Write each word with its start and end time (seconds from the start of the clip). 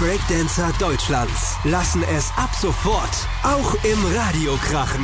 Breakdancer 0.00 0.72
Deutschlands 0.78 1.56
lassen 1.64 2.02
es 2.16 2.32
ab 2.38 2.50
sofort 2.58 3.10
auch 3.42 3.74
im 3.84 3.98
Radio 4.16 4.56
krachen. 4.56 5.02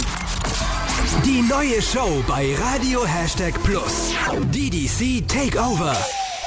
Die 1.23 1.43
neue 1.43 1.83
Show 1.83 2.25
bei 2.27 2.57
Radio 2.73 3.05
Hashtag 3.05 3.63
Plus. 3.63 4.15
DDC 4.53 5.29
Takeover. 5.29 5.95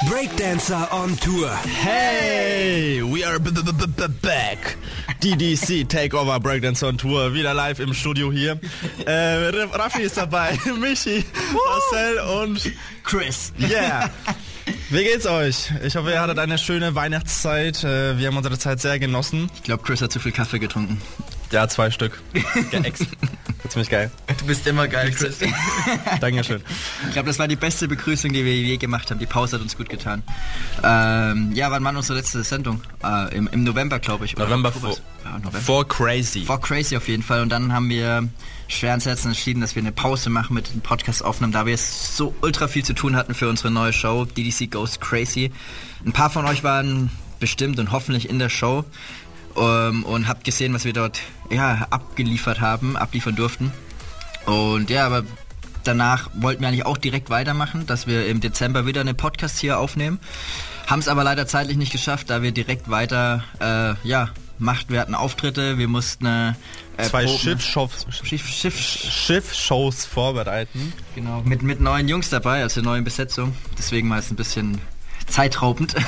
Breakdancer 0.08 0.88
on 0.92 1.16
Tour. 1.20 1.48
Hey, 1.64 3.00
we 3.04 3.24
are 3.24 3.38
b 3.38 3.50
-b 3.50 3.62
-b 3.62 3.86
-b 3.86 4.08
back. 4.20 4.76
DDC 5.22 5.88
Takeover 5.88 6.40
Breakdance 6.40 6.82
on 6.82 6.98
Tour, 6.98 7.32
wieder 7.32 7.54
live 7.54 7.78
im 7.78 7.94
Studio 7.94 8.32
hier. 8.32 8.58
Äh, 9.06 9.50
Raffi 9.74 10.02
ist 10.02 10.16
dabei, 10.16 10.58
Michi, 10.80 11.24
Marcel 11.52 12.18
und 12.42 12.72
Chris. 13.04 13.52
yeah. 13.60 14.10
Wie 14.90 15.04
geht's 15.04 15.26
euch? 15.26 15.70
Ich 15.84 15.94
hoffe, 15.94 16.10
ihr 16.10 16.20
hattet 16.20 16.38
eine 16.40 16.58
schöne 16.58 16.94
Weihnachtszeit. 16.96 17.84
Äh, 17.84 18.18
Wir 18.18 18.26
haben 18.26 18.36
unsere 18.36 18.58
Zeit 18.58 18.80
sehr 18.80 18.98
genossen. 18.98 19.48
Ich 19.54 19.62
glaube, 19.62 19.84
Chris 19.84 20.02
hat 20.02 20.10
zu 20.10 20.18
viel 20.18 20.32
Kaffee 20.32 20.58
getrunken. 20.58 21.00
Ja, 21.52 21.68
zwei 21.68 21.90
Stück. 21.92 22.20
Geäxt. 22.72 23.06
Ziemlich 23.70 23.88
geil. 23.88 24.10
Du 24.38 24.46
bist 24.46 24.66
immer 24.66 24.88
geil, 24.88 25.12
Chris. 25.12 25.38
Dankeschön. 26.20 26.60
Ich 27.06 27.12
glaube, 27.12 27.28
das 27.28 27.38
war 27.38 27.46
die 27.46 27.54
beste 27.56 27.86
Begrüßung, 27.86 28.32
die 28.32 28.44
wir 28.44 28.52
je 28.54 28.76
gemacht 28.78 29.10
haben. 29.10 29.20
Die 29.20 29.26
Pause 29.26 29.56
hat 29.56 29.62
uns 29.62 29.76
gut 29.76 29.88
getan. 29.88 30.24
Ähm, 30.82 31.52
ja, 31.54 31.70
wann 31.70 31.84
war 31.84 31.94
unsere 31.96 32.18
letzte 32.18 32.42
Sendung? 32.42 32.82
Äh, 33.04 33.36
im, 33.36 33.46
Im 33.46 33.62
November, 33.62 34.00
glaube 34.00 34.24
ich. 34.24 34.36
November 34.36 34.72
vor, 34.72 34.96
Ja, 35.24 35.38
November. 35.38 35.58
vor 35.60 35.86
Crazy. 35.86 36.48
War 36.48 36.60
crazy 36.60 36.96
auf 36.96 37.06
jeden 37.06 37.22
Fall. 37.22 37.42
Und 37.42 37.50
dann 37.50 37.72
haben 37.72 37.88
wir 37.88 38.28
schweren 38.66 39.00
Herzen 39.00 39.28
entschieden, 39.28 39.60
dass 39.60 39.76
wir 39.76 39.82
eine 39.82 39.92
Pause 39.92 40.30
machen 40.30 40.54
mit 40.54 40.72
dem 40.74 40.80
Podcast 40.80 41.24
aufnehmen, 41.24 41.52
da 41.52 41.64
wir 41.64 41.74
es 41.74 42.16
so 42.16 42.34
ultra 42.42 42.66
viel 42.66 42.84
zu 42.84 42.92
tun 42.92 43.14
hatten 43.14 43.34
für 43.34 43.48
unsere 43.48 43.70
neue 43.70 43.92
Show, 43.92 44.24
DDC 44.24 44.68
Goes 44.70 44.98
Crazy. 44.98 45.52
Ein 46.04 46.12
paar 46.12 46.30
von 46.30 46.44
euch 46.44 46.64
waren 46.64 47.10
bestimmt 47.38 47.78
und 47.78 47.92
hoffentlich 47.92 48.28
in 48.28 48.40
der 48.40 48.48
Show 48.48 48.84
ähm, 49.56 50.04
und 50.04 50.28
habt 50.28 50.44
gesehen, 50.44 50.74
was 50.74 50.84
wir 50.84 50.92
dort 50.92 51.20
ja, 51.50 51.86
abgeliefert 51.90 52.60
haben, 52.60 52.96
abliefern 52.96 53.36
durften. 53.36 53.72
Und 54.46 54.90
ja, 54.90 55.06
aber 55.06 55.24
danach 55.84 56.30
wollten 56.34 56.60
wir 56.62 56.68
eigentlich 56.68 56.86
auch 56.86 56.96
direkt 56.98 57.30
weitermachen, 57.30 57.86
dass 57.86 58.06
wir 58.06 58.26
im 58.26 58.40
Dezember 58.40 58.86
wieder 58.86 59.00
einen 59.00 59.16
Podcast 59.16 59.58
hier 59.58 59.78
aufnehmen. 59.78 60.18
Haben 60.86 61.00
es 61.00 61.08
aber 61.08 61.24
leider 61.24 61.46
zeitlich 61.46 61.76
nicht 61.76 61.92
geschafft, 61.92 62.30
da 62.30 62.42
wir 62.42 62.52
direkt 62.52 62.90
weiter, 62.90 63.44
äh, 63.60 63.94
ja, 64.08 64.30
macht, 64.58 64.90
wir 64.90 65.00
hatten 65.00 65.14
Auftritte, 65.14 65.78
wir 65.78 65.88
mussten 65.88 66.26
äh, 66.26 66.52
Zwei 67.02 67.24
Proben- 67.24 67.38
Schiffshows, 67.38 68.06
Schiff, 68.10 68.46
Schiff, 68.46 68.78
Schiffshows 68.78 70.04
vorbereiten. 70.04 70.92
genau, 71.14 71.40
mit, 71.44 71.62
mit 71.62 71.80
neuen 71.80 72.08
Jungs 72.08 72.28
dabei, 72.28 72.62
also 72.62 72.82
neuen 72.82 73.04
Besetzung. 73.04 73.54
Deswegen 73.78 74.10
war 74.10 74.18
es 74.18 74.30
ein 74.30 74.36
bisschen 74.36 74.78
zeitraubend. 75.26 75.94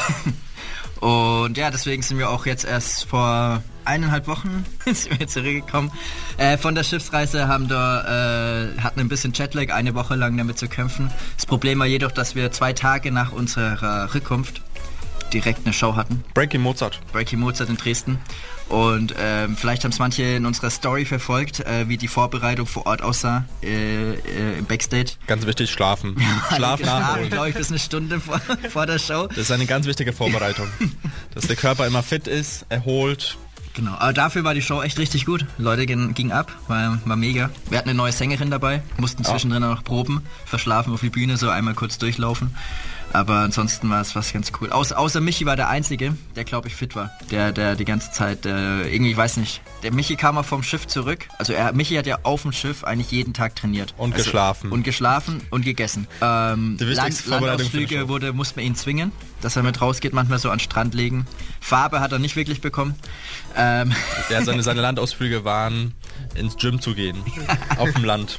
Und 1.03 1.59
ja, 1.59 1.73
deswegen 1.73 2.01
sind 2.01 2.19
wir 2.19 2.31
auch 2.31 2.47
jetzt 2.47 2.65
erst 2.65 3.07
vor 3.09 3.61
eineinhalb 3.85 4.29
Wochen 4.29 4.65
sind 4.85 5.19
wir 5.19 5.27
zurückgekommen 5.27 5.91
äh, 6.37 6.57
von 6.57 6.77
der 6.77 6.85
Schiffsreise, 6.85 7.49
haben 7.49 7.67
da, 7.67 8.69
äh, 8.69 8.79
hatten 8.79 9.01
ein 9.01 9.09
bisschen 9.09 9.33
Jetlag, 9.33 9.75
eine 9.75 9.97
Woche 9.97 10.15
lang 10.15 10.37
damit 10.37 10.59
zu 10.59 10.69
kämpfen. 10.69 11.11
Das 11.35 11.45
Problem 11.45 11.81
war 11.81 11.87
jedoch, 11.87 12.13
dass 12.13 12.37
wir 12.37 12.53
zwei 12.53 12.73
Tage 12.73 13.11
nach 13.11 13.33
unserer 13.33 14.15
Rückkunft 14.15 14.63
direkt 15.33 15.67
eine 15.67 15.73
Show 15.73 15.97
hatten. 15.97 16.23
Breaking 16.35 16.61
Mozart. 16.61 17.01
Breaking 17.11 17.41
Mozart 17.41 17.69
in 17.69 17.77
Dresden. 17.77 18.21
Und 18.73 19.15
ähm, 19.19 19.55
vielleicht 19.55 19.85
haben 19.85 19.91
es 19.91 19.99
manche 19.99 20.23
in 20.23 20.47
unserer 20.47 20.71
Story 20.71 21.05
verfolgt, 21.05 21.61
äh, 21.61 21.91
wie 21.91 21.99
die 21.99 22.09
Vorbereitung 22.09 22.67
vor 22.67 22.87
Ort 22.87 23.03
aussah 23.03 23.45
äh, 23.63 24.15
äh, 24.15 24.59
im 24.59 24.65
Backstage. 24.65 25.13
Ganz 25.27 25.45
wichtig, 25.45 25.71
schlafen. 25.71 26.17
Schlaf 26.57 26.81
Geschlafen, 26.81 27.03
nachholen. 27.03 27.31
glaube 27.31 27.51
ich, 27.51 27.55
bis 27.55 27.69
eine 27.69 27.79
Stunde 27.79 28.19
vor, 28.19 28.41
vor 28.71 28.87
der 28.87 28.99
Show. 28.99 29.27
Das 29.27 29.37
ist 29.37 29.51
eine 29.51 29.67
ganz 29.67 29.85
wichtige 29.85 30.15
Vorbereitung. 30.15 30.69
Dass 31.35 31.47
der 31.47 31.57
Körper 31.57 31.87
immer 31.87 32.03
fit 32.03 32.27
ist, 32.27 32.65
erholt. 32.71 33.37
Genau, 33.75 33.93
aber 33.93 34.15
dafür 34.15 34.43
war 34.43 34.55
die 34.55 34.63
Show 34.63 34.81
echt 34.81 34.99
richtig 34.99 35.27
gut. 35.27 35.45
Leute 35.59 35.85
gingen, 35.85 36.15
gingen 36.15 36.33
ab, 36.33 36.51
war, 36.67 36.99
war 37.05 37.17
mega. 37.17 37.51
Wir 37.69 37.77
hatten 37.77 37.91
eine 37.91 37.97
neue 37.97 38.13
Sängerin 38.13 38.51
dabei, 38.51 38.83
mussten 38.97 39.23
zwischendrin 39.23 39.63
auch 39.65 39.77
noch 39.77 39.85
proben, 39.85 40.23
verschlafen 40.47 40.95
auf 40.95 41.01
die 41.03 41.11
Bühne, 41.11 41.37
so 41.37 41.51
einmal 41.51 41.75
kurz 41.75 41.99
durchlaufen. 41.99 42.55
Aber 43.13 43.37
ansonsten 43.37 43.91
war 43.91 44.01
es 44.01 44.15
was 44.15 44.33
ganz 44.33 44.53
cool. 44.61 44.71
Außer, 44.71 44.99
außer 44.99 45.21
Michi 45.21 45.45
war 45.47 45.57
der 45.57 45.69
Einzige, 45.69 46.17
der 46.35 46.45
glaube 46.45 46.69
ich 46.69 46.75
fit 46.75 46.97
war. 46.97 47.11
Der, 47.31 47.53
der 47.53 47.77
die 47.77 47.85
ganze 47.85 48.11
Zeit, 48.13 48.47
äh, 48.47 48.83
irgendwie, 48.89 49.13
ich 49.13 49.17
weiß 49.17 49.37
nicht. 49.37 49.61
Der 49.83 49.93
Michi 49.93 50.17
kam 50.17 50.39
auch 50.39 50.45
vom 50.45 50.63
Schiff 50.63 50.87
zurück. 50.87 51.29
Also 51.39 51.53
er, 51.53 51.73
Michi 51.73 51.95
hat 51.97 52.07
ja 52.07 52.19
auf 52.23 52.43
dem 52.43 52.53
Schiff 52.53 52.85
eigentlich 52.85 53.11
jeden 53.11 53.35
Tag 53.35 53.57
trainiert. 53.57 53.95
Und 53.99 54.13
also, 54.13 54.25
geschlafen. 54.25 54.73
Und 54.73 54.83
geschlafen 54.83 55.43
und 55.51 55.65
gegessen. 55.65 56.07
Ähm, 56.21 56.77
Land, 56.81 57.27
Landausflüge 57.27 58.09
wurde, 58.09 58.33
musste 58.33 58.57
man 58.57 58.67
ihn 58.67 58.75
zwingen, 58.75 59.13
dass 59.43 59.57
er 59.57 59.63
mit 59.63 59.81
rausgeht, 59.81 60.13
manchmal 60.13 60.39
so 60.39 60.51
an 60.51 60.59
den 60.59 60.65
Strand 60.65 60.95
legen. 60.95 61.27
Farbe 61.61 62.01
hat 62.01 62.13
er 62.13 62.19
nicht 62.19 62.37
wirklich 62.37 62.61
bekommen. 62.61 62.95
Ähm, 63.57 63.93
Ja, 64.31 64.43
seine, 64.43 64.63
seine 64.63 64.81
Landausflüge 64.81 65.45
waren, 65.45 65.93
ins 66.35 66.57
Gym 66.57 66.81
zu 66.81 66.95
gehen. 66.95 67.17
Auf 67.77 67.93
dem 67.93 68.05
Land. 68.05 68.39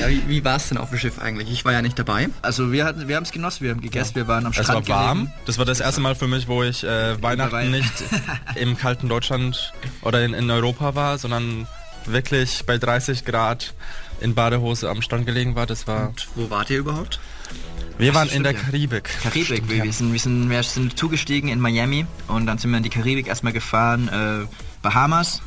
Ja, 0.00 0.08
wie, 0.08 0.28
wie 0.28 0.44
war 0.44 0.56
es 0.56 0.68
denn 0.68 0.78
auf 0.78 0.90
dem 0.90 0.98
Schiff 0.98 1.18
eigentlich? 1.18 1.50
Ich 1.50 1.64
war 1.64 1.72
ja 1.72 1.82
nicht 1.82 1.98
dabei. 1.98 2.28
also 2.42 2.70
wir 2.72 2.84
hatten, 2.84 3.08
wir 3.08 3.16
haben 3.16 3.24
es 3.24 3.32
genossen, 3.32 3.64
wir 3.64 3.70
haben 3.72 3.80
gegessen, 3.80 4.14
wir 4.14 4.28
waren 4.28 4.46
am 4.46 4.52
Es 4.52 4.58
Strand 4.64 4.88
war 4.88 4.96
warm. 4.96 5.18
gelegen. 5.18 5.34
Das 5.46 5.58
war 5.58 5.64
das 5.64 5.80
erste 5.80 6.00
Mal 6.00 6.14
für 6.14 6.28
mich, 6.28 6.46
wo 6.46 6.62
ich 6.62 6.84
äh, 6.84 7.20
Weihnachten 7.22 7.70
nicht 7.70 7.92
im 8.54 8.76
kalten 8.76 9.08
Deutschland 9.08 9.72
oder 10.02 10.24
in, 10.24 10.34
in 10.34 10.50
Europa 10.50 10.94
war, 10.94 11.18
sondern 11.18 11.66
wirklich 12.06 12.64
bei 12.66 12.76
30 12.78 13.24
Grad 13.24 13.74
in 14.20 14.34
Badehose 14.34 14.88
am 14.90 15.02
Strand 15.02 15.26
gelegen 15.26 15.54
war. 15.56 15.66
Das 15.66 15.86
war. 15.86 16.08
Und 16.08 16.28
wo 16.34 16.50
wart 16.50 16.70
ihr 16.70 16.78
überhaupt? 16.78 17.18
Wir 17.98 18.14
waren 18.14 18.24
in 18.24 18.30
stimmt, 18.30 18.46
der 18.46 18.52
ja. 18.52 18.58
Karibik. 18.60 19.10
Karibik, 19.22 19.68
wir, 19.68 19.84
wir, 19.84 19.92
sind, 19.92 20.12
wir, 20.12 20.18
sind, 20.18 20.50
wir 20.50 20.62
sind 20.62 20.98
zugestiegen 20.98 21.48
in 21.48 21.60
Miami 21.60 22.06
und 22.28 22.46
dann 22.46 22.58
sind 22.58 22.70
wir 22.70 22.76
in 22.78 22.82
die 22.82 22.90
Karibik 22.90 23.28
erstmal 23.28 23.52
gefahren, 23.52 24.08
äh, 24.08 24.46
Bahamas, 24.82 25.40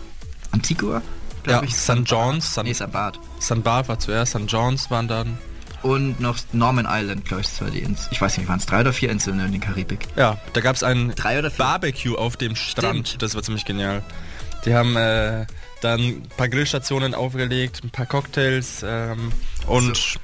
Antigua, 0.52 0.96
Ja, 0.96 1.02
glaube 1.44 1.66
ich. 1.66 1.76
St. 1.76 2.04
John's, 2.06 2.58
Nee, 2.64 2.74
St. 2.74 2.92
Barth. 2.92 3.20
St. 3.42 3.64
Barth 3.64 3.90
war 3.90 4.00
zuerst, 4.00 4.32
St. 4.32 4.46
John's 4.48 4.90
waren 4.90 5.08
dann. 5.08 5.38
Und 5.84 6.20
noch 6.20 6.38
Norman 6.54 6.88
Island, 6.90 7.26
glaube 7.26 7.44
ich, 7.44 7.62
war 7.62 7.70
die 7.70 7.80
Insel. 7.80 8.08
Ich 8.12 8.20
weiß 8.20 8.38
nicht, 8.38 8.48
waren 8.48 8.60
es 8.60 8.66
drei 8.66 8.82
oder 8.82 8.94
vier 8.94 9.12
Inseln 9.12 9.40
in 9.40 9.52
der 9.52 9.62
Karibik? 9.62 10.08
Ja, 10.16 10.38
da 10.54 10.62
gab 10.62 10.76
es 10.76 10.84
ein? 10.84 11.14
Barbecue 11.58 12.16
auf 12.18 12.36
dem 12.36 12.56
Strand. 12.56 13.08
Stimmt. 13.08 13.22
Das 13.22 13.36
war 13.36 13.44
ziemlich 13.44 13.64
genial. 13.64 14.02
Die 14.66 14.74
haben 14.74 14.96
äh, 14.96 15.46
dann 15.82 16.00
ein 16.00 16.24
paar 16.36 16.50
Grillstationen 16.50 17.14
aufgelegt, 17.14 17.82
ein 17.84 17.90
paar 17.92 18.08
Cocktails 18.08 18.84
ähm, 18.84 19.32
und 19.68 20.18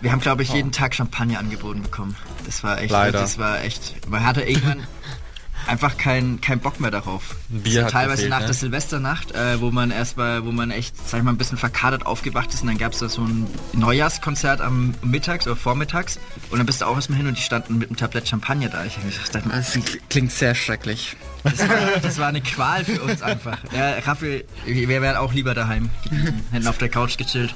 Wir 0.00 0.12
haben, 0.12 0.20
glaube 0.20 0.42
ich, 0.42 0.52
jeden 0.52 0.72
Tag 0.72 0.94
Champagner 0.94 1.38
angeboten 1.38 1.82
bekommen. 1.82 2.16
Das 2.46 2.62
war 2.62 2.80
echt, 2.80 2.90
Leider. 2.90 3.18
das 3.18 3.38
war 3.38 3.62
echt, 3.62 4.08
man 4.08 4.24
hatte 4.24 4.42
irgendwann 4.42 4.86
einfach 5.66 5.96
keinen 5.98 6.40
kein 6.40 6.60
Bock 6.60 6.80
mehr 6.80 6.90
darauf. 6.90 7.34
Ein 7.50 7.62
Bier 7.62 7.82
war 7.82 7.90
teilweise 7.90 8.22
gefehlt, 8.22 8.30
nach 8.30 8.40
ne? 8.40 8.46
der 8.46 8.54
Silvesternacht, 8.54 9.32
äh, 9.32 9.60
wo 9.60 9.70
man 9.70 9.90
erstmal, 9.90 10.44
wo 10.44 10.52
man 10.52 10.70
echt, 10.70 10.96
sag 11.08 11.18
ich 11.18 11.24
mal, 11.24 11.32
ein 11.32 11.38
bisschen 11.38 11.58
verkadert 11.58 12.06
aufgewacht 12.06 12.54
ist 12.54 12.62
und 12.62 12.68
dann 12.68 12.78
gab 12.78 12.92
es 12.92 13.00
da 13.00 13.08
so 13.08 13.22
ein 13.22 13.46
Neujahrskonzert 13.72 14.60
am 14.60 14.94
Mittags 15.02 15.46
oder 15.46 15.56
vormittags 15.56 16.18
und 16.50 16.58
dann 16.58 16.66
bist 16.66 16.80
du 16.80 16.86
auch 16.86 16.94
erstmal 16.94 17.18
hin 17.18 17.26
und 17.26 17.36
die 17.36 17.42
standen 17.42 17.78
mit 17.78 17.88
einem 17.88 17.96
Tablett 17.96 18.28
Champagner 18.28 18.68
da. 18.68 18.84
Ich 18.84 18.94
gedacht, 18.94 19.46
Das 19.50 19.78
klingt 20.08 20.32
sehr 20.32 20.54
schrecklich. 20.54 21.16
das 21.42 21.58
war, 21.58 21.76
das 22.02 22.18
war 22.18 22.28
eine 22.28 22.40
Qual 22.40 22.84
für 22.84 23.02
uns 23.02 23.22
einfach. 23.22 23.58
Ja, 23.76 23.98
Raphael, 23.98 24.44
wir 24.64 25.02
wären 25.02 25.16
auch 25.16 25.32
lieber 25.32 25.54
daheim 25.54 25.90
geblieben, 26.04 26.44
hätten 26.52 26.66
auf 26.66 26.78
der 26.78 26.88
Couch 26.88 27.18
gechillt. 27.18 27.54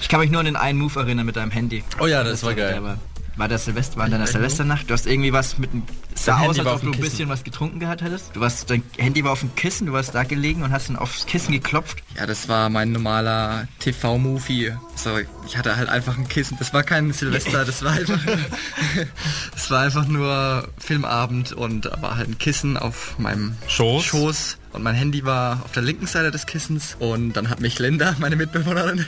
Ich 0.00 0.08
kann 0.08 0.20
mich 0.20 0.30
nur 0.30 0.40
an 0.40 0.46
den 0.46 0.56
einen 0.56 0.78
Move 0.78 1.00
erinnern 1.00 1.26
mit 1.26 1.36
deinem 1.36 1.50
Handy. 1.50 1.84
Oh 2.00 2.06
ja, 2.06 2.22
das 2.22 2.42
war 2.42 2.54
geil. 2.54 2.82
War, 2.82 2.98
war 3.36 3.48
das 3.48 3.64
Silvester, 3.64 3.96
war 3.96 4.06
in 4.06 4.12
deiner 4.12 4.26
Silvesternacht? 4.26 4.88
Du 4.88 4.94
hast 4.94 5.06
irgendwie 5.06 5.32
was 5.32 5.58
mit 5.58 5.72
dem. 5.72 5.82
Sah 6.14 6.38
aus, 6.40 6.58
als 6.58 6.68
ob 6.68 6.80
du 6.82 6.92
ein 6.92 7.00
bisschen 7.00 7.28
was 7.28 7.42
getrunken 7.42 7.80
gehabt 7.80 8.00
hättest. 8.02 8.36
Du 8.36 8.40
warst, 8.40 8.70
dein 8.70 8.84
Handy 8.96 9.24
war 9.24 9.32
auf 9.32 9.40
dem 9.40 9.54
Kissen, 9.56 9.86
du 9.88 9.92
warst 9.92 10.14
da 10.14 10.22
gelegen 10.22 10.62
und 10.62 10.70
hast 10.70 10.88
dann 10.88 10.96
aufs 10.96 11.26
Kissen 11.26 11.52
geklopft. 11.52 12.02
Ja, 12.16 12.26
das 12.26 12.48
war 12.48 12.68
mein 12.68 12.92
normaler 12.92 13.66
TV-Movie. 13.80 14.74
So, 14.94 15.18
ich 15.46 15.56
hatte 15.56 15.76
halt 15.76 15.88
einfach 15.88 16.16
ein 16.16 16.28
Kissen. 16.28 16.56
Das 16.58 16.72
war 16.72 16.84
kein 16.84 17.12
Silvester, 17.12 17.64
das 17.64 17.82
war 17.82 17.92
einfach, 17.92 18.20
das 19.52 19.70
war 19.70 19.80
einfach 19.80 20.06
nur 20.06 20.68
Filmabend 20.78 21.52
und 21.52 21.90
war 22.00 22.16
halt 22.16 22.28
ein 22.28 22.38
Kissen 22.38 22.76
auf 22.76 23.18
meinem 23.18 23.56
Schoß. 23.66 24.04
Schoß 24.04 24.58
und 24.74 24.82
mein 24.82 24.94
Handy 24.94 25.24
war 25.24 25.62
auf 25.64 25.72
der 25.72 25.82
linken 25.82 26.06
Seite 26.06 26.30
des 26.30 26.46
Kissens 26.46 26.96
und 26.98 27.34
dann 27.34 27.48
hat 27.48 27.60
mich 27.60 27.78
Linda, 27.78 28.16
meine 28.18 28.36
Mitbewohnerin, 28.36 29.06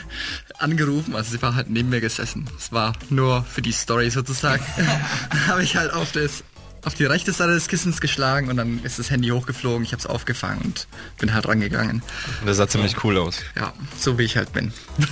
angerufen. 0.57 1.15
Also 1.15 1.31
sie 1.31 1.41
war 1.41 1.55
halt 1.55 1.69
neben 1.69 1.89
mir 1.89 1.99
gesessen. 1.99 2.49
Es 2.57 2.71
war 2.71 2.93
nur 3.09 3.43
für 3.43 3.61
die 3.61 3.73
Story 3.73 4.09
sozusagen. 4.09 4.63
dann 5.29 5.47
habe 5.47 5.63
ich 5.63 5.75
halt 5.75 5.93
auf 5.93 6.11
das 6.13 6.43
auf 6.85 6.93
die 6.93 7.03
rechte 7.03 7.33
Seite 7.33 7.53
des 7.53 7.67
Kissens 7.67 7.99
geschlagen 7.99 8.49
und 8.49 8.55
dann 8.55 8.81
ist 8.83 8.97
das 8.97 9.11
Handy 9.11 9.27
hochgeflogen. 9.29 9.83
Ich 9.83 9.91
habe 9.91 9.99
es 9.99 10.05
aufgefangen 10.05 10.61
und 10.61 10.87
bin 11.19 11.33
halt 11.33 11.45
rangegangen. 11.45 12.01
das 12.45 12.57
sah 12.57 12.67
ziemlich 12.69 13.03
cool 13.03 13.17
aus. 13.17 13.39
Ja, 13.57 13.73
so 13.99 14.17
wie 14.17 14.23
ich 14.23 14.37
halt 14.37 14.53
bin. 14.53 14.71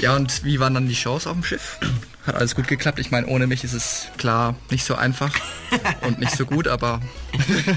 ja, 0.00 0.16
und 0.16 0.42
wie 0.42 0.58
waren 0.58 0.74
dann 0.74 0.88
die 0.88 0.96
Shows 0.96 1.28
auf 1.28 1.34
dem 1.34 1.44
Schiff? 1.44 1.78
Hat 2.26 2.34
alles 2.34 2.54
gut 2.54 2.66
geklappt. 2.68 2.98
Ich 2.98 3.10
meine, 3.10 3.26
ohne 3.28 3.46
mich 3.46 3.62
ist 3.64 3.72
es 3.72 4.08
klar 4.18 4.54
nicht 4.70 4.84
so 4.84 4.94
einfach 4.96 5.32
und 6.02 6.18
nicht 6.18 6.36
so 6.36 6.44
gut, 6.46 6.66
aber 6.68 7.00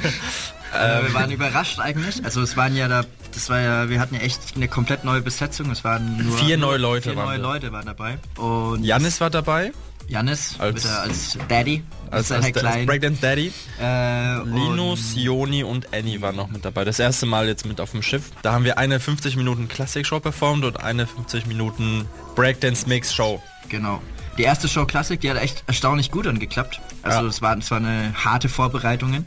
Äh, 0.72 1.02
wir 1.08 1.14
waren 1.16 1.32
überrascht 1.32 1.80
eigentlich. 1.80 2.24
Also 2.24 2.44
es 2.44 2.56
waren 2.56 2.76
ja 2.76 2.88
da, 2.88 3.04
das 3.34 3.50
war 3.50 3.60
ja, 3.60 3.90
wir 3.90 4.00
hatten 4.00 4.14
ja 4.14 4.22
echt 4.22 4.40
eine 4.56 4.68
komplett 4.68 5.04
neue 5.04 5.20
Besetzung. 5.22 5.72
Es 5.72 5.84
waren 5.84 6.24
nur 6.24 6.38
Vier 6.38 6.58
neue 6.58 6.78
Leute 6.78 7.10
vier 7.10 7.16
waren 7.18 7.26
neue 7.26 7.38
wir. 7.38 7.44
Leute 7.44 7.72
waren 7.72 7.88
dabei. 7.88 8.20
Und 8.38 8.84
Janis 8.84 9.20
war 9.20 9.32
dabei, 9.32 9.72
Janis 10.08 10.58
Als- 10.60 10.86
als, 10.86 10.96
als 11.36 11.38
Daddy, 11.48 11.84
als, 12.12 12.32
als, 12.32 12.56
als. 12.56 12.86
Breakdance 12.86 13.20
Daddy. 13.20 13.52
äh, 13.82 14.44
Linus, 14.44 15.14
Joni 15.16 15.64
und 15.64 15.92
Annie 15.92 16.22
waren 16.22 16.36
noch 16.36 16.50
mit 16.50 16.64
dabei. 16.66 16.84
Das 16.86 17.00
erste 17.00 17.26
Mal 17.26 17.48
jetzt 17.48 17.66
mit 17.66 17.82
auf 17.82 17.90
dem 17.90 18.04
Schiff. 18.04 18.26
Da 18.44 18.52
haben 18.54 18.64
wir 18.64 18.78
eine 18.78 19.00
50 19.00 19.38
Minuten 19.38 19.70
Klassik-Show 19.70 20.20
performt 20.20 20.66
und 20.66 20.80
eine 20.84 21.08
50 21.08 21.48
Minuten 21.48 22.06
Breakdance-Mix-Show. 22.36 23.42
Und, 23.64 23.70
genau. 23.72 24.02
Die 24.40 24.44
erste 24.46 24.70
Show 24.70 24.86
Klassik, 24.86 25.20
die 25.20 25.30
hat 25.30 25.36
echt 25.38 25.66
erstaunlich 25.68 26.12
gut 26.12 26.26
angeklappt. 26.26 26.80
Also 27.04 27.20
Ja. 27.24 27.28
es 27.28 27.42
war, 27.42 27.58
es 27.58 27.70
war 27.72 27.78
eine 27.80 28.14
harte 28.16 28.48
Vorbereitungen. 28.48 29.26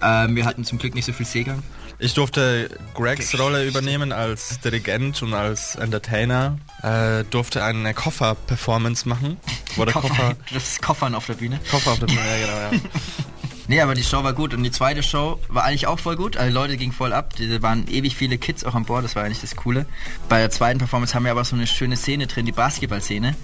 Ähm, 0.00 0.36
wir 0.36 0.44
hatten 0.44 0.64
zum 0.64 0.78
Glück 0.78 0.94
nicht 0.94 1.04
so 1.04 1.12
viel 1.12 1.26
Seegang. 1.26 1.64
Ich 1.98 2.14
durfte 2.14 2.70
Gregs 2.94 3.36
Rolle 3.36 3.66
übernehmen 3.66 4.12
als 4.12 4.60
Dirigent 4.60 5.20
und 5.22 5.34
als 5.34 5.74
Entertainer. 5.74 6.58
Äh, 6.82 7.24
durfte 7.30 7.64
eine 7.64 7.92
Koffer-Performance 7.92 9.08
machen. 9.08 9.36
Wo 9.74 9.84
der 9.84 9.94
Koffer, 10.00 10.36
das 10.52 10.80
Koffern 10.80 11.16
auf 11.16 11.26
der 11.26 11.34
Bühne. 11.34 11.58
Koffer 11.68 11.90
auf 11.92 11.98
der 11.98 12.06
Bühne, 12.06 12.20
ja 12.20 12.46
genau, 12.46 12.58
ja. 12.76 12.80
Nee, 13.68 13.80
aber 13.80 13.94
die 13.94 14.02
Show 14.02 14.24
war 14.24 14.32
gut 14.32 14.54
und 14.54 14.62
die 14.64 14.70
zweite 14.70 15.02
Show 15.02 15.38
war 15.48 15.64
eigentlich 15.64 15.86
auch 15.86 15.98
voll 15.98 16.16
gut. 16.16 16.36
Also 16.36 16.52
Leute 16.52 16.76
gingen 16.76 16.92
voll 16.92 17.12
ab. 17.12 17.34
Da 17.38 17.62
waren 17.62 17.86
ewig 17.88 18.16
viele 18.16 18.36
Kids 18.36 18.64
auch 18.64 18.74
an 18.74 18.84
Bord, 18.84 19.04
das 19.04 19.14
war 19.14 19.22
eigentlich 19.22 19.40
das 19.40 19.54
Coole. 19.54 19.86
Bei 20.28 20.38
der 20.38 20.50
zweiten 20.50 20.78
Performance 20.78 21.14
haben 21.14 21.24
wir 21.24 21.30
aber 21.30 21.44
so 21.44 21.54
eine 21.54 21.66
schöne 21.66 21.96
Szene 21.96 22.26
drin, 22.26 22.44
die 22.44 22.52
Basketball-Szene. 22.52 23.36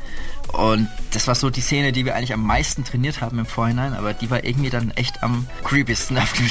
Und 0.53 0.88
das 1.12 1.26
war 1.29 1.35
so 1.35 1.50
die 1.50 1.61
Szene, 1.61 1.93
die 1.93 2.05
wir 2.05 2.17
eigentlich 2.17 2.32
am 2.32 2.44
meisten 2.44 2.82
trainiert 2.82 3.20
haben 3.20 3.38
im 3.38 3.47
Vorhinein, 3.47 3.93
aber 3.93 4.15
die 4.15 4.31
war 4.31 4.44
irgendwie 4.44 4.70
dann 4.70 4.91
echt 4.93 5.23
am 5.23 5.47
creepiesten 5.62 6.17
auf 6.19 6.32
dem 6.32 6.49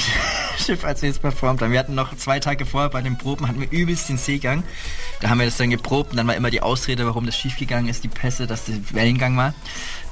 Schiff, 0.56 0.84
als 0.84 1.02
wir 1.02 1.10
es 1.10 1.18
performt 1.18 1.60
haben. 1.60 1.72
Wir 1.72 1.80
hatten 1.80 1.94
noch 1.94 2.16
zwei 2.16 2.38
Tage 2.40 2.64
vorher 2.64 2.90
bei 2.90 3.02
den 3.02 3.18
Proben, 3.18 3.48
hatten 3.48 3.60
wir 3.60 3.70
übelst 3.70 4.08
den 4.08 4.16
Seegang. 4.16 4.62
Da 5.20 5.28
haben 5.30 5.38
wir 5.38 5.46
das 5.46 5.56
dann 5.56 5.70
geprobt 5.70 6.12
und 6.12 6.16
dann 6.16 6.26
war 6.26 6.36
immer 6.36 6.50
die 6.50 6.62
Ausrede, 6.62 7.06
warum 7.06 7.26
das 7.26 7.36
schiefgegangen 7.36 7.88
ist, 7.88 8.04
die 8.04 8.08
Pässe, 8.08 8.46
dass 8.46 8.66
der 8.66 8.76
Wellengang 8.92 9.36
war. 9.36 9.52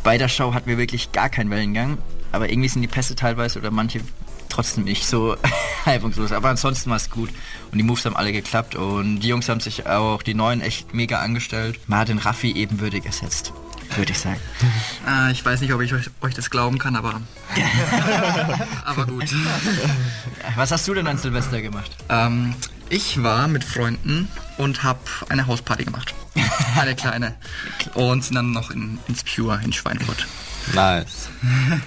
Bei 0.02 0.19
der 0.19 0.29
Show 0.29 0.52
hatten 0.52 0.69
wir 0.69 0.79
wirklich 0.79 1.12
gar 1.12 1.29
keinen 1.29 1.50
Wellengang, 1.50 1.99
aber 2.32 2.50
irgendwie 2.50 2.69
sind 2.69 2.82
die 2.82 2.88
Pässe 2.88 3.14
teilweise 3.14 3.58
oder 3.58 3.70
manche 3.70 4.00
trotzdem 4.49 4.84
nicht 4.84 5.06
so 5.06 5.37
reibungslos. 5.87 6.32
Aber 6.32 6.49
ansonsten 6.49 6.90
war 6.90 6.96
es 6.96 7.11
gut 7.11 7.31
und 7.73 7.78
die 7.78 7.84
Moves 7.84 8.05
haben 8.05 8.17
alle 8.17 8.32
geklappt 8.32 8.75
und 8.75 9.20
die 9.20 9.28
Jungs 9.28 9.49
haben 9.49 9.61
sich 9.61 9.87
auch, 9.87 10.23
die 10.23 10.34
Neuen, 10.34 10.61
echt 10.61 10.94
mega 10.94 11.20
angestellt. 11.20 11.78
Man 11.87 12.00
hat 12.00 12.08
den 12.08 12.19
Raffi 12.19 12.52
ebenwürdig 12.52 13.05
ersetzt, 13.05 13.52
würde 13.96 14.12
ich 14.12 14.19
sagen. 14.19 14.40
Äh, 15.06 15.32
ich 15.32 15.44
weiß 15.44 15.61
nicht, 15.61 15.73
ob 15.73 15.81
ich 15.81 15.93
euch, 15.93 16.11
euch 16.23 16.34
das 16.34 16.50
glauben 16.50 16.78
kann, 16.78 16.96
aber. 16.96 17.20
aber 18.84 19.06
gut. 19.06 19.34
Was 20.56 20.70
hast 20.70 20.88
du 20.88 20.94
denn 20.94 21.06
an 21.06 21.19
Silvester 21.19 21.61
gemacht? 21.61 21.90
Ähm, 22.08 22.55
ich 22.88 23.23
war 23.23 23.49
mit 23.49 23.64
Freunden 23.64 24.28
und 24.58 24.82
habe 24.84 25.00
eine 25.28 25.46
Hausparty 25.46 25.84
gemacht. 25.84 26.14
Eine 26.76 26.94
kleine. 26.94 27.34
Und 27.94 28.25
sind 28.25 28.37
dann 28.37 28.52
noch 28.52 28.70
in, 28.70 28.99
ins 29.08 29.25
Pure 29.25 29.61
in 29.64 29.73
Schweinfurt. 29.73 30.26
Nice. 30.75 31.29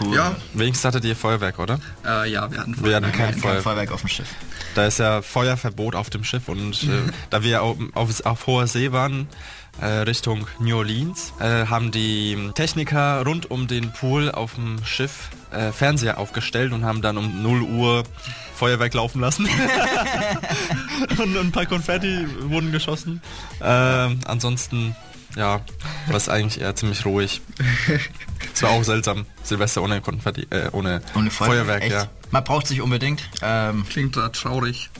Cool. 0.00 0.16
Ja, 0.16 0.34
Wenigstens 0.54 0.84
hattet 0.86 1.04
ihr 1.04 1.14
Feuerwerk, 1.14 1.58
oder? 1.58 1.78
äh, 2.06 2.30
ja, 2.30 2.50
wir 2.50 2.58
hatten 2.60 2.82
Wir 2.84 2.96
hatten 2.96 3.12
kein 3.12 3.32
Kein 3.32 3.38
Feuer. 3.38 3.60
Feuerwerk 3.60 3.92
auf 3.92 4.00
dem 4.00 4.08
Schiff. 4.08 4.28
Da 4.74 4.86
ist 4.86 4.98
ja 4.98 5.20
Feuerverbot 5.22 5.94
auf 5.94 6.10
dem 6.10 6.24
Schiff 6.24 6.48
und 6.48 6.82
äh, 6.84 7.12
da 7.30 7.42
wir 7.42 7.62
auf, 7.62 7.76
auf, 7.94 8.24
auf 8.24 8.46
hoher 8.46 8.66
See 8.66 8.92
waren, 8.92 9.28
äh, 9.80 9.86
Richtung 9.86 10.46
New 10.58 10.76
Orleans, 10.78 11.32
äh, 11.38 11.66
haben 11.66 11.90
die 11.92 12.50
Techniker 12.54 13.22
rund 13.26 13.50
um 13.50 13.66
den 13.66 13.92
Pool 13.92 14.30
auf 14.30 14.54
dem 14.54 14.82
Schiff 14.84 15.28
äh, 15.52 15.70
Fernseher 15.70 16.18
aufgestellt 16.18 16.72
und 16.72 16.84
haben 16.84 17.02
dann 17.02 17.18
um 17.18 17.42
0 17.42 17.62
Uhr 17.62 18.04
Feuerwerk 18.56 18.94
laufen 18.94 19.20
lassen. 19.20 19.46
und 21.22 21.36
ein 21.36 21.52
paar 21.52 21.66
Konfetti 21.66 22.26
wurden 22.40 22.72
geschossen. 22.72 23.20
Ähm, 23.62 24.20
ansonsten, 24.26 24.96
ja, 25.36 25.60
war 26.06 26.16
es 26.16 26.28
eigentlich 26.28 26.60
eher 26.60 26.74
ziemlich 26.76 27.04
ruhig. 27.04 27.40
Es 28.54 28.62
war 28.62 28.70
auch 28.70 28.84
seltsam, 28.84 29.26
Silvester 29.42 29.82
ohne 29.82 30.00
Konfetti, 30.00 30.46
äh, 30.50 30.68
ohne, 30.72 31.00
Ohne 31.14 31.30
Feuerwerk, 31.30 31.82
echt. 31.82 31.92
ja. 31.92 32.06
Man 32.30 32.44
braucht 32.44 32.66
sich 32.66 32.80
unbedingt. 32.80 33.28
Ähm, 33.42 33.84
Klingt 33.88 34.16
da 34.16 34.28
traurig. 34.28 34.90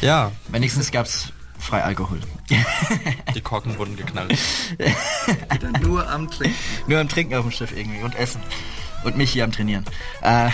Ja, 0.00 0.32
wenigstens 0.48 0.90
gab 0.90 1.06
es 1.06 1.32
frei 1.58 1.82
Alkohol. 1.84 2.20
die 3.34 3.40
Korken 3.40 3.76
wurden 3.78 3.96
geknallt. 3.96 4.38
Wieder 4.78 5.70
nur 5.80 6.08
am 6.08 6.30
Trinken. 6.30 6.56
Nur 6.86 7.00
am 7.00 7.08
Trinken 7.08 7.34
auf 7.34 7.42
dem 7.42 7.50
Schiff 7.50 7.76
irgendwie 7.76 8.02
und 8.02 8.14
Essen. 8.14 8.40
Und 9.04 9.16
Michi 9.16 9.42
am 9.42 9.52
Trainieren. 9.52 9.84
Äh, 10.22 10.50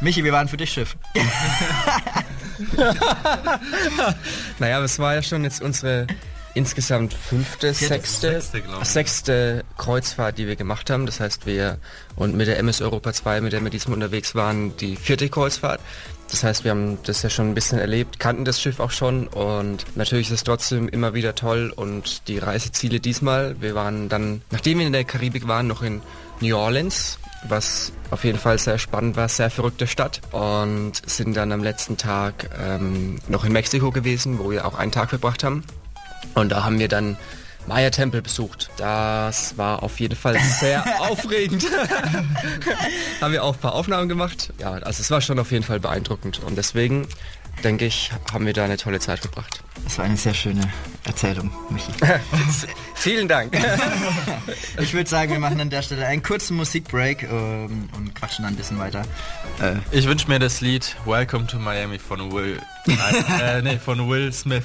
Michi, 0.00 0.24
wir 0.24 0.32
waren 0.32 0.48
für 0.48 0.56
dich 0.56 0.72
Schiff. 0.72 0.96
Naja, 4.58 4.76
aber 4.76 4.84
es 4.84 4.98
war 4.98 5.14
ja 5.14 5.22
schon 5.22 5.44
jetzt 5.44 5.62
unsere 5.62 6.06
insgesamt 6.54 7.14
fünfte, 7.14 7.72
sechste, 7.72 8.40
sechste, 8.40 8.58
ich. 8.58 8.88
sechste 8.88 9.64
Kreuzfahrt, 9.78 10.38
die 10.38 10.46
wir 10.46 10.56
gemacht 10.56 10.90
haben. 10.90 11.06
Das 11.06 11.20
heißt, 11.20 11.46
wir 11.46 11.78
und 12.16 12.36
mit 12.36 12.46
der 12.46 12.58
MS 12.58 12.80
Europa 12.80 13.12
2, 13.12 13.40
mit 13.40 13.52
der 13.52 13.62
wir 13.62 13.70
diesmal 13.70 13.94
unterwegs 13.94 14.34
waren, 14.34 14.76
die 14.76 14.96
vierte 14.96 15.28
Kreuzfahrt. 15.28 15.80
Das 16.30 16.44
heißt, 16.44 16.64
wir 16.64 16.70
haben 16.70 16.98
das 17.04 17.22
ja 17.22 17.30
schon 17.30 17.50
ein 17.50 17.54
bisschen 17.54 17.78
erlebt, 17.78 18.20
kannten 18.20 18.44
das 18.44 18.60
Schiff 18.60 18.78
auch 18.78 18.92
schon 18.92 19.26
und 19.26 19.84
natürlich 19.96 20.28
ist 20.28 20.34
es 20.34 20.44
trotzdem 20.44 20.88
immer 20.88 21.12
wieder 21.12 21.34
toll 21.34 21.72
und 21.74 22.28
die 22.28 22.38
Reiseziele 22.38 23.00
diesmal, 23.00 23.60
wir 23.60 23.74
waren 23.74 24.08
dann, 24.08 24.42
nachdem 24.50 24.78
wir 24.78 24.86
in 24.86 24.92
der 24.92 25.02
Karibik 25.02 25.48
waren, 25.48 25.66
noch 25.66 25.82
in 25.82 26.00
New 26.40 26.56
Orleans, 26.56 27.18
was 27.48 27.92
auf 28.10 28.22
jeden 28.24 28.38
Fall 28.38 28.58
sehr 28.58 28.78
spannend 28.78 29.16
war, 29.16 29.28
sehr 29.28 29.50
verrückte 29.50 29.86
Stadt 29.86 30.20
und 30.30 30.92
sind 31.04 31.36
dann 31.36 31.50
am 31.50 31.64
letzten 31.64 31.96
Tag 31.96 32.50
ähm, 32.60 33.18
noch 33.28 33.44
in 33.44 33.52
Mexiko 33.52 33.90
gewesen, 33.90 34.38
wo 34.38 34.50
wir 34.50 34.66
auch 34.66 34.78
einen 34.78 34.92
Tag 34.92 35.10
verbracht 35.10 35.42
haben. 35.42 35.64
Und 36.34 36.50
da 36.50 36.64
haben 36.64 36.78
wir 36.78 36.88
dann 36.88 37.16
Maya-Tempel 37.66 38.22
besucht. 38.22 38.70
Das 38.78 39.56
war 39.58 39.82
auf 39.82 40.00
jeden 40.00 40.16
Fall 40.16 40.38
sehr 40.40 40.84
aufregend. 41.00 41.64
haben 43.20 43.32
wir 43.32 43.44
auch 43.44 43.54
ein 43.54 43.60
paar 43.60 43.74
Aufnahmen 43.74 44.08
gemacht. 44.08 44.52
Ja, 44.58 44.72
also 44.72 45.00
es 45.02 45.10
war 45.10 45.20
schon 45.20 45.38
auf 45.38 45.52
jeden 45.52 45.64
Fall 45.64 45.78
beeindruckend. 45.80 46.40
Und 46.44 46.56
deswegen, 46.56 47.06
denke 47.62 47.84
ich, 47.84 48.10
haben 48.32 48.46
wir 48.46 48.54
da 48.54 48.64
eine 48.64 48.76
tolle 48.78 48.98
Zeit 48.98 49.20
verbracht. 49.20 49.62
Das 49.84 49.98
war 49.98 50.04
eine 50.04 50.16
sehr 50.16 50.34
schöne 50.34 50.62
Erzählung, 51.04 51.50
Michi. 51.70 51.92
Vielen 52.94 53.28
Dank. 53.28 53.56
Ich 54.78 54.92
würde 54.92 55.08
sagen, 55.08 55.32
wir 55.32 55.38
machen 55.38 55.58
an 55.60 55.70
der 55.70 55.82
Stelle 55.82 56.06
einen 56.06 56.22
kurzen 56.22 56.56
Musikbreak 56.56 57.22
ähm, 57.22 57.88
und 57.96 58.14
quatschen 58.14 58.44
dann 58.44 58.54
ein 58.54 58.56
bisschen 58.56 58.78
weiter. 58.78 59.02
Äh, 59.60 59.76
Ich 59.90 60.06
wünsche 60.06 60.28
mir 60.28 60.38
das 60.38 60.60
Lied 60.60 60.96
Welcome 61.06 61.46
to 61.46 61.58
Miami 61.58 61.98
von 61.98 62.30
Will. 62.32 62.60
Nein, 62.86 63.24
äh, 63.40 63.62
nee, 63.62 63.78
von 63.78 64.08
Will 64.08 64.32
Smith. 64.32 64.64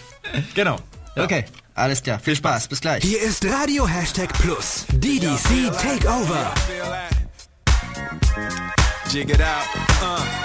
Genau. 0.54 0.78
Ja. 1.16 1.24
Okay, 1.24 1.46
alles 1.76 2.04
klar. 2.04 2.20
Viel 2.20 2.36
Spaß. 2.36 2.68
Bis 2.68 2.82
gleich. 2.82 3.04
Hier 3.04 3.22
ist 3.22 3.46
Radio 3.46 3.88
Hashtag 3.88 4.34
Plus. 4.34 4.86
DDC 4.92 5.72
Takeover. 5.82 6.54
Jig 9.12 9.30
it 9.30 9.42
out. 9.42 9.66
Uh. 10.02 10.45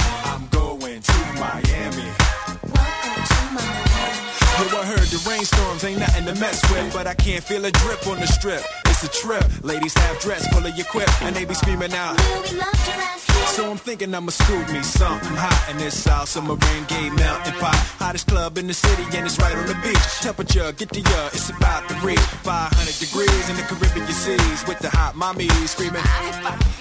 Rainstorms 5.41 5.83
ain't 5.83 5.99
nothing 5.99 6.25
to 6.25 6.39
mess 6.39 6.61
with, 6.71 6.93
but 6.93 7.07
I 7.07 7.15
can't 7.15 7.43
feel 7.43 7.65
a 7.65 7.71
drip 7.71 8.05
on 8.05 8.19
the 8.19 8.27
strip. 8.27 8.61
It's 8.85 9.03
a 9.03 9.07
trip. 9.07 9.43
Ladies 9.63 9.93
half 9.95 10.21
dressed, 10.21 10.51
full 10.51 10.65
of 10.65 10.75
your 10.75 10.85
quip, 10.85 11.09
and 11.23 11.35
they 11.35 11.45
be 11.45 11.55
screaming 11.55 11.93
out. 11.93 12.15
Will 12.17 12.41
we 12.43 12.57
love 12.59 12.87
your 12.87 12.95
ass? 12.95 13.31
So 13.55 13.69
I'm 13.69 13.77
thinking 13.77 14.13
I'ma 14.15 14.29
scoop 14.31 14.71
me 14.71 14.81
something 14.81 15.35
hot 15.35 15.67
in 15.71 15.77
this 15.77 16.01
South 16.01 16.29
Submarine 16.29 16.85
Gay 16.87 17.09
melting 17.09 17.53
pot. 17.59 17.75
Hottest 17.99 18.27
club 18.27 18.57
in 18.57 18.67
the 18.67 18.73
city 18.73 19.03
and 19.17 19.25
it's 19.25 19.37
right 19.39 19.55
on 19.55 19.65
the 19.65 19.75
beach. 19.83 20.07
Temperature, 20.21 20.71
get 20.71 20.89
to 20.93 21.01
ya, 21.01 21.27
it's 21.33 21.49
about 21.49 21.89
to 21.89 21.95
reach 22.05 22.19
500 22.47 22.71
degrees 22.99 23.49
in 23.49 23.55
the 23.57 23.63
Caribbean 23.63 24.07
seas 24.07 24.63
with 24.67 24.79
the 24.79 24.89
hot 24.89 25.15
mommies 25.15 25.67
screaming. 25.67 26.03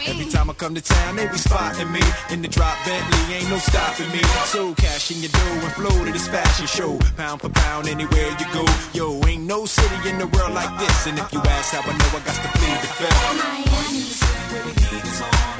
Every 0.07 0.31
time 0.31 0.49
I 0.49 0.55
come 0.55 0.75
to 0.77 0.81
town, 0.81 1.17
they 1.17 1.27
be 1.27 1.39
spotting 1.39 1.91
me 1.91 2.03
in 2.31 2.43
the 2.43 2.49
drop 2.49 2.77
Bentley, 2.85 3.35
ain't 3.35 3.51
no 3.51 3.59
stopping 3.59 4.11
me. 4.13 4.23
So 4.47 4.75
cash 4.75 5.11
in 5.11 5.19
your 5.23 5.33
dough 5.33 5.67
and 5.67 5.73
flow 5.73 6.05
to 6.05 6.13
this 6.13 6.29
fashion 6.29 6.67
show, 6.67 6.99
pound 7.17 7.41
for 7.41 7.49
pound 7.49 7.89
anywhere 7.89 8.31
you 8.39 8.47
go. 8.53 8.65
Yo, 8.93 9.21
ain't 9.27 9.45
no 9.45 9.65
city 9.65 10.09
in 10.09 10.19
the 10.19 10.27
world 10.27 10.55
like 10.55 10.79
this, 10.79 11.07
and 11.07 11.19
if 11.19 11.33
you 11.33 11.41
ask 11.41 11.75
how 11.75 11.83
I 11.83 11.93
know, 11.97 12.11
I 12.17 12.21
got 12.25 12.35
to 12.35 12.49
plead 12.59 12.79
the 12.83 12.91
fifth. 12.99 13.21
Miami. 13.39 13.71
Welcome 15.21 15.60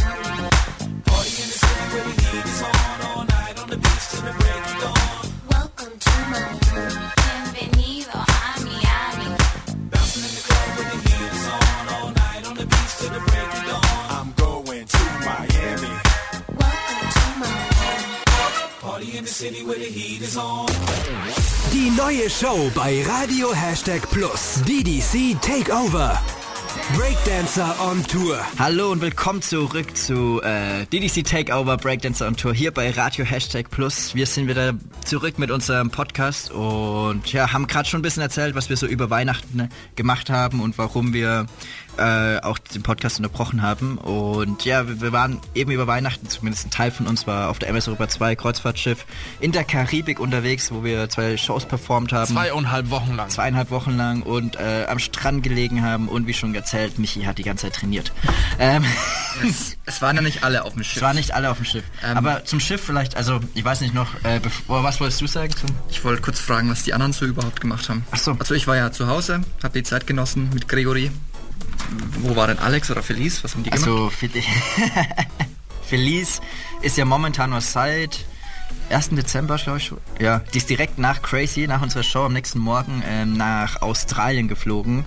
Die 21.71 21.89
neue 21.95 22.29
Show 22.29 22.69
bei 22.75 23.01
Radio 23.03 23.53
Hashtag 23.53 24.01
Plus. 24.11 24.61
DDC 24.67 25.41
Takeover. 25.41 26.21
Breakdancer 26.97 27.73
on 27.79 28.05
Tour. 28.05 28.37
Hallo 28.59 28.91
und 28.91 28.99
willkommen 28.99 29.41
zurück 29.41 29.95
zu 29.95 30.41
äh, 30.41 30.85
DDC 30.87 31.23
Takeover 31.23 31.77
Breakdancer 31.77 32.27
on 32.27 32.35
Tour 32.35 32.53
hier 32.53 32.71
bei 32.71 32.91
Radio 32.91 33.23
Hashtag 33.23 33.69
Plus. 33.69 34.13
Wir 34.15 34.25
sind 34.25 34.49
wieder 34.49 34.73
zurück 35.05 35.39
mit 35.39 35.49
unserem 35.49 35.91
Podcast 35.91 36.51
und 36.51 37.31
ja, 37.31 37.53
haben 37.53 37.67
gerade 37.67 37.87
schon 37.87 37.99
ein 37.99 38.03
bisschen 38.03 38.23
erzählt, 38.23 38.53
was 38.55 38.67
wir 38.67 38.75
so 38.75 38.85
über 38.85 39.09
Weihnachten 39.09 39.61
äh, 39.61 39.69
gemacht 39.95 40.29
haben 40.29 40.59
und 40.59 40.77
warum 40.77 41.13
wir 41.13 41.45
äh, 41.97 42.39
auch 42.41 42.57
den 42.57 42.83
Podcast 42.83 43.17
unterbrochen 43.19 43.61
haben. 43.61 43.97
Und 43.97 44.65
ja, 44.65 44.87
wir, 44.87 45.01
wir 45.01 45.11
waren 45.11 45.39
eben 45.55 45.71
über 45.71 45.87
Weihnachten, 45.87 46.27
zumindest 46.29 46.67
ein 46.67 46.71
Teil 46.71 46.91
von 46.91 47.07
uns 47.07 47.27
war 47.27 47.49
auf 47.49 47.59
der 47.59 47.69
MS 47.69 47.87
Europa 47.87 48.07
2 48.09 48.35
Kreuzfahrtschiff 48.35 49.05
in 49.39 49.51
der 49.51 49.63
Karibik 49.63 50.19
unterwegs, 50.19 50.71
wo 50.71 50.83
wir 50.83 51.09
zwei 51.09 51.37
Shows 51.37 51.65
performt 51.65 52.11
haben 52.13 52.33
Zweieinhalb 52.33 52.89
Wochen 52.89 53.15
lang. 53.15 53.29
zweieinhalb 53.29 53.71
Wochen 53.71 53.97
lang 53.97 54.21
und 54.23 54.55
äh, 54.55 54.85
am 54.87 54.99
Strand 54.99 55.43
gelegen 55.43 55.81
haben 55.83 56.07
und 56.07 56.27
wie 56.27 56.33
schon 56.33 56.53
erzählt, 56.55 56.99
Michi 56.99 57.23
hat 57.23 57.37
die 57.37 57.43
ganze 57.43 57.67
Zeit 57.67 57.75
trainiert. 57.75 58.11
Ähm, 58.59 58.83
Es, 59.43 59.77
es 59.85 60.01
waren 60.01 60.17
ja 60.17 60.21
nicht 60.21 60.43
alle 60.43 60.65
auf 60.65 60.73
dem 60.73 60.83
Schiff. 60.83 60.97
es 60.97 61.01
waren 61.01 61.15
nicht 61.15 61.33
alle 61.33 61.49
auf 61.49 61.57
dem 61.57 61.65
Schiff. 61.65 61.85
Ähm, 62.03 62.17
Aber 62.17 62.43
zum 62.43 62.59
Schiff 62.59 62.81
vielleicht, 62.83 63.15
also 63.15 63.39
ich 63.55 63.63
weiß 63.63 63.79
nicht 63.81 63.93
noch, 63.93 64.13
äh, 64.23 64.39
bevor, 64.41 64.83
was 64.83 64.99
wolltest 64.99 65.21
du 65.21 65.27
sagen? 65.27 65.51
Zum 65.55 65.69
Ich 65.89 66.03
wollte 66.03 66.21
kurz 66.21 66.39
fragen, 66.39 66.69
was 66.69 66.83
die 66.83 66.93
anderen 66.93 67.13
so 67.13 67.25
überhaupt 67.25 67.61
gemacht 67.61 67.87
haben. 67.89 68.05
Ach 68.11 68.17
so. 68.17 68.35
Also 68.37 68.53
ich 68.53 68.67
war 68.67 68.75
ja 68.75 68.91
zu 68.91 69.07
Hause, 69.07 69.41
habe 69.63 69.73
die 69.79 69.83
Zeit 69.83 70.05
genossen 70.05 70.49
mit 70.53 70.67
Gregory. 70.67 71.11
Wo 72.19 72.35
war 72.35 72.47
denn 72.47 72.59
Alex 72.59 72.89
oder 72.91 73.03
Felice? 73.03 73.43
Was 73.43 73.53
haben 73.53 73.63
die 73.63 73.69
gemacht? 73.69 73.87
also 73.87 74.09
Fel 74.09 74.29
Felice 75.83 76.41
ist 76.81 76.97
ja 76.97 77.05
momentan 77.05 77.49
nur 77.49 77.61
seit 77.61 78.25
1. 78.89 79.09
Dezember, 79.09 79.57
glaube 79.57 79.79
ich. 79.79 79.85
schon. 79.85 79.97
Ja, 80.19 80.39
die 80.53 80.57
ist 80.57 80.69
direkt 80.69 80.97
nach 80.97 81.21
Crazy, 81.21 81.67
nach 81.67 81.81
unserer 81.81 82.03
Show 82.03 82.23
am 82.23 82.33
nächsten 82.33 82.59
Morgen 82.59 83.03
ähm, 83.05 83.33
nach 83.33 83.81
Australien 83.81 84.47
geflogen. 84.47 85.05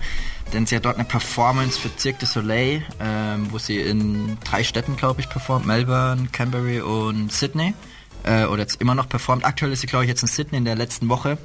Denn 0.53 0.65
sie 0.65 0.75
hat 0.75 0.85
dort 0.85 0.95
eine 0.95 1.05
Performance 1.05 1.79
für 1.79 1.89
Cirque 1.97 2.19
du 2.19 2.25
Soleil, 2.25 2.83
ähm, 2.99 3.47
wo 3.51 3.57
sie 3.57 3.79
in 3.79 4.37
drei 4.43 4.63
Städten, 4.63 4.95
glaube 4.95 5.21
ich, 5.21 5.29
performt. 5.29 5.65
Melbourne, 5.65 6.27
Canberra 6.31 6.83
und 6.83 7.31
Sydney. 7.31 7.73
Äh, 8.23 8.45
oder 8.45 8.61
jetzt 8.61 8.81
immer 8.81 8.95
noch 8.95 9.09
performt. 9.09 9.45
Aktuell 9.45 9.71
ist 9.71 9.81
sie, 9.81 9.87
glaube 9.87 10.05
ich, 10.05 10.09
jetzt 10.09 10.21
in 10.21 10.27
Sydney 10.27 10.57
in 10.57 10.65
der 10.65 10.75
letzten 10.75 11.09
Woche. 11.09 11.37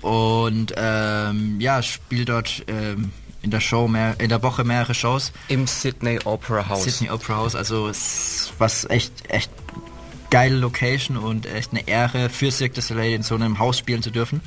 Und 0.00 0.74
ähm, 0.76 1.60
ja, 1.60 1.82
spielt 1.82 2.28
dort 2.28 2.64
ähm, 2.68 3.10
in 3.42 3.50
der 3.50 3.60
Show 3.60 3.88
mehr, 3.88 4.16
in 4.18 4.28
der 4.28 4.42
Woche 4.42 4.64
mehrere 4.64 4.94
Shows. 4.94 5.32
Im 5.48 5.66
Sydney 5.66 6.18
Opera 6.24 6.68
House. 6.68 6.84
Sydney 6.84 7.10
Opera 7.10 7.36
House, 7.36 7.54
also 7.54 7.88
es 7.88 8.52
was 8.58 8.88
echt, 8.90 9.12
echt 9.28 9.50
geile 10.30 10.56
Location 10.56 11.16
und 11.16 11.46
echt 11.46 11.72
eine 11.72 11.86
Ehre 11.86 12.28
für 12.28 12.50
Cirque 12.50 12.74
du 12.74 12.82
Soleil 12.82 13.12
in 13.12 13.22
so 13.22 13.34
einem 13.34 13.58
Haus 13.58 13.78
spielen 13.78 14.02
zu 14.02 14.10
dürfen. 14.10 14.40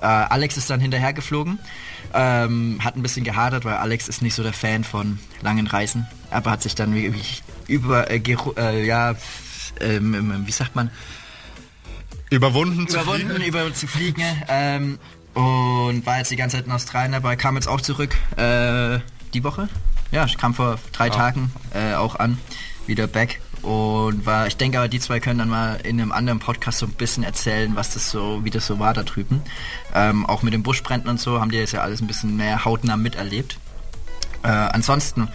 Äh, 0.00 0.06
Alex 0.06 0.56
ist 0.56 0.70
dann 0.70 0.80
hinterher 0.80 1.12
geflogen, 1.12 1.58
ähm, 2.12 2.78
hat 2.84 2.96
ein 2.96 3.02
bisschen 3.02 3.24
gehadert, 3.24 3.64
weil 3.64 3.74
Alex 3.74 4.08
ist 4.08 4.22
nicht 4.22 4.34
so 4.34 4.42
der 4.42 4.52
Fan 4.52 4.84
von 4.84 5.18
langen 5.42 5.66
Reisen, 5.66 6.06
aber 6.30 6.50
hat 6.50 6.62
sich 6.62 6.74
dann 6.74 6.94
wirklich 6.94 7.42
über, 7.66 8.10
äh, 8.10 8.20
äh, 8.56 8.86
ja, 8.86 9.14
ähm, 9.80 10.14
ähm, 10.14 10.42
wie 10.46 10.52
sagt 10.52 10.76
man, 10.76 10.90
Überwunden 12.30 12.88
zu 12.88 12.98
überwunden, 12.98 13.42
über 13.42 13.72
zu 13.74 13.86
fliegen. 13.86 14.22
Ähm, 14.48 14.98
und 15.34 16.06
war 16.06 16.18
jetzt 16.18 16.30
die 16.30 16.36
ganze 16.36 16.56
Zeit 16.56 16.66
in 16.66 16.72
Australien 16.72 17.12
dabei, 17.12 17.36
kam 17.36 17.56
jetzt 17.56 17.68
auch 17.68 17.80
zurück 17.80 18.16
äh, 18.36 19.00
die 19.32 19.44
Woche. 19.44 19.68
Ja, 20.12 20.24
ich 20.24 20.38
kam 20.38 20.54
vor 20.54 20.78
drei 20.92 21.10
Tagen 21.10 21.52
äh, 21.72 21.94
auch 21.94 22.16
an, 22.16 22.38
wieder 22.86 23.06
back. 23.06 23.40
Und 23.62 24.26
war, 24.26 24.46
ich 24.46 24.58
denke 24.58 24.78
aber, 24.78 24.88
die 24.88 25.00
zwei 25.00 25.20
können 25.20 25.38
dann 25.38 25.48
mal 25.48 25.80
in 25.84 25.98
einem 25.98 26.12
anderen 26.12 26.38
Podcast 26.38 26.78
so 26.78 26.86
ein 26.86 26.92
bisschen 26.92 27.24
erzählen, 27.24 27.74
was 27.74 27.94
das 27.94 28.10
so, 28.10 28.44
wie 28.44 28.50
das 28.50 28.66
so 28.66 28.78
war 28.78 28.92
da 28.92 29.02
drüben. 29.02 29.42
Ähm, 29.94 30.26
auch 30.26 30.42
mit 30.42 30.52
den 30.52 30.62
Buschbränden 30.62 31.08
und 31.08 31.18
so 31.18 31.40
haben 31.40 31.50
die 31.50 31.58
das 31.58 31.72
ja 31.72 31.80
alles 31.80 32.02
ein 32.02 32.06
bisschen 32.06 32.36
mehr 32.36 32.64
hautnah 32.66 32.98
miterlebt. 32.98 33.58
Äh, 34.42 34.48
ansonsten, 34.48 35.28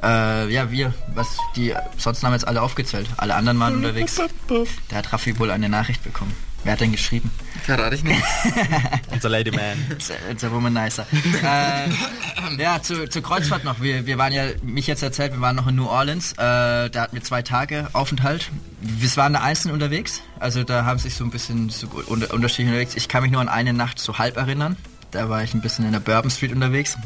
äh, 0.00 0.48
ja, 0.52 0.70
wir, 0.70 0.94
was 1.14 1.36
die, 1.56 1.74
sonst 1.98 2.22
haben 2.22 2.30
wir 2.30 2.36
jetzt 2.36 2.46
alle 2.46 2.62
aufgezählt. 2.62 3.08
Alle 3.16 3.34
anderen 3.34 3.58
waren 3.58 3.74
unterwegs. 3.74 4.16
Da 4.88 4.96
hat 4.96 5.12
Raffi 5.12 5.38
wohl 5.38 5.50
eine 5.50 5.68
Nachricht 5.68 6.04
bekommen. 6.04 6.32
Wer 6.64 6.74
hat 6.74 6.80
denn 6.80 6.92
geschrieben? 6.92 7.30
Verrate 7.64 7.94
ich 7.96 8.04
nicht. 8.04 8.22
Unser 9.10 9.28
Lady 9.28 9.50
Man. 9.50 9.78
It's 10.30 10.44
a 10.44 10.50
womanizer. 10.50 11.06
äh, 11.42 12.60
ja, 12.60 12.80
zu, 12.82 13.08
zur 13.08 13.22
Kreuzfahrt 13.22 13.64
noch. 13.64 13.80
Wir, 13.80 14.06
wir 14.06 14.18
waren 14.18 14.32
ja, 14.32 14.44
mich 14.62 14.86
jetzt 14.86 15.02
erzählt, 15.02 15.32
wir 15.32 15.40
waren 15.40 15.56
noch 15.56 15.66
in 15.66 15.76
New 15.76 15.86
Orleans. 15.86 16.32
Äh, 16.32 16.36
da 16.36 17.02
hatten 17.02 17.14
wir 17.14 17.22
zwei 17.22 17.42
Tage 17.42 17.88
Aufenthalt. 17.92 18.50
Wir 18.80 19.16
waren 19.16 19.32
da 19.32 19.40
einzeln 19.40 19.72
unterwegs. 19.72 20.22
Also 20.38 20.62
da 20.62 20.84
haben 20.84 20.98
sich 20.98 21.14
so 21.14 21.24
ein 21.24 21.30
bisschen 21.30 21.70
so 21.70 21.88
unter, 22.06 22.32
unterschiedlich 22.32 22.68
unterwegs. 22.68 22.94
Ich 22.96 23.08
kann 23.08 23.22
mich 23.22 23.32
nur 23.32 23.40
an 23.40 23.48
eine 23.48 23.72
Nacht 23.72 23.98
so 23.98 24.18
halb 24.18 24.36
erinnern. 24.36 24.76
Da 25.10 25.28
war 25.28 25.42
ich 25.42 25.54
ein 25.54 25.60
bisschen 25.60 25.84
in 25.84 25.92
der 25.92 26.00
Bourbon 26.00 26.30
Street 26.30 26.52
unterwegs. 26.52 26.96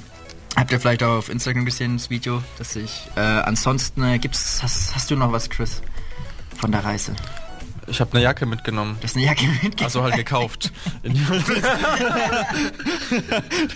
Habt 0.55 0.73
ihr 0.73 0.81
vielleicht 0.81 1.03
auch 1.03 1.19
auf 1.19 1.29
Instagram 1.29 1.67
gesehen, 1.67 1.97
das 1.97 2.09
Video, 2.09 2.43
dass 2.57 2.77
ich. 2.77 3.09
Äh, 3.15 3.21
ansonsten 3.21 4.03
äh, 4.03 4.19
gibt's. 4.19 4.63
Hast, 4.63 4.95
hast 4.95 5.11
du 5.11 5.17
noch 5.17 5.33
was, 5.33 5.51
Chris? 5.51 5.83
Von 6.59 6.73
der 6.73 6.83
Reise. 6.83 7.15
Ich 7.89 8.01
habe 8.01 8.11
eine 8.13 8.23
Jacke 8.23 8.47
mitgenommen. 8.47 8.97
Du 9.01 9.05
hast 9.05 9.17
eine 9.17 9.25
Jacke 9.27 9.47
mitgebracht. 9.47 9.83
Also 9.85 10.03
halt 10.03 10.17
gekauft. 10.17 10.73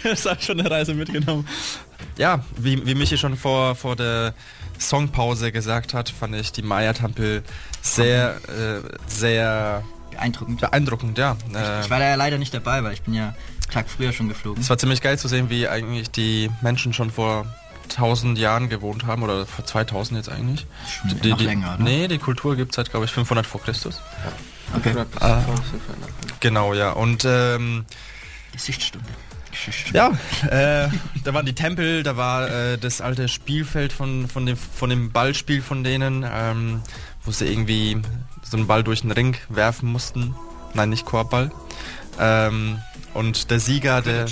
das 0.02 0.26
habe 0.26 0.36
ich 0.40 0.46
schon 0.46 0.60
eine 0.60 0.70
Reise 0.70 0.94
mitgenommen. 0.94 1.46
Ja, 2.16 2.44
wie, 2.56 2.84
wie 2.86 2.94
Michi 2.94 3.16
schon 3.18 3.36
vor, 3.36 3.74
vor 3.76 3.96
der 3.96 4.34
Songpause 4.78 5.52
gesagt 5.52 5.94
hat, 5.94 6.08
fand 6.10 6.34
ich 6.34 6.52
die 6.52 6.62
Maya-Tampel 6.62 7.42
sehr, 7.82 8.36
äh, 8.48 8.80
sehr 9.06 9.82
Beeindruckend. 10.10 10.60
beeindruckend, 10.60 11.18
ja. 11.18 11.36
Äh, 11.54 11.80
Ich 11.82 11.90
war 11.90 11.98
da 11.98 12.08
ja 12.08 12.14
leider 12.16 12.38
nicht 12.38 12.52
dabei, 12.52 12.82
weil 12.82 12.92
ich 12.94 13.02
bin 13.02 13.14
ja 13.14 13.28
einen 13.28 13.36
Tag 13.72 13.88
früher 13.88 14.12
schon 14.12 14.28
geflogen. 14.28 14.60
es 14.62 14.68
war 14.70 14.78
ziemlich 14.78 15.00
geil 15.02 15.18
zu 15.18 15.28
sehen, 15.28 15.50
wie 15.50 15.68
eigentlich 15.68 16.10
die 16.10 16.50
Menschen 16.62 16.92
schon 16.92 17.10
vor 17.10 17.46
1000 17.90 18.38
Jahren 18.38 18.68
gewohnt 18.68 19.06
haben 19.06 19.22
oder 19.22 19.46
vor 19.46 19.64
2000 19.64 20.18
jetzt 20.18 20.28
eigentlich. 20.28 20.66
Schon 20.88 21.20
die, 21.20 21.30
noch 21.30 21.38
die, 21.38 21.44
länger, 21.44 21.74
oder? 21.74 21.82
Nee, 21.84 22.08
die 22.08 22.18
Kultur 22.18 22.56
gibt 22.56 22.72
es 22.72 22.76
seit, 22.76 22.90
glaube 22.90 23.06
ich, 23.06 23.12
500 23.12 23.46
vor 23.46 23.62
Christus. 23.62 24.00
Okay. 24.76 24.94
Ah. 25.18 25.42
Genau, 26.40 26.74
ja. 26.74 26.92
Und 26.92 27.24
ähm, 27.24 27.84
Geschichtsstunde. 28.52 29.08
Geschichtsstunde. 29.50 29.98
ja, 30.48 30.84
äh, 30.84 30.88
da 31.24 31.34
waren 31.34 31.44
die 31.44 31.54
Tempel, 31.54 32.02
da 32.04 32.16
war 32.16 32.48
äh, 32.48 32.78
das 32.78 33.00
alte 33.00 33.28
Spielfeld 33.28 33.92
von, 33.92 34.28
von, 34.28 34.46
dem, 34.46 34.56
von 34.56 34.90
dem 34.90 35.10
Ballspiel 35.10 35.60
von 35.60 35.82
denen, 35.82 36.24
ähm, 36.30 36.82
wo 37.24 37.32
sie 37.32 37.46
irgendwie 37.46 38.00
so 38.42 38.56
einen 38.56 38.66
Ball 38.66 38.84
durch 38.84 39.00
den 39.00 39.10
Ring 39.10 39.36
werfen 39.48 39.90
mussten. 39.90 40.34
Nein, 40.74 40.90
nicht 40.90 41.04
Korbball. 41.04 41.50
Ähm, 42.18 42.78
und 43.14 43.50
der 43.50 43.58
Sieger, 43.58 44.02
der... 44.02 44.26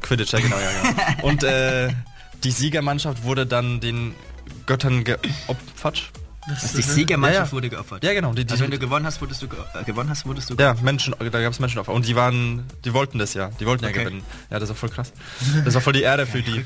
Quidditch, 0.00 0.32
ja 0.32 0.40
genau, 0.40 0.56
ja, 0.56 0.70
genau. 0.82 1.22
Und 1.28 1.42
äh, 1.44 1.88
die 2.44 2.50
Siegermannschaft 2.50 3.22
wurde 3.24 3.46
dann 3.46 3.80
den 3.80 4.14
Göttern 4.66 5.04
geopfert. 5.04 6.10
Also 6.48 6.76
die 6.76 6.82
Siegermannschaft 6.82 7.38
Ja, 7.40 7.46
ja. 7.46 7.52
wurde 7.52 7.68
geopfert. 7.70 8.02
Ja, 8.02 8.12
genau. 8.14 8.32
Die, 8.32 8.44
die 8.44 8.50
Also 8.50 8.64
wenn 8.64 8.72
du 8.72 8.78
gewonnen 8.78 9.06
hast, 9.06 9.20
wurdest 9.20 9.42
du 9.42 9.46
äh, 9.46 9.84
gewonnen 9.84 10.10
hast, 10.10 10.26
wurdest 10.26 10.50
du 10.50 10.54
ja, 10.56 10.74
Menschen, 10.82 11.14
da 11.18 11.28
gab 11.40 11.52
es 11.52 11.60
Menschenopfer. 11.60 11.92
Und 11.92 12.06
die 12.08 12.16
waren, 12.16 12.64
die 12.84 12.92
wollten 12.92 13.18
das 13.18 13.34
ja. 13.34 13.50
Die 13.60 13.66
wollten 13.66 13.84
ja 13.84 13.90
Okay. 13.90 14.00
gewinnen. 14.04 14.22
Ja, 14.50 14.58
das 14.58 14.68
war 14.68 14.74
voll 14.76 14.88
krass. 14.88 15.12
Das 15.64 15.74
war 15.74 15.80
voll 15.80 15.92
die 15.92 16.02
Ehre 16.02 16.26
für 16.26 16.42
die. 16.42 16.64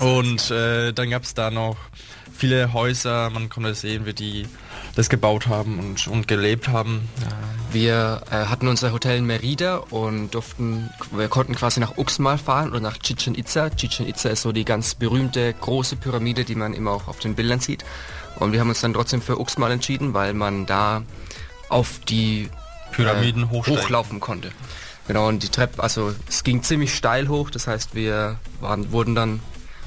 Und 0.00 0.50
äh, 0.50 0.92
dann 0.92 1.10
gab 1.10 1.22
es 1.22 1.34
da 1.34 1.50
noch 1.50 1.76
viele 2.36 2.72
Häuser, 2.72 3.30
man 3.30 3.48
konnte 3.48 3.74
sehen, 3.74 4.06
wie 4.06 4.12
die 4.12 4.46
das 4.94 5.08
gebaut 5.08 5.46
haben 5.46 5.78
und, 5.78 6.06
und 6.08 6.28
gelebt 6.28 6.68
haben. 6.68 7.08
Wir 7.72 8.22
äh, 8.30 8.46
hatten 8.46 8.66
unser 8.66 8.92
Hotel 8.92 9.18
in 9.18 9.26
Merida 9.26 9.76
und 9.76 10.30
durften, 10.34 10.90
wir 11.12 11.28
konnten 11.28 11.54
quasi 11.54 11.78
nach 11.78 11.96
Uxmal 11.96 12.38
fahren 12.38 12.70
oder 12.70 12.80
nach 12.80 12.98
Chichen 12.98 13.36
Itza. 13.36 13.70
Chichen 13.70 14.08
Itza 14.08 14.30
ist 14.30 14.42
so 14.42 14.52
die 14.52 14.64
ganz 14.64 14.94
berühmte 14.94 15.54
große 15.54 15.96
Pyramide, 15.96 16.44
die 16.44 16.56
man 16.56 16.74
immer 16.74 16.90
auch 16.90 17.08
auf 17.08 17.20
den 17.20 17.34
Bildern 17.34 17.60
sieht. 17.60 17.84
Und 18.36 18.52
wir 18.52 18.60
haben 18.60 18.68
uns 18.68 18.80
dann 18.80 18.94
trotzdem 18.94 19.22
für 19.22 19.38
Uxmal 19.40 19.70
entschieden, 19.70 20.14
weil 20.14 20.34
man 20.34 20.66
da 20.66 21.02
auf 21.68 22.00
die 22.08 22.48
Pyramiden 22.90 23.44
äh, 23.44 23.66
hochlaufen 23.66 24.18
konnte. 24.20 24.50
Genau, 25.06 25.28
und 25.28 25.42
die 25.42 25.48
Treppe, 25.48 25.82
also 25.82 26.14
es 26.28 26.44
ging 26.44 26.62
ziemlich 26.62 26.94
steil 26.94 27.28
hoch, 27.28 27.50
das 27.50 27.66
heißt 27.66 27.94
wir 27.94 28.36
waren, 28.60 28.92
wurden 28.92 29.14
dann, 29.14 29.40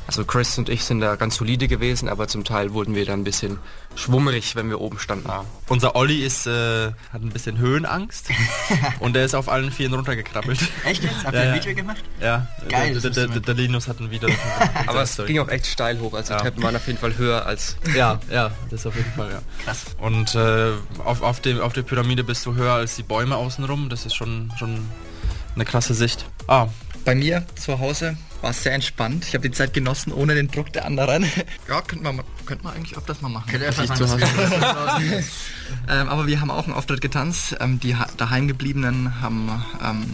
also 0.07 0.25
Chris 0.25 0.57
und 0.57 0.69
ich 0.69 0.83
sind 0.83 0.99
da 0.99 1.15
ganz 1.15 1.35
solide 1.37 1.67
gewesen, 1.67 2.09
aber 2.09 2.27
zum 2.27 2.43
Teil 2.43 2.73
wurden 2.73 2.93
wir 2.95 3.05
dann 3.05 3.21
ein 3.21 3.23
bisschen 3.23 3.57
schwummerig, 3.95 4.55
wenn 4.55 4.69
wir 4.69 4.81
oben 4.81 4.99
standen. 4.99 5.29
Unser 5.69 5.95
Olli 5.95 6.23
ist, 6.25 6.45
äh, 6.47 6.87
hat 7.11 7.21
ein 7.21 7.29
bisschen 7.29 7.57
Höhenangst 7.57 8.29
und 8.99 9.13
der 9.13 9.23
ist 9.25 9.33
auf 9.35 9.47
allen 9.49 9.71
Vieren 9.71 9.93
runtergekrabbelt. 9.93 10.59
Echt 10.85 11.03
jetzt? 11.03 11.23
Habt 11.23 11.33
Ja, 11.35 11.43
ihr 11.43 11.49
ein 11.51 11.55
ja. 11.57 11.63
Video 11.63 11.75
gemacht? 11.75 12.03
Ja, 12.19 12.47
Geil, 12.69 12.99
Der, 12.99 13.11
der, 13.11 13.27
der, 13.27 13.39
der 13.39 13.53
Linus 13.53 13.87
hat 13.87 13.99
ein 13.99 14.11
Video. 14.11 14.29
Aber 14.87 15.03
es 15.03 15.15
ging 15.17 15.39
auch 15.39 15.47
echt 15.49 15.67
steil 15.67 15.99
hoch, 15.99 16.13
also 16.13 16.33
Ja. 16.33 16.37
die 16.39 16.43
Treppen 16.43 16.63
waren 16.63 16.75
auf 16.75 16.87
jeden 16.87 16.99
Fall 16.99 17.15
höher 17.17 17.45
als 17.45 17.77
Ja, 17.95 18.19
ja, 18.31 18.51
das 18.71 18.85
auf 18.85 18.95
jeden 18.95 19.11
Fall, 19.13 19.31
ja. 19.31 19.41
Krass. 19.63 19.85
Und 19.99 20.35
äh, 20.35 20.71
auf, 21.05 21.21
auf, 21.21 21.39
dem, 21.39 21.61
auf 21.61 21.73
der 21.73 21.83
Pyramide 21.83 22.23
bist 22.23 22.45
du 22.45 22.55
höher 22.55 22.73
als 22.73 22.95
die 22.95 23.03
Bäume 23.03 23.37
außenrum. 23.37 23.89
Das 23.89 24.05
ist 24.05 24.15
schon, 24.15 24.51
schon 24.57 24.87
eine 25.55 25.65
krasse 25.65 25.93
Sicht. 25.93 26.25
Ah, 26.47 26.67
Bei 27.05 27.15
mir 27.15 27.45
zu 27.55 27.79
Hause 27.79 28.15
war 28.41 28.51
es 28.51 28.63
sehr 28.63 28.73
entspannt. 28.73 29.25
Ich 29.27 29.33
habe 29.35 29.47
die 29.49 29.55
Zeit 29.55 29.73
genossen, 29.73 30.11
ohne 30.13 30.35
den 30.35 30.49
Druck 30.49 30.71
der 30.73 30.85
anderen. 30.85 31.25
Ja, 31.69 31.81
könnte 31.81 32.03
man, 32.03 32.21
könnte 32.45 32.63
man 32.65 32.75
eigentlich 32.75 32.97
öfters 32.97 33.21
mal 33.21 33.29
machen. 33.29 33.49
Könnt 33.49 33.63
ihr 33.63 33.69
öfters 33.69 33.85
Ich 33.85 33.89
machen, 33.91 34.07
zu 34.07 34.17
das 34.17 34.75
Hause. 34.93 35.23
ähm, 35.89 36.09
aber 36.09 36.27
wir 36.27 36.39
haben 36.41 36.51
auch 36.51 36.65
einen 36.65 36.73
Auftritt 36.73 37.01
getanzt. 37.01 37.55
Ähm, 37.59 37.79
die 37.79 37.95
ha- 37.95 38.07
daheimgebliebenen 38.17 39.21
haben 39.21 39.49
ähm, 39.83 40.05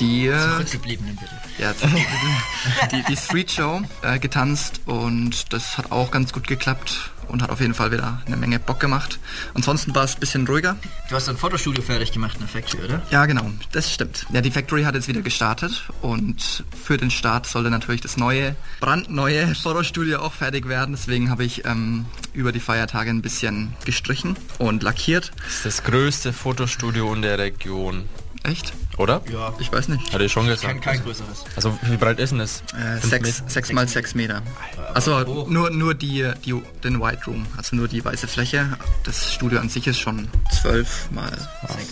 die, 0.00 0.30
Zurückgebliebenen 0.30 1.16
bitte. 1.16 1.32
ja, 1.58 1.72
die, 2.92 3.02
die 3.08 3.16
Street 3.16 3.50
Show 3.50 3.82
äh, 4.02 4.18
getanzt 4.18 4.80
und 4.86 5.52
das 5.52 5.76
hat 5.78 5.90
auch 5.92 6.10
ganz 6.10 6.32
gut 6.32 6.46
geklappt 6.46 7.10
und 7.28 7.42
hat 7.42 7.50
auf 7.50 7.60
jeden 7.60 7.74
Fall 7.74 7.92
wieder 7.92 8.22
eine 8.26 8.36
Menge 8.36 8.58
Bock 8.58 8.80
gemacht. 8.80 9.18
Ansonsten 9.54 9.94
war 9.94 10.04
es 10.04 10.14
ein 10.14 10.20
bisschen 10.20 10.46
ruhiger. 10.46 10.76
Du 11.08 11.14
hast 11.14 11.28
ein 11.28 11.36
Fotostudio 11.36 11.82
fertig 11.82 12.12
gemacht 12.12 12.34
in 12.34 12.40
der 12.40 12.48
Factory, 12.48 12.84
oder? 12.84 13.02
Ja, 13.10 13.26
genau, 13.26 13.50
das 13.72 13.92
stimmt. 13.92 14.26
Ja, 14.32 14.40
die 14.40 14.50
Factory 14.50 14.84
hat 14.84 14.94
jetzt 14.94 15.08
wieder 15.08 15.22
gestartet 15.22 15.84
und 16.02 16.64
für 16.84 16.96
den 16.96 17.10
Start 17.10 17.46
sollte 17.46 17.70
natürlich 17.70 18.00
das 18.00 18.16
neue, 18.16 18.56
brandneue 18.80 19.54
Fotostudio 19.62 20.20
auch 20.20 20.32
fertig 20.32 20.68
werden. 20.68 20.94
Deswegen 20.94 21.30
habe 21.30 21.44
ich 21.44 21.64
ähm, 21.64 22.06
über 22.32 22.52
die 22.52 22.60
Feiertage 22.60 23.10
ein 23.10 23.22
bisschen 23.22 23.74
gestrichen 23.84 24.36
und 24.58 24.82
lackiert. 24.82 25.32
das 25.44 25.56
ist 25.56 25.66
das 25.66 25.84
größte 25.84 26.32
Fotostudio 26.32 27.12
in 27.14 27.22
der 27.22 27.38
Region. 27.38 28.04
Echt? 28.46 28.72
Oder? 28.96 29.22
Ja. 29.30 29.52
Ich 29.58 29.70
weiß 29.72 29.88
nicht. 29.88 30.12
Hatte 30.12 30.24
ich 30.24 30.32
schon 30.32 30.46
gesagt. 30.46 30.62
Kein, 30.62 30.80
kein 30.80 31.02
größeres. 31.02 31.44
Also 31.56 31.76
wie 31.82 31.96
breit 31.96 32.18
ist 32.18 32.30
denn 32.30 32.38
das? 32.38 32.62
Äh, 32.72 32.98
Fünf 33.00 33.10
sechs, 33.10 33.40
Meter? 33.40 33.50
sechs 33.50 33.72
mal 33.72 33.88
sechs 33.88 34.14
Meter. 34.14 34.42
Also 34.94 35.46
nur, 35.48 35.70
nur 35.70 35.94
die, 35.94 36.30
die, 36.44 36.54
den 36.82 37.00
White 37.00 37.22
Room, 37.26 37.46
also 37.56 37.76
nur 37.76 37.88
die 37.88 38.04
weiße 38.04 38.28
Fläche. 38.28 38.78
Das 39.04 39.34
Studio 39.34 39.58
an 39.60 39.68
sich 39.68 39.86
ist 39.86 39.98
schon 39.98 40.28
zwölf 40.50 41.10
mal 41.10 41.36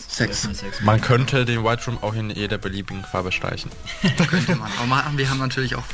sechs. 0.09 0.49
Man 0.83 1.01
könnte 1.01 1.45
den 1.45 1.65
White 1.65 1.87
Room 1.87 1.99
auch 2.03 2.15
in 2.15 2.31
jeder 2.31 2.57
beliebigen 2.59 3.05
Farbe 3.05 3.33
streichen. 3.33 3.71
könnte 4.29 4.55
man. 4.57 4.71
Aber 4.81 5.19
wir 5.19 5.29
haben 5.29 5.39
natürlich 5.39 5.75
auch 5.77 5.85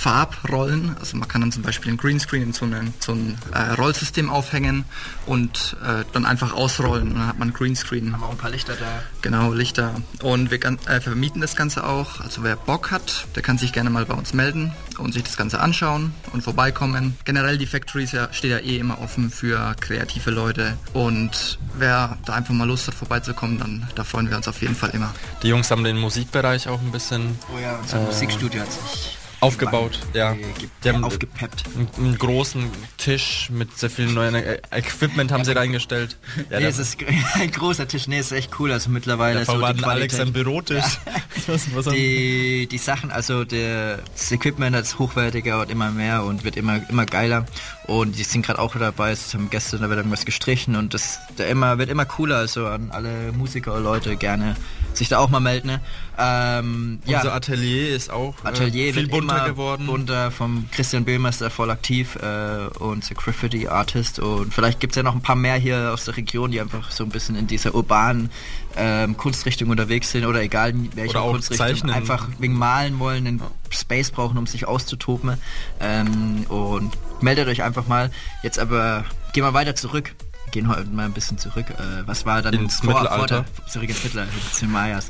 Foto-Farbrollen. 0.00 0.96
Also 0.98 1.16
man 1.16 1.28
kann 1.28 1.40
dann 1.42 1.52
zum 1.52 1.62
Beispiel 1.62 1.92
ein 1.92 1.96
Greenscreen 1.96 2.42
in 2.42 2.52
so 2.52 2.64
ein, 2.64 2.94
so 3.00 3.12
ein 3.12 3.38
äh, 3.52 3.74
Rollsystem 3.74 4.30
aufhängen 4.30 4.84
und 5.26 5.76
äh, 5.84 6.04
dann 6.12 6.24
einfach 6.24 6.54
ausrollen 6.54 7.08
und 7.08 7.14
dann 7.18 7.26
hat 7.26 7.38
man 7.38 7.52
Greenscreen. 7.52 8.12
Haben 8.12 8.22
auch 8.22 8.30
ein 8.30 8.38
paar 8.38 8.50
Lichter 8.50 8.74
da. 8.74 9.02
Genau, 9.22 9.52
Lichter. 9.52 9.94
Und 10.22 10.50
wir 10.50 10.58
äh, 10.64 11.00
vermieten 11.00 11.40
das 11.40 11.54
Ganze 11.54 11.86
auch. 11.86 12.20
Also 12.20 12.42
wer 12.42 12.56
Bock 12.56 12.90
hat, 12.90 13.26
der 13.36 13.42
kann 13.42 13.58
sich 13.58 13.72
gerne 13.72 13.90
mal 13.90 14.06
bei 14.06 14.14
uns 14.14 14.32
melden 14.32 14.72
und 14.98 15.12
sich 15.12 15.22
das 15.22 15.36
Ganze 15.36 15.60
anschauen 15.60 16.12
und 16.32 16.42
vorbeikommen. 16.42 17.16
Generell 17.24 17.58
die 17.58 17.66
Factory 17.66 18.04
ist 18.04 18.12
ja, 18.12 18.32
steht 18.32 18.50
ja 18.50 18.58
eh 18.58 18.78
immer 18.78 19.00
offen 19.00 19.30
für 19.30 19.74
kreative 19.80 20.30
Leute. 20.30 20.76
Und 20.92 21.58
wer 21.76 22.18
da 22.24 22.34
einfach 22.34 22.54
mal 22.54 22.66
Lust 22.66 22.86
hat, 22.86 22.94
vorbeizukommen, 22.94 23.58
dann 23.58 23.88
da 23.94 24.04
freuen 24.04 24.30
wir 24.30 24.36
uns 24.36 24.48
auf 24.48 24.60
jeden 24.62 24.74
Fall 24.74 24.90
immer. 24.90 25.14
Die 25.42 25.48
Jungs 25.48 25.70
haben 25.70 25.84
den 25.84 25.98
Musikbereich 25.98 26.68
auch 26.68 26.80
ein 26.80 26.92
bisschen 26.92 27.38
Oh 27.54 27.58
ja, 27.58 27.76
unser 27.76 28.00
Musikstudio 28.00 28.62
hat 28.62 28.72
sich 28.72 29.19
aufgebaut. 29.40 29.98
Ja. 30.14 30.36
Die 30.84 30.88
haben 30.88 31.04
aufgepeppt. 31.04 31.64
einen, 31.74 31.88
einen 31.98 32.18
großen 32.18 32.70
Tisch 32.98 33.48
mit 33.50 33.76
sehr 33.78 33.90
vielen 33.90 34.14
neuen 34.14 34.34
äh, 34.34 34.60
Equipment 34.70 35.32
haben 35.32 35.44
sie 35.44 35.52
reingestellt. 35.52 36.16
Ja, 36.50 36.58
nee, 36.60 36.66
es 36.66 36.78
ist 36.78 36.96
ein 37.34 37.50
großer 37.50 37.86
Tisch. 37.88 38.06
Nee, 38.08 38.18
ist 38.18 38.32
echt 38.32 38.58
cool. 38.58 38.72
Also 38.72 38.90
mittlerweile 38.90 39.40
ist 39.40 39.46
so 39.46 39.54
die 39.54 39.60
dann 39.60 39.84
Alex 39.84 40.14
Qualität. 40.14 40.20
ein 40.20 40.32
Bürotisch. 40.32 40.84
Haben- 41.46 41.92
Die, 41.94 42.66
die 42.70 42.78
Sachen, 42.78 43.10
also 43.10 43.44
der, 43.44 43.98
das 44.14 44.30
Equipment 44.32 44.74
ist 44.76 44.98
hochwertiger 44.98 45.60
und 45.60 45.70
immer 45.70 45.90
mehr 45.90 46.24
und 46.24 46.44
wird 46.44 46.56
immer, 46.56 46.80
immer 46.88 47.06
geiler. 47.06 47.46
Und 47.86 48.18
die 48.18 48.22
sind 48.24 48.44
gerade 48.46 48.58
auch 48.58 48.74
dabei, 48.76 49.10
es 49.12 49.34
haben 49.34 49.50
gestern 49.50 49.80
da 49.82 49.88
wird 49.88 49.98
irgendwas 49.98 50.24
gestrichen 50.24 50.76
und 50.76 50.94
das 50.94 51.18
der 51.38 51.48
immer, 51.48 51.78
wird 51.78 51.90
immer 51.90 52.04
cooler. 52.04 52.36
Also 52.36 52.66
an 52.66 52.90
alle 52.92 53.32
Musiker 53.32 53.74
und 53.74 53.82
Leute 53.84 54.16
gerne 54.16 54.54
sich 54.94 55.08
da 55.08 55.18
auch 55.18 55.28
mal 55.30 55.40
melden. 55.40 55.68
Ne? 55.68 55.80
Ähm, 56.18 57.00
Unser 57.06 57.24
ja, 57.24 57.32
Atelier 57.32 57.94
ist 57.94 58.10
auch 58.10 58.34
äh, 58.44 58.48
Atelier 58.48 58.92
viel 58.92 59.02
wird 59.02 59.10
bunter 59.10 59.29
immer 59.30 59.48
geworden. 59.48 59.86
bunter 59.86 60.30
vom 60.30 60.68
Christian 60.70 61.04
Böhmer 61.04 61.28
ist 61.28 61.40
da 61.40 61.50
voll 61.50 61.70
aktiv 61.70 62.16
äh, 62.16 62.66
und 62.78 63.08
Graffiti 63.14 63.68
Artist 63.68 64.18
und 64.18 64.52
vielleicht 64.52 64.80
gibt 64.80 64.92
es 64.92 64.96
ja 64.96 65.02
noch 65.02 65.14
ein 65.14 65.22
paar 65.22 65.36
mehr 65.36 65.56
hier 65.56 65.92
aus 65.92 66.04
der 66.04 66.16
Region, 66.16 66.50
die 66.50 66.60
einfach 66.60 66.90
so 66.90 67.04
ein 67.04 67.10
bisschen 67.10 67.36
in 67.36 67.46
dieser 67.46 67.74
urbanen 67.74 68.30
ähm, 68.76 69.16
Kunstrichtung 69.16 69.70
unterwegs 69.70 70.10
sind 70.10 70.24
oder 70.26 70.42
egal 70.42 70.70
in 70.70 70.94
welcher 70.96 71.22
auch 71.22 71.32
Kunstrichtung 71.32 71.66
zeichnen. 71.66 71.90
einfach 71.90 72.28
wegen 72.38 72.54
Malen 72.54 72.98
wollen, 72.98 73.26
einen 73.26 73.42
Space 73.70 74.10
brauchen, 74.10 74.38
um 74.38 74.46
sich 74.46 74.66
auszutoben 74.66 75.36
ähm, 75.80 76.44
und 76.48 76.92
meldet 77.20 77.48
euch 77.48 77.62
einfach 77.62 77.86
mal. 77.86 78.10
Jetzt 78.42 78.58
aber 78.58 79.04
gehen 79.32 79.44
wir 79.44 79.54
weiter 79.54 79.74
zurück. 79.74 80.14
Gehen 80.50 80.66
heute 80.68 80.84
mal 80.90 81.04
ein 81.06 81.12
bisschen 81.12 81.38
zurück. 81.38 81.66
Äh, 81.70 81.74
was 82.06 82.26
war 82.26 82.42
dann 82.42 82.54
Ins 82.54 82.80
vor, 82.80 82.94
Mittelalter. 83.00 83.44
Vor 83.54 83.66
zurück 83.66 83.88
ins 83.88 84.02
Mittelalter, 84.02 84.32
zu 84.52 84.60
den 84.60 84.72
Mayas. 84.72 85.08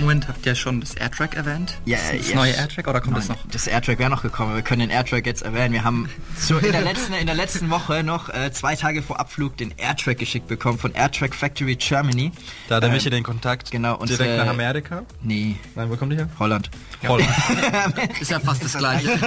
Moment 0.00 0.26
habt 0.26 0.44
ihr 0.44 0.54
schon 0.56 0.80
das 0.80 0.94
Airtrack 0.94 1.36
erwähnt? 1.36 1.74
Ja, 1.84 1.98
das, 2.10 2.18
das 2.18 2.30
ja. 2.30 2.34
neue 2.36 2.52
Airtrack 2.52 2.88
oder 2.88 3.00
kommt 3.00 3.16
das 3.16 3.28
Nein, 3.28 3.38
noch? 3.44 3.50
Das 3.52 3.66
Airtrack 3.68 3.98
wäre 4.00 4.10
noch 4.10 4.22
gekommen. 4.22 4.54
Wir 4.56 4.62
können 4.62 4.80
den 4.80 4.90
Airtrack 4.90 5.24
jetzt 5.26 5.42
erwähnen. 5.42 5.72
Wir 5.72 5.84
haben 5.84 6.08
so 6.36 6.58
in 6.58 6.72
der 6.72 6.80
letzten, 6.82 7.12
in 7.14 7.26
der 7.26 7.36
letzten 7.36 7.70
Woche 7.70 8.02
noch 8.02 8.28
äh, 8.28 8.50
zwei 8.52 8.74
Tage 8.74 9.02
vor 9.02 9.20
Abflug 9.20 9.56
den 9.56 9.72
Airtrack 9.76 10.18
geschickt 10.18 10.48
bekommen 10.48 10.78
von 10.78 10.92
Airtrack 10.94 11.34
Factory 11.34 11.76
Germany. 11.76 12.32
Da 12.68 12.76
hat 12.76 12.82
der 12.82 12.88
Ähm, 12.90 12.96
Michi 12.96 13.10
den 13.10 13.22
Kontakt. 13.22 13.70
genau, 13.70 13.96
unsere- 13.96 14.24
Direkt 14.24 14.44
nach 14.44 14.50
Amerika. 14.52 15.02
Nee, 15.22 15.56
Nein, 15.76 15.90
wo 15.90 15.96
kommt 15.96 16.12
die 16.12 16.16
her? 16.16 16.28
Holland. 16.40 16.70
Holland. 17.06 17.28
Ist 18.20 18.30
ja 18.30 18.40
fast 18.40 18.64
das 18.64 18.76
gleiche. 18.76 19.10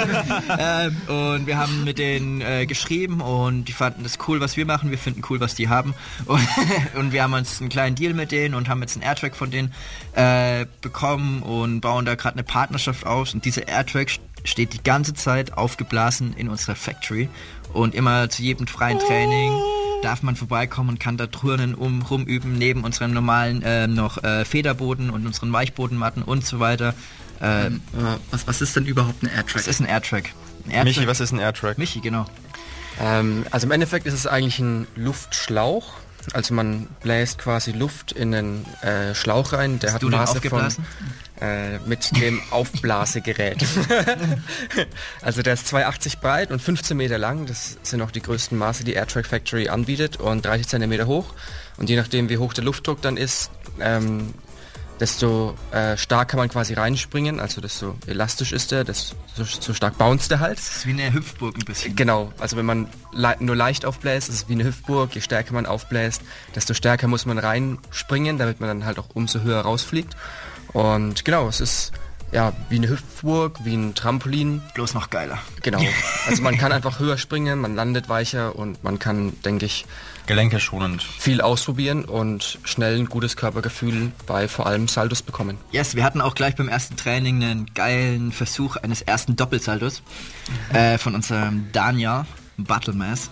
ähm, 0.60 0.98
und 1.08 1.48
wir 1.48 1.58
haben 1.58 1.84
mit 1.84 1.98
denen 2.00 2.42
äh, 2.42 2.66
geschrieben 2.66 3.22
und 3.22 3.66
die 3.66 3.72
fanden 3.74 4.04
das 4.04 4.18
cool, 4.28 4.40
was 4.40 4.58
wir 4.58 4.66
machen. 4.66 4.92
Wir 4.92 4.98
finden 4.98 5.22
cool, 5.30 5.40
was 5.40 5.56
die 5.56 5.70
haben. 5.70 5.94
Und, 6.26 6.48
und 6.96 7.12
wir 7.12 7.24
haben 7.24 7.34
uns 7.34 7.60
einen 7.60 7.70
kleinen 7.70 7.96
Deal 7.96 8.14
mit 8.14 8.32
denen 8.32 8.54
und 8.56 8.70
haben 8.70 8.82
jetzt 8.82 8.96
einen 8.96 9.04
Airtrack 9.04 9.36
von 9.36 9.52
denen 9.52 9.74
äh, 10.14 10.66
bekommen 10.82 11.42
und 11.42 11.82
bauen 11.82 12.06
da 12.06 12.16
gerade 12.16 12.36
eine 12.36 12.44
Partnerschaft 12.44 13.06
aus. 13.06 13.34
Und 13.34 13.46
dieser 13.46 13.68
Airtrack 13.68 14.10
st- 14.10 14.20
steht 14.44 14.74
die 14.74 14.84
ganze 14.84 15.14
Zeit 15.14 15.58
aufgeblasen 15.58 16.34
in 16.38 16.50
unserer 16.50 16.76
Factory 16.76 17.30
und 17.74 17.96
immer 17.96 18.30
zu 18.30 18.42
jedem 18.44 18.68
freien 18.68 19.00
Training 19.00 19.52
darf 20.02 20.24
man 20.24 20.36
vorbeikommen 20.36 20.90
und 20.92 21.00
kann 21.00 21.18
da 21.18 21.28
turnen, 21.28 21.76
um, 21.76 22.02
rumüben, 22.02 22.58
neben 22.58 22.84
unserem 22.84 23.12
normalen 23.12 23.62
äh, 23.64 23.86
noch 23.88 24.24
äh, 24.24 24.46
Federboden 24.46 25.10
und 25.10 25.26
unseren 25.26 25.52
Weichbodenmatten 25.52 26.24
und 26.24 26.46
so 26.46 26.60
weiter. 26.60 26.94
Äh, 27.40 27.72
was, 28.32 28.48
was 28.48 28.62
ist 28.62 28.76
denn 28.76 28.86
überhaupt 28.86 29.24
ein 29.24 29.28
Airtrack? 29.28 29.54
das 29.54 29.68
ist 29.68 29.80
ein 29.80 29.86
Airtrack. 29.86 30.34
Ein 30.66 30.72
Airtrack. 30.72 30.96
Michi, 30.96 31.08
was 31.08 31.20
ist 31.20 31.32
ein 31.32 31.40
Airtrack? 31.40 31.78
Michi, 31.78 32.02
genau. 32.02 32.26
Ähm, 33.00 33.46
also 33.52 33.66
im 33.66 33.72
Endeffekt 33.72 34.06
ist 34.06 34.14
es 34.14 34.28
eigentlich 34.28 34.60
ein 34.60 34.88
Luftschlauch. 34.96 35.94
Also 36.34 36.54
man 36.54 36.88
bläst 37.02 37.40
quasi 37.40 37.72
Luft 37.72 38.12
in 38.12 38.36
einen 38.36 38.66
äh, 38.82 39.16
Schlauch 39.16 39.54
rein, 39.54 39.80
der 39.80 39.94
hat 39.94 40.04
du 40.04 40.10
den 40.10 40.20
Maße 40.20 40.42
von 40.42 40.68
äh, 41.40 41.80
mit 41.86 42.16
dem 42.20 42.42
Aufblasegerät. 42.52 43.66
also 45.22 45.42
der 45.42 45.54
ist 45.54 45.74
2,80 45.74 46.20
breit 46.20 46.52
und 46.52 46.62
15 46.62 46.96
Meter 46.98 47.18
lang. 47.18 47.46
Das 47.46 47.78
sind 47.84 48.02
auch 48.02 48.12
die 48.12 48.22
größten 48.22 48.58
Maße, 48.58 48.84
die 48.84 48.94
Airtrack 48.94 49.26
Factory 49.26 49.70
anbietet 49.70 50.18
und 50.18 50.46
30 50.46 50.68
Zentimeter 50.68 51.08
hoch. 51.08 51.34
Und 51.78 51.90
je 51.90 51.96
nachdem, 51.96 52.30
wie 52.30 52.38
hoch 52.38 52.54
der 52.54 52.66
Luftdruck 52.66 53.02
dann 53.02 53.16
ist, 53.16 53.50
ähm, 53.80 54.34
desto 55.00 55.56
äh, 55.72 55.96
stark 55.98 56.30
kann 56.30 56.40
man 56.40 56.50
quasi 56.50 56.74
reinspringen. 56.74 57.40
Also 57.40 57.62
desto 57.62 57.96
elastisch 58.08 58.52
ist 58.52 58.72
der, 58.72 58.84
desto 58.84 59.16
so, 59.36 59.74
stark 59.74 59.98
bounced 59.98 60.32
der 60.32 60.40
halt. 60.40 60.58
Das 60.58 60.78
ist 60.78 60.86
wie 60.86 60.92
eine 60.92 61.14
Hüpfburg 61.14 61.56
ein 61.56 61.66
bisschen. 61.66 61.96
Genau, 61.96 62.32
also 62.40 62.58
wenn 62.58 62.66
man 62.66 62.88
le 63.14 63.36
nur 63.40 63.56
leicht 63.56 63.86
aufbläst, 63.86 64.30
ist 64.30 64.36
es 64.36 64.50
wie 64.50 64.54
eine 64.54 64.66
Hüftburg. 64.66 65.16
Je 65.16 65.22
stärker 65.22 65.54
man 65.54 65.66
aufbläst, 65.66 66.22
desto 66.56 66.74
stärker 66.74 67.08
muss 67.08 67.26
man 67.26 67.38
reinspringen, 67.38 68.38
damit 68.38 68.60
man 68.60 68.70
dann 68.70 68.86
halt 68.86 69.00
auch 69.00 69.08
umso 69.14 69.42
höher 69.42 69.62
rausfliegt. 69.62 70.16
Und 70.74 71.26
genau, 71.26 71.48
es 71.48 71.62
ist 71.62 71.92
ja 72.32 72.54
wie 72.70 72.76
eine 72.76 72.90
Hüftburg, 72.90 73.58
wie 73.64 73.76
ein 73.76 73.96
Trampolin. 73.96 74.62
Bloß 74.76 74.94
noch 74.94 75.10
geiler. 75.10 75.40
Genau. 75.62 75.82
Also 76.28 76.44
man 76.44 76.58
kann 76.58 76.72
einfach 76.72 77.00
höher 77.00 77.18
springen, 77.18 77.60
man 77.60 77.76
landet 77.76 78.08
weicher 78.08 78.56
und 78.56 78.84
man 78.84 79.00
kann, 79.00 79.42
denke 79.42 79.66
ich, 79.66 79.86
Gelenke 80.30 80.60
schonend. 80.60 81.02
viel 81.02 81.42
ausprobieren 81.42 82.06
und 82.06 82.60
schnell 82.64 82.96
ein 83.00 83.08
gutes 83.08 83.36
Körpergefühl 83.36 84.12
bei 84.28 84.48
vor 84.48 84.68
allem 84.68 84.88
Saldos 84.88 85.24
bekommen. 85.24 85.58
Yes, 85.72 85.96
wir 85.96 86.04
hatten 86.04 86.22
auch 86.22 86.36
gleich 86.36 86.56
beim 86.56 86.70
ersten 86.70 86.96
Training 86.96 87.44
einen 87.44 87.66
geilen 87.74 88.32
Versuch 88.32 88.76
eines 88.76 89.02
ersten 89.02 89.36
Doppelsaldos 89.36 90.04
äh, 90.72 91.00
von 91.00 91.16
unserem 91.16 91.72
Daniel 91.72 92.26
Battlemass. 92.58 93.32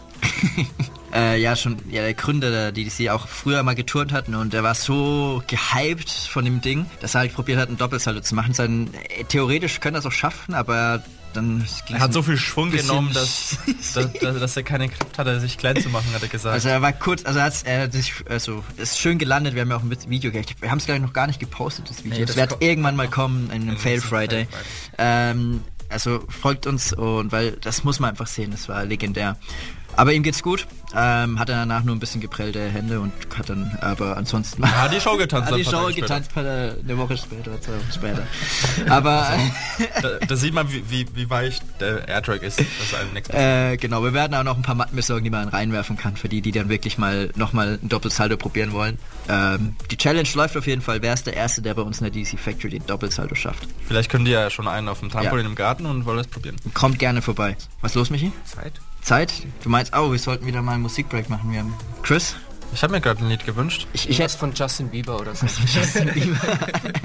äh, 1.13 1.39
ja, 1.39 1.55
schon 1.55 1.77
ja, 1.91 2.01
der 2.01 2.15
Gründer 2.15 2.49
der 2.49 2.71
DDC 2.71 3.09
auch 3.09 3.27
früher 3.27 3.61
mal 3.61 3.75
geturnt 3.75 4.11
hatten 4.11 4.33
und 4.33 4.53
der 4.53 4.63
war 4.63 4.73
so 4.73 5.43
gehypt 5.45 6.09
von 6.09 6.45
dem 6.45 6.61
Ding, 6.61 6.87
dass 7.01 7.13
er 7.13 7.19
halt 7.19 7.35
probiert 7.35 7.59
hat, 7.59 7.67
einen 7.67 7.77
Doppelsalto 7.77 8.21
zu 8.21 8.33
machen. 8.33 8.55
Sein, 8.55 8.89
äh, 9.09 9.23
theoretisch 9.25 9.81
könnte 9.81 9.97
er 9.97 9.99
es 9.99 10.05
auch 10.07 10.11
schaffen, 10.11 10.55
aber 10.55 11.03
dann 11.37 11.65
Er 11.89 11.99
hat 11.99 12.13
so 12.13 12.21
viel 12.21 12.37
Schwung 12.37 12.71
genommen, 12.71 13.11
dass, 13.13 13.57
dass, 13.93 14.13
dass, 14.19 14.57
er 14.57 14.63
keine 14.63 14.89
Kraft 14.89 15.17
hatte, 15.17 15.39
sich 15.39 15.57
klein 15.57 15.81
zu 15.81 15.89
machen, 15.89 16.11
hat 16.13 16.21
er 16.21 16.27
gesagt. 16.27 16.53
Also 16.53 16.69
er 16.69 16.81
war 16.81 16.93
kurz, 16.93 17.25
also 17.25 17.39
er 17.39 17.45
hat, 17.45 17.63
er 17.65 17.91
sich, 17.91 18.13
also 18.27 18.63
ist 18.75 18.99
schön 18.99 19.17
gelandet, 19.17 19.55
wir 19.55 19.61
haben 19.61 19.69
ja 19.69 19.77
auch 19.77 19.83
ein 19.83 20.09
Video 20.09 20.31
gemacht. 20.31 20.55
Wir 20.59 20.71
haben 20.71 20.79
es 20.79 20.85
glaube 20.85 20.97
ich 20.97 21.05
noch 21.05 21.13
gar 21.13 21.27
nicht 21.27 21.39
gepostet, 21.39 21.89
das 21.89 22.03
Video. 22.03 22.17
Nee, 22.17 22.23
Es 22.23 22.35
das 22.35 22.37
wird 22.37 22.61
irgendwann 22.61 22.95
mal 22.95 23.07
kommen, 23.07 23.45
in 23.47 23.61
einem 23.61 23.69
in 23.69 23.77
Fail 23.77 24.01
Friday. 24.01 24.45
Fail 24.45 24.65
Ähm, 24.97 25.61
also 25.89 26.23
folgt 26.27 26.67
uns 26.67 26.93
und 26.93 27.31
weil 27.31 27.51
das 27.51 27.83
muss 27.83 27.99
man 27.99 28.09
einfach 28.09 28.27
sehen, 28.27 28.51
das 28.51 28.67
war 28.67 28.83
legendär. 28.85 29.37
Aber 29.97 30.13
ihm 30.13 30.23
geht's 30.23 30.41
gut. 30.43 30.67
Ähm, 30.95 31.37
hat 31.37 31.49
er 31.49 31.55
danach 31.57 31.83
nur 31.83 31.93
ein 31.95 31.99
bisschen 31.99 32.21
geprellte 32.21 32.69
Hände 32.69 33.01
und 33.01 33.11
hat 33.37 33.49
dann 33.49 33.77
aber 33.81 34.15
ansonsten 34.15 34.63
hat 34.65 34.93
die 34.93 35.01
Show 35.01 35.17
getanzt. 35.17 35.51
hat 35.51 35.57
die 35.57 35.65
Show 35.65 35.87
getanzt 35.93 36.31
eine 36.37 36.97
Woche 36.97 37.17
später, 37.17 37.59
zwei 37.59 37.73
Wochen 37.73 37.91
später. 37.93 38.25
Aber 38.89 39.27
Da, 40.01 40.25
da 40.25 40.35
sieht 40.35 40.53
man, 40.53 40.71
wie, 40.71 40.89
wie, 40.89 41.05
wie 41.13 41.29
weich 41.29 41.59
der 41.79 42.07
Airtrack 42.07 42.41
ist. 42.43 42.59
Ist. 42.61 43.33
Äh, 43.33 43.75
genau, 43.77 44.01
wir 44.03 44.13
werden 44.13 44.33
auch 44.35 44.43
noch 44.43 44.55
ein 44.55 44.61
paar 44.61 44.75
Matten 44.75 44.95
besorgen, 44.95 45.25
die 45.25 45.29
man 45.29 45.49
reinwerfen 45.49 45.97
kann, 45.97 46.15
für 46.15 46.29
die, 46.29 46.41
die 46.41 46.51
dann 46.51 46.69
wirklich 46.69 46.97
mal 46.97 47.31
nochmal 47.35 47.79
ein 47.83 47.89
Doppelsaldo 47.89 48.37
probieren 48.37 48.71
wollen. 48.71 48.97
Ähm, 49.27 49.75
die 49.91 49.97
Challenge 49.97 50.29
läuft 50.35 50.55
auf 50.55 50.67
jeden 50.67 50.81
Fall. 50.81 51.01
Wer 51.01 51.13
ist 51.13 51.25
der 51.27 51.35
Erste, 51.35 51.61
der 51.61 51.73
bei 51.73 51.81
uns 51.81 51.99
in 52.01 52.11
der 52.11 52.23
DC 52.23 52.39
Factory 52.39 52.69
den 52.71 52.85
Doppelsaldo 52.85 53.35
schafft? 53.35 53.67
Vielleicht 53.87 54.09
können 54.09 54.25
die 54.25 54.31
ja 54.31 54.49
schon 54.49 54.67
einen 54.67 54.87
auf 54.87 54.99
dem 55.01 55.09
Trampolin 55.09 55.45
Ja. 55.45 55.49
im 55.49 55.55
Garten 55.55 55.85
und 55.85 56.05
wollen 56.05 56.17
das 56.17 56.27
probieren. 56.27 56.55
Kommt 56.73 56.97
gerne 56.99 57.21
vorbei. 57.21 57.57
Was 57.81 57.93
los, 57.95 58.09
Michi? 58.09 58.31
Zeit? 58.45 58.73
Zeit? 59.07 59.31
Du 59.63 59.69
meinst, 59.69 59.95
oh, 59.95 60.11
wir 60.11 60.19
sollten 60.19 60.45
wieder 60.45 60.61
mal 60.61 60.73
einen 60.73 60.83
Musikbreak 60.83 61.29
machen. 61.29 61.51
Wir 61.51 61.59
haben 61.59 61.73
Chris? 62.03 62.35
Ich 62.73 62.83
habe 62.83 62.91
mir 62.91 62.99
gerade 62.99 63.23
ein 63.23 63.29
Lied 63.29 63.45
gewünscht. 63.45 63.87
Ich, 63.93 64.09
ich 64.09 64.19
hätte... 64.19 64.37
von 64.37 64.53
Justin 64.53 64.89
Bieber 64.89 65.17
oder 65.21 65.33
so. 65.33 65.47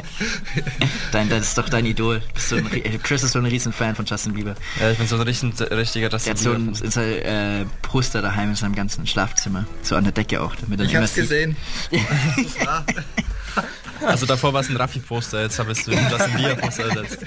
dein, 1.12 1.29
das 1.29 1.43
ist 1.45 1.57
doch 1.59 1.69
dein 1.69 1.87
Idol. 1.87 2.21
Bist 2.35 2.49
so 2.49 2.57
ein, 2.57 2.67
Ri- 2.67 2.99
Chris 2.99 3.23
ist 3.23 3.31
so 3.33 3.38
ein 3.38 3.47
riesen 3.47 3.73
Fan 3.73 3.95
von 3.95 4.05
Justin 4.05 4.35
Bieber. 4.35 4.57
Ja, 4.81 4.91
ich 4.91 4.99
bin 4.99 5.07
so 5.07 5.15
ein 5.15 5.23
richtig, 5.23 5.61
richtiger 5.71 6.09
Der 6.09 6.19
Justin 6.19 6.31
hat 6.33 6.38
so 6.38 6.51
ein, 6.51 6.73
Bieber. 6.73 6.85
in 6.85 6.91
sein, 6.91 7.12
äh, 7.12 7.65
Poster 7.83 8.21
daheim 8.21 8.51
in 8.51 8.57
seinem 8.57 8.75
ganzen 8.75 9.07
Schlafzimmer. 9.07 9.65
So 9.83 9.95
an 9.95 10.03
der 10.03 10.12
Decke 10.12 10.43
auch. 10.43 10.57
Damit 10.57 10.81
er 10.81 10.87
Ich 10.87 10.97
hab's 10.97 11.15
gesehen. 11.15 11.57
Also 14.07 14.27
davor 14.27 14.53
war 14.53 14.61
es 14.61 14.69
ein 14.69 14.77
Raffi-Poster, 14.77 15.43
jetzt 15.43 15.59
habe 15.59 15.73
ich 15.73 15.85
so 15.85 15.91
ein 15.93 16.09
Justin 16.11 16.37
Bieber-Poster 16.37 16.85
ersetzt. 16.85 17.19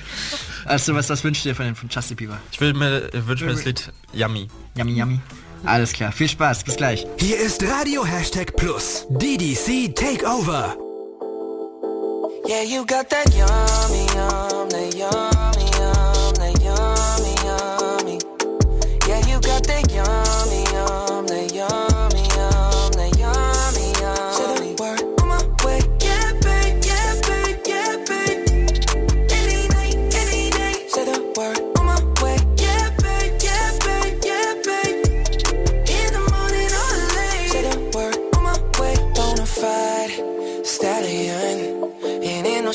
Also 0.66 0.94
was, 0.96 1.10
was 1.10 1.24
wünscht 1.24 1.46
ihr 1.46 1.56
von, 1.56 1.66
den- 1.66 1.76
von 1.76 1.90
Justin 1.90 2.18
Bieber? 2.18 2.38
Ich 2.52 2.60
will 2.60 2.74
mir, 2.74 3.14
ich 3.14 3.26
wünsche 3.28 3.46
mir 3.46 3.54
das 3.54 3.66
Lied 3.66 3.92
Yummy. 4.14 4.48
Yummy, 4.76 4.94
yummy. 4.98 5.20
Alles 5.66 5.94
klar, 5.94 6.12
viel 6.12 6.30
Spaß, 6.30 6.64
bis 6.64 6.76
gleich. 6.76 7.08
Hier 7.18 7.38
ist 7.40 7.64
Radio 7.64 8.06
Hashtag 8.06 8.56
Plus. 8.56 9.06
DDC 9.10 9.96
Takeover. 9.96 10.76
Yeah, 12.48 12.62
you 12.62 12.86
got 12.86 13.10
that 13.10 13.34
yummy, 13.34 14.06
yum, 14.14 14.70
that 14.70 14.94
yum, 14.94 15.35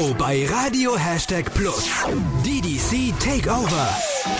Show 0.00 0.14
bei 0.14 0.46
Radio 0.46 0.96
Hashtag 0.96 1.52
Plus. 1.52 1.90
DDC 2.42 3.12
Takeover. 3.20 3.88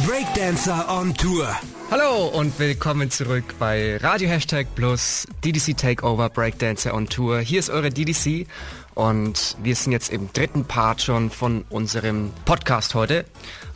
Breakdancer 0.07 0.87
on 0.89 1.15
Tour. 1.15 1.55
Hallo 1.91 2.29
und 2.29 2.59
willkommen 2.59 3.11
zurück 3.11 3.45
bei 3.59 3.99
Radio 3.99 4.31
Hashtag 4.31 4.75
Plus 4.75 5.27
DDC 5.45 5.77
Takeover 5.77 6.31
Breakdancer 6.31 6.95
on 6.95 7.09
Tour. 7.09 7.41
Hier 7.41 7.59
ist 7.59 7.69
eure 7.69 7.91
DDC 7.91 8.47
und 8.95 9.57
wir 9.63 9.77
sind 9.77 9.93
jetzt 9.93 10.11
im 10.11 10.33
dritten 10.33 10.65
Part 10.65 11.03
schon 11.03 11.29
von 11.29 11.67
unserem 11.69 12.31
Podcast 12.47 12.95
heute. 12.95 13.27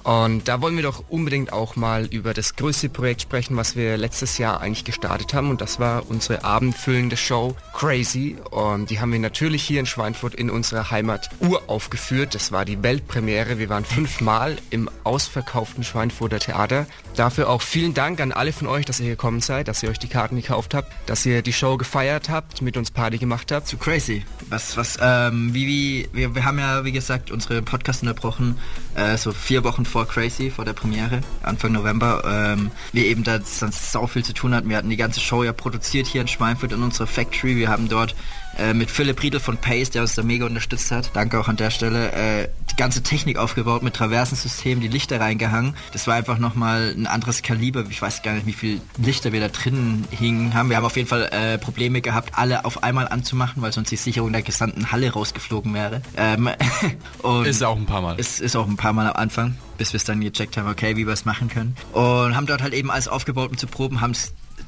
Und 0.05 0.49
da 0.49 0.61
wollen 0.61 0.77
wir 0.77 0.83
doch 0.83 1.05
unbedingt 1.09 1.53
auch 1.53 1.77
mal 1.77 2.05
über 2.05 2.35
das 2.35 2.57
größte 2.57 2.91
Projekt 2.91 3.23
sprechen, 3.23 3.57
was 3.57 3.75
wir 3.75 3.97
letztes 3.97 4.37
Jahr 4.37 4.61
eigentlich 4.61 4.85
gestartet 4.85 5.33
haben. 5.33 5.49
Und 5.49 5.63
das 5.63 5.81
war 5.81 6.09
unsere 6.11 6.45
abendfüllende 6.45 7.17
Show 7.17 7.57
Crazy. 7.73 8.37
Und 8.51 8.91
die 8.91 9.01
haben 9.01 9.13
wir 9.13 9.19
natürlich 9.19 9.63
hier 9.63 9.81
in 9.81 9.87
Schweinfurt 9.87 10.35
in 10.35 10.51
unserer 10.51 10.91
Heimat 10.91 11.31
uraufgeführt. 11.41 12.35
Das 12.35 12.53
war 12.53 12.67
die 12.67 12.83
Weltpremiere. 12.83 13.59
Wir 13.59 13.71
waren 13.71 13.87
fünfmal 13.87 14.57
im 14.69 14.91
ausverkauften 15.05 15.85
Schweinfurter 15.85 16.39
Theater. 16.39 16.87
Dafür 17.17 17.49
auch 17.49 17.63
vielen 17.63 17.95
Dank 17.95 18.21
an 18.21 18.33
alle 18.33 18.53
von 18.53 18.67
euch, 18.67 18.85
dass 18.85 19.01
ihr 19.01 19.09
gekommen 19.09 19.41
seid, 19.41 19.69
dass 19.69 19.83
ihr 19.83 19.89
euch 19.89 19.99
die 19.99 20.09
Karten 20.09 20.37
gekauft 20.37 20.75
habt, 20.75 20.93
dass 21.07 21.25
ihr 21.25 21.41
die 21.41 21.53
Show 21.53 21.79
gefeiert 21.79 22.29
habt, 22.29 22.61
mit 22.61 22.77
uns 22.77 22.91
Party 22.91 23.17
gemacht 23.17 23.51
habt. 23.53 23.69
Zu 23.69 23.79
crazy. 23.79 24.23
Was, 24.51 24.77
was, 24.77 24.99
ähm, 25.01 25.55
wie, 25.55 25.67
wie, 25.67 26.09
wir, 26.13 26.35
wir 26.35 26.45
haben 26.45 26.59
ja, 26.59 26.85
wie 26.85 26.93
gesagt, 26.93 27.31
unsere 27.31 27.63
Podcast 27.63 28.03
unterbrochen, 28.03 28.59
äh, 28.97 29.17
so 29.17 29.33
vier 29.33 29.65
Wochen 29.65 29.87
vor 29.95 30.09
Crazy, 30.09 30.51
vor 30.51 30.65
der 30.65 30.73
Premiere, 30.73 31.21
Anfang 31.45 31.71
November. 31.71 32.25
Ähm, 32.27 32.73
wir 32.91 33.07
eben 33.07 33.23
da 33.23 33.41
sonst 33.41 33.93
sau 33.93 34.09
viel 34.09 34.25
zu 34.25 34.35
tun 34.35 34.53
hatten. 34.53 34.69
Wir 34.69 34.77
hatten 34.77 34.91
die 34.91 34.97
ganze 34.97 35.21
Show 35.21 35.45
ja 35.45 35.53
produziert 35.53 36.09
hier 36.09 36.21
in 36.21 36.27
Schweinfurt 36.27 36.73
in 36.73 36.83
unserer 36.83 37.07
Factory. 37.07 37.55
Wir 37.55 37.69
haben 37.69 37.89
dort 37.89 38.17
äh, 38.59 38.75
mit 38.75 38.91
Philipp 38.91 39.23
Riedel 39.23 39.41
von 39.41 39.57
Pace, 39.57 39.91
der 39.91 40.03
uns 40.03 40.15
da 40.15 40.23
mega 40.23 40.47
unterstützt 40.47 40.91
hat, 40.91 41.11
danke 41.15 41.39
auch 41.39 41.49
an 41.49 41.57
der 41.57 41.71
Stelle, 41.71 42.13
äh, 42.13 42.49
die 42.71 42.77
ganze 42.77 43.03
Technik 43.03 43.39
aufgebaut 43.39 43.83
mit 43.83 43.95
Traversensystem, 43.95 44.81
die 44.81 44.89
Lichter 44.89 45.21
reingehangen. 45.21 45.75
Das 45.93 46.07
war 46.07 46.15
einfach 46.15 46.39
nochmal 46.39 46.95
ein 46.97 47.07
anderes 47.07 47.43
Kaliber. 47.43 47.85
Ich 47.89 48.03
weiß 48.03 48.23
gar 48.23 48.33
nicht, 48.33 48.47
wie 48.47 48.53
viel 48.53 48.81
Lichter 48.99 49.33
wir 49.33 49.41
da 49.41 49.49
drinnen 49.49 50.05
hingen 50.11 50.55
haben. 50.55 50.71
Wir 50.71 50.77
haben 50.77 50.85
auf 50.85 50.97
jeden 50.97 51.09
Fall 51.09 51.29
äh, 51.31 51.59
Probleme 51.59 52.01
gehabt, 52.01 52.31
alle 52.37 52.65
auf 52.65 52.83
einmal 52.83 53.09
anzumachen, 53.09 53.63
weil 53.63 53.73
sonst 53.73 53.91
die 53.91 53.97
Sicherung 53.97 54.33
der 54.33 54.43
gesamten 54.43 54.91
Halle 54.91 55.13
rausgeflogen 55.13 55.73
wäre. 55.73 56.03
Ähm, 56.17 56.49
und 57.23 57.47
Ist 57.47 57.63
auch 57.63 57.77
ein 57.77 57.87
paar 57.87 58.03
Mal. 58.03 58.17
es 58.19 58.41
ist 58.41 58.57
auch 58.57 58.67
ein 58.67 58.77
paar 58.77 58.93
Mal 58.93 59.07
am 59.07 59.17
Anfang, 59.17 59.57
bis 59.79 59.93
wir 59.93 59.99
es 59.99 60.05
dann 60.05 60.21
gecheckt 60.21 60.57
haben, 60.57 60.69
okay, 60.69 60.97
wie 60.97 61.07
wir 61.07 61.13
es 61.13 61.25
machen 61.25 61.49
können. 61.49 61.77
Und 61.93 62.35
haben 62.37 62.47
dort 62.47 62.63
halt 62.63 62.75
eben 62.75 62.91
alles 62.91 63.09
aufgebaut, 63.09 63.51
um 63.51 63.57
zu 63.57 63.67
proben, 63.67 64.01
haben 64.01 64.15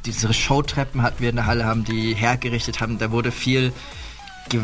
diese 0.05 0.33
Showtreppen 0.33 1.03
hatten 1.03 1.21
wir 1.21 1.31
in 1.31 1.37
der 1.37 1.47
Halle, 1.47 1.65
haben 1.65 1.85
die 1.85 2.15
hergerichtet, 2.15 2.81
haben, 2.81 2.99
da 2.99 3.11
wurde 3.11 3.33
viel 3.33 3.73
ge 4.49 4.61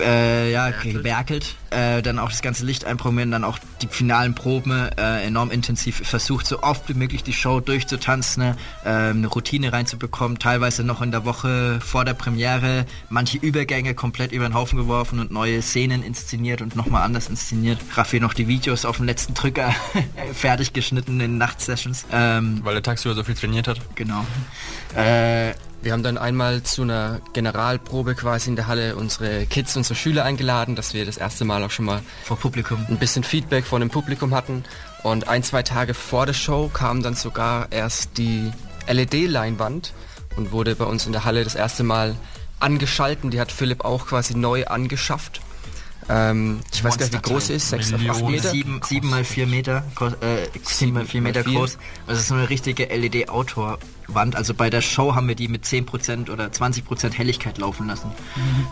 äh, 0.00 0.52
ja, 0.52 0.70
gewerkelt, 0.70 1.56
äh, 1.70 2.02
dann 2.02 2.18
auch 2.18 2.30
das 2.30 2.42
ganze 2.42 2.64
Licht 2.64 2.84
einprogrammieren, 2.84 3.30
dann 3.30 3.44
auch 3.44 3.58
die 3.82 3.88
finalen 3.88 4.34
Proben 4.34 4.72
äh, 4.72 5.24
enorm 5.24 5.50
intensiv 5.50 6.06
versucht, 6.06 6.46
so 6.46 6.62
oft 6.62 6.88
wie 6.88 6.94
möglich 6.94 7.22
die 7.22 7.32
Show 7.32 7.60
durchzutanzen, 7.60 8.42
ne, 8.42 8.56
äh, 8.84 9.10
eine 9.10 9.26
Routine 9.26 9.72
reinzubekommen, 9.72 10.38
teilweise 10.38 10.84
noch 10.84 11.02
in 11.02 11.10
der 11.10 11.24
Woche 11.24 11.80
vor 11.80 12.04
der 12.04 12.14
Premiere, 12.14 12.86
manche 13.08 13.38
Übergänge 13.38 13.94
komplett 13.94 14.32
über 14.32 14.48
den 14.48 14.54
Haufen 14.54 14.78
geworfen 14.78 15.18
und 15.18 15.30
neue 15.30 15.62
Szenen 15.62 16.02
inszeniert 16.02 16.62
und 16.62 16.76
nochmal 16.76 17.02
anders 17.02 17.28
inszeniert. 17.28 17.78
Raffi 17.94 18.20
noch 18.20 18.34
die 18.34 18.48
Videos 18.48 18.84
auf 18.84 18.96
dem 18.96 19.06
letzten 19.06 19.34
Drücker 19.34 19.74
fertig 20.32 20.72
geschnitten 20.72 21.20
in 21.20 21.38
Nachtsessions. 21.38 22.06
Ähm, 22.12 22.60
Weil 22.62 22.74
der 22.74 22.82
tagsüber 22.82 23.14
so 23.14 23.24
viel 23.24 23.34
trainiert 23.34 23.68
hat. 23.68 23.80
genau. 23.94 24.24
Wir 25.86 25.92
haben 25.92 26.02
dann 26.02 26.18
einmal 26.18 26.64
zu 26.64 26.82
einer 26.82 27.20
Generalprobe 27.32 28.16
quasi 28.16 28.50
in 28.50 28.56
der 28.56 28.66
Halle 28.66 28.96
unsere 28.96 29.46
Kids, 29.46 29.76
unsere 29.76 29.94
Schüler 29.94 30.24
eingeladen, 30.24 30.74
dass 30.74 30.94
wir 30.94 31.06
das 31.06 31.16
erste 31.16 31.44
Mal 31.44 31.62
auch 31.62 31.70
schon 31.70 31.84
mal 31.84 32.02
vor 32.24 32.36
Publikum. 32.36 32.84
ein 32.88 32.98
bisschen 32.98 33.22
Feedback 33.22 33.64
von 33.64 33.82
dem 33.82 33.88
Publikum 33.88 34.34
hatten. 34.34 34.64
Und 35.04 35.28
ein, 35.28 35.44
zwei 35.44 35.62
Tage 35.62 35.94
vor 35.94 36.26
der 36.26 36.32
Show 36.32 36.68
kam 36.74 37.04
dann 37.04 37.14
sogar 37.14 37.70
erst 37.70 38.18
die 38.18 38.50
LED-Leinwand 38.88 39.92
und 40.34 40.50
wurde 40.50 40.74
bei 40.74 40.86
uns 40.86 41.06
in 41.06 41.12
der 41.12 41.24
Halle 41.24 41.44
das 41.44 41.54
erste 41.54 41.84
Mal 41.84 42.16
angeschalten. 42.58 43.30
Die 43.30 43.38
hat 43.38 43.52
Philipp 43.52 43.84
auch 43.84 44.08
quasi 44.08 44.36
neu 44.36 44.66
angeschafft. 44.66 45.40
Ähm, 46.08 46.62
ich 46.74 46.82
weiß 46.82 46.98
gar 46.98 47.06
nicht, 47.06 47.14
wie 47.14 47.22
groß 47.22 47.46
sie 47.46 47.54
ist, 47.54 47.70
6 47.70 47.94
auf 47.94 48.00
8 48.08 48.24
Meter. 48.24 48.50
Sieben, 48.50 48.80
sieben 48.84 49.08
mal 49.08 49.22
vier 49.22 49.46
Meter, 49.46 49.84
groß, 49.94 50.14
äh, 50.14 50.48
sieben 50.64 50.94
mal 50.94 51.06
vier 51.06 51.20
Meter 51.20 51.44
mal 51.44 51.50
vier. 51.50 51.58
groß. 51.60 51.78
Ist 52.08 52.26
so 52.26 52.34
eine 52.34 52.48
richtige 52.48 52.90
LED-Outdoor-Wand. 54.08 54.36
Also 54.36 54.54
bei 54.54 54.70
der 54.70 54.80
Show 54.80 55.14
haben 55.14 55.28
wir 55.28 55.34
die 55.34 55.48
mit 55.48 55.64
10% 55.64 56.30
oder 56.30 56.46
20% 56.46 57.12
Helligkeit 57.12 57.58
laufen 57.58 57.86
lassen. 57.86 58.10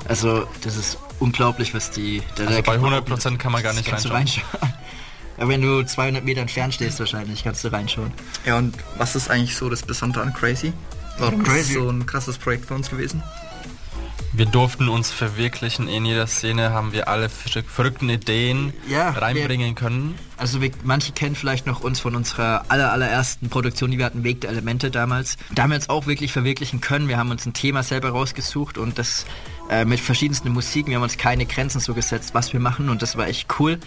Also 0.08 0.46
das 0.62 0.76
ist 0.76 0.98
unglaublich, 1.20 1.74
was 1.74 1.90
die... 1.90 2.22
Da, 2.36 2.44
Also 2.46 2.62
bei 2.62 2.74
kann 2.78 2.82
man 2.82 2.94
100% 3.04 3.36
kann 3.38 3.52
man 3.52 3.62
gar 3.62 3.72
nicht 3.72 3.86
kannst 3.88 4.04
du 4.04 4.10
reinschauen. 4.10 4.44
reinschauen. 4.52 4.74
Aber 5.36 5.48
wenn 5.48 5.62
du 5.62 5.82
200 5.84 6.24
Meter 6.24 6.42
entfernt 6.42 6.74
stehst 6.74 7.00
wahrscheinlich, 7.00 7.42
kannst 7.42 7.64
du 7.64 7.68
reinschauen. 7.68 8.12
Ja, 8.46 8.56
und 8.56 8.76
was 8.98 9.16
ist 9.16 9.30
eigentlich 9.30 9.56
so 9.56 9.68
das 9.68 9.82
Besondere 9.82 10.22
an 10.22 10.32
Crazy? 10.32 10.72
Warum 11.18 11.42
Crazy? 11.42 11.72
ist 11.72 11.72
so 11.74 11.88
ein 11.90 12.06
krasses 12.06 12.38
Projekt 12.38 12.66
für 12.66 12.74
uns 12.74 12.88
gewesen? 12.88 13.22
Wir 14.32 14.46
durften 14.46 14.88
uns 14.88 15.10
verwirklichen. 15.12 15.86
In 15.88 16.04
jeder 16.04 16.26
Szene 16.28 16.70
haben 16.70 16.92
wir 16.92 17.06
alle 17.08 17.26
verrück- 17.26 17.68
verrückten 17.68 18.08
Ideen 18.10 18.72
Ja, 18.88 19.10
reinbringen 19.10 19.74
können. 19.76 20.16
Also 20.36 20.60
wir, 20.60 20.70
manche 20.82 21.12
kennen 21.12 21.36
vielleicht 21.36 21.66
noch 21.66 21.80
uns 21.80 22.00
von 22.00 22.16
unserer 22.16 22.64
aller, 22.68 22.92
allerersten 22.92 23.48
Produktion, 23.48 23.90
die 23.90 23.98
wir 23.98 24.04
hatten, 24.04 24.24
Weg 24.24 24.40
der 24.40 24.50
Elemente 24.50 24.90
damals. 24.90 25.36
Da 25.54 25.62
haben 25.62 25.70
wir 25.70 25.76
uns 25.76 25.88
auch 25.88 26.06
wirklich 26.06 26.32
verwirklichen 26.32 26.80
können. 26.80 27.08
Wir 27.08 27.18
haben 27.18 27.30
uns 27.30 27.46
ein 27.46 27.52
Thema 27.52 27.82
selber 27.82 28.10
rausgesucht 28.10 28.78
und 28.78 28.98
das 28.98 29.26
äh, 29.70 29.84
mit 29.84 30.00
verschiedensten 30.00 30.50
Musiken. 30.50 30.90
Wir 30.90 30.96
haben 30.96 31.04
uns 31.04 31.16
keine 31.16 31.46
Grenzen 31.46 31.80
so 31.80 31.94
gesetzt, 31.94 32.34
was 32.34 32.52
wir 32.52 32.60
machen 32.60 32.90
und 32.90 33.00
das 33.00 33.16
war 33.16 33.28
echt 33.28 33.48
cool. 33.58 33.78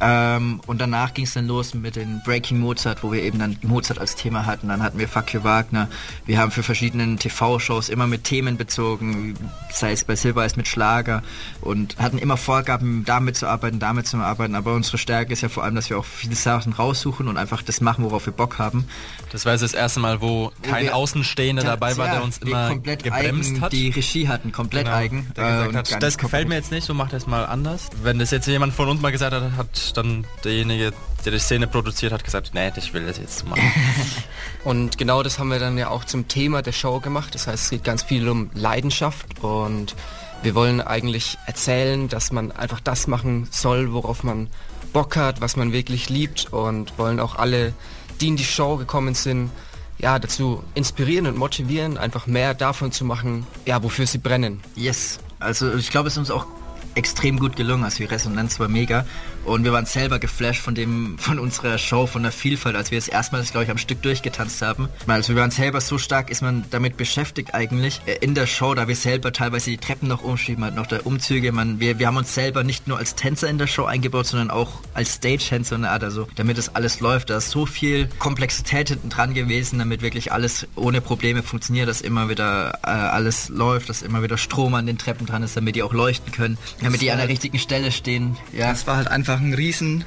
Ähm, 0.00 0.60
und 0.66 0.80
danach 0.80 1.12
ging 1.12 1.26
es 1.26 1.34
dann 1.34 1.46
los 1.46 1.74
mit 1.74 1.96
den 1.96 2.22
Breaking 2.24 2.58
Mozart, 2.58 3.02
wo 3.02 3.12
wir 3.12 3.22
eben 3.22 3.38
dann 3.38 3.58
Mozart 3.62 3.98
als 3.98 4.14
Thema 4.14 4.46
hatten. 4.46 4.68
Dann 4.68 4.82
hatten 4.82 4.98
wir 4.98 5.08
Fuck 5.08 5.34
You 5.34 5.44
Wagner. 5.44 5.88
Wir 6.24 6.38
haben 6.38 6.50
für 6.50 6.62
verschiedene 6.62 7.16
TV-Shows 7.16 7.90
immer 7.90 8.06
mit 8.06 8.24
Themen 8.24 8.56
bezogen, 8.56 9.34
sei 9.70 9.92
es 9.92 10.04
bei 10.04 10.16
Silbereis 10.16 10.56
mit 10.56 10.68
Schlager 10.68 11.22
und 11.60 11.98
hatten 11.98 12.18
immer 12.18 12.38
Vorgaben, 12.38 13.04
damit 13.04 13.36
zu 13.36 13.46
arbeiten, 13.46 13.78
damit 13.78 14.06
zu 14.06 14.16
arbeiten. 14.16 14.54
Aber 14.54 14.74
unsere 14.74 14.96
Stärke 14.96 15.34
ist 15.34 15.42
ja 15.42 15.50
vor 15.50 15.64
allem, 15.64 15.74
dass 15.74 15.90
wir 15.90 15.95
auch 15.96 16.04
viele 16.04 16.34
Sachen 16.36 16.72
raussuchen 16.72 17.28
und 17.28 17.36
einfach 17.36 17.62
das 17.62 17.80
machen, 17.80 18.04
worauf 18.04 18.26
wir 18.26 18.32
Bock 18.32 18.58
haben. 18.58 18.86
Das 19.32 19.44
war 19.44 19.52
jetzt 19.52 19.62
das 19.62 19.74
erste 19.74 20.00
Mal, 20.00 20.20
wo 20.20 20.52
kein 20.62 20.84
wir- 20.86 20.96
Außenstehender 20.96 21.62
dabei 21.64 21.96
war, 21.96 22.08
der 22.08 22.22
uns 22.22 22.40
wir 22.40 22.48
immer 22.48 22.68
komplett 22.68 23.02
gebremst 23.02 23.50
eigen 23.50 23.60
hat. 23.62 23.72
die 23.72 23.88
Regie 23.90 24.28
hatten, 24.28 24.52
komplett 24.52 24.84
Genau, 24.86 24.96
eigen. 24.96 25.30
Der 25.36 25.44
äh, 25.44 25.48
gesagt 25.50 25.68
und 25.68 25.76
hat, 25.94 26.02
das 26.02 26.18
gefällt 26.18 26.48
mir 26.48 26.54
jetzt 26.54 26.70
nicht, 26.70 26.84
so 26.86 26.94
macht 26.94 27.12
es 27.12 27.26
mal 27.26 27.44
anders. 27.46 27.88
Wenn 28.02 28.18
das 28.18 28.30
jetzt 28.30 28.46
jemand 28.46 28.72
von 28.74 28.88
uns 28.88 29.00
mal 29.00 29.10
gesagt 29.12 29.32
hat, 29.34 29.42
hat 29.56 29.96
dann 29.96 30.24
derjenige, 30.44 30.92
der 31.24 31.32
die 31.32 31.38
Szene 31.38 31.66
produziert 31.66 32.12
hat, 32.12 32.22
gesagt, 32.24 32.52
nee, 32.54 32.70
ich 32.76 32.92
will 32.94 33.06
das 33.06 33.18
jetzt 33.18 33.46
machen. 33.48 33.62
Und 34.64 34.98
genau 34.98 35.22
das 35.22 35.38
haben 35.38 35.48
wir 35.50 35.58
dann 35.58 35.78
ja 35.78 35.88
auch 35.88 36.04
zum 36.04 36.28
Thema 36.28 36.62
der 36.62 36.72
Show 36.72 37.00
gemacht. 37.00 37.34
Das 37.34 37.46
heißt, 37.46 37.64
es 37.64 37.70
geht 37.70 37.84
ganz 37.84 38.02
viel 38.02 38.28
um 38.28 38.50
Leidenschaft 38.54 39.26
und 39.42 39.94
wir 40.42 40.54
wollen 40.54 40.80
eigentlich 40.80 41.38
erzählen, 41.46 42.08
dass 42.08 42.30
man 42.32 42.52
einfach 42.52 42.80
das 42.80 43.06
machen 43.06 43.48
soll, 43.50 43.92
worauf 43.92 44.22
man 44.22 44.48
Bock 44.96 45.14
hat, 45.18 45.42
was 45.42 45.56
man 45.56 45.74
wirklich 45.74 46.08
liebt 46.08 46.54
und 46.54 46.96
wollen 46.98 47.20
auch 47.20 47.34
alle, 47.36 47.74
die 48.22 48.28
in 48.28 48.36
die 48.36 48.44
Show 48.44 48.78
gekommen 48.78 49.12
sind, 49.12 49.50
ja, 49.98 50.18
dazu 50.18 50.64
inspirieren 50.74 51.26
und 51.26 51.36
motivieren, 51.36 51.98
einfach 51.98 52.26
mehr 52.26 52.54
davon 52.54 52.92
zu 52.92 53.04
machen, 53.04 53.46
ja, 53.66 53.82
wofür 53.82 54.06
sie 54.06 54.16
brennen. 54.16 54.62
Yes. 54.74 55.18
Also 55.38 55.74
ich 55.74 55.90
glaube, 55.90 56.08
es 56.08 56.14
ist 56.14 56.18
uns 56.20 56.30
auch 56.30 56.46
extrem 56.94 57.38
gut 57.38 57.56
gelungen. 57.56 57.84
Also 57.84 57.98
die 57.98 58.04
Resonanz 58.04 58.58
war 58.58 58.68
mega. 58.68 59.04
Und 59.46 59.62
wir 59.62 59.72
waren 59.72 59.86
selber 59.86 60.18
geflasht 60.18 60.60
von 60.60 60.74
dem, 60.74 61.18
von 61.18 61.38
unserer 61.38 61.78
Show, 61.78 62.06
von 62.06 62.24
der 62.24 62.32
Vielfalt, 62.32 62.74
als 62.74 62.90
wir 62.90 62.98
das 62.98 63.06
erstmals, 63.06 63.52
glaube 63.52 63.64
ich, 63.64 63.70
am 63.70 63.78
Stück 63.78 64.02
durchgetanzt 64.02 64.60
haben. 64.60 64.88
Also 65.06 65.34
wir 65.34 65.40
waren 65.40 65.52
selber 65.52 65.80
so 65.80 65.98
stark, 65.98 66.30
ist 66.30 66.42
man 66.42 66.64
damit 66.70 66.96
beschäftigt 66.96 67.54
eigentlich 67.54 68.00
äh, 68.06 68.16
in 68.20 68.34
der 68.34 68.48
Show, 68.48 68.74
da 68.74 68.88
wir 68.88 68.96
selber 68.96 69.32
teilweise 69.32 69.70
die 69.70 69.78
Treppen 69.78 70.08
noch 70.08 70.22
umschieben, 70.22 70.64
halt 70.64 70.74
noch 70.74 70.88
der 70.88 71.06
Umzüge. 71.06 71.52
Man, 71.52 71.78
wir, 71.78 72.00
wir 72.00 72.08
haben 72.08 72.16
uns 72.16 72.34
selber 72.34 72.64
nicht 72.64 72.88
nur 72.88 72.98
als 72.98 73.14
Tänzer 73.14 73.48
in 73.48 73.58
der 73.58 73.68
Show 73.68 73.84
eingebaut, 73.84 74.26
sondern 74.26 74.50
auch 74.50 74.80
als 74.94 75.14
Stage-Hand 75.14 75.64
so 75.64 75.76
eine 75.76 75.90
Art, 75.90 76.02
also 76.02 76.26
damit 76.34 76.58
das 76.58 76.74
alles 76.74 76.98
läuft. 76.98 77.30
Da 77.30 77.36
ist 77.36 77.50
so 77.50 77.66
viel 77.66 78.08
Komplexität 78.18 78.88
hinten 78.88 79.10
dran 79.10 79.32
gewesen, 79.32 79.78
damit 79.78 80.02
wirklich 80.02 80.32
alles 80.32 80.66
ohne 80.74 81.00
Probleme 81.00 81.44
funktioniert, 81.44 81.88
dass 81.88 82.00
immer 82.00 82.28
wieder 82.28 82.80
äh, 82.82 82.88
alles 82.88 83.48
läuft, 83.48 83.90
dass 83.90 84.02
immer 84.02 84.24
wieder 84.24 84.38
Strom 84.38 84.74
an 84.74 84.86
den 84.86 84.98
Treppen 84.98 85.24
dran 85.24 85.44
ist, 85.44 85.56
damit 85.56 85.76
die 85.76 85.84
auch 85.84 85.92
leuchten 85.92 86.32
können, 86.32 86.58
damit 86.82 87.00
die 87.00 87.12
an 87.12 87.18
der 87.18 87.28
richtigen 87.28 87.60
Stelle 87.60 87.92
stehen. 87.92 88.36
Ja. 88.52 88.70
Das 88.70 88.88
war 88.88 88.96
halt 88.96 89.06
einfach 89.06 89.35
ein 89.40 89.54
riesen, 89.54 90.04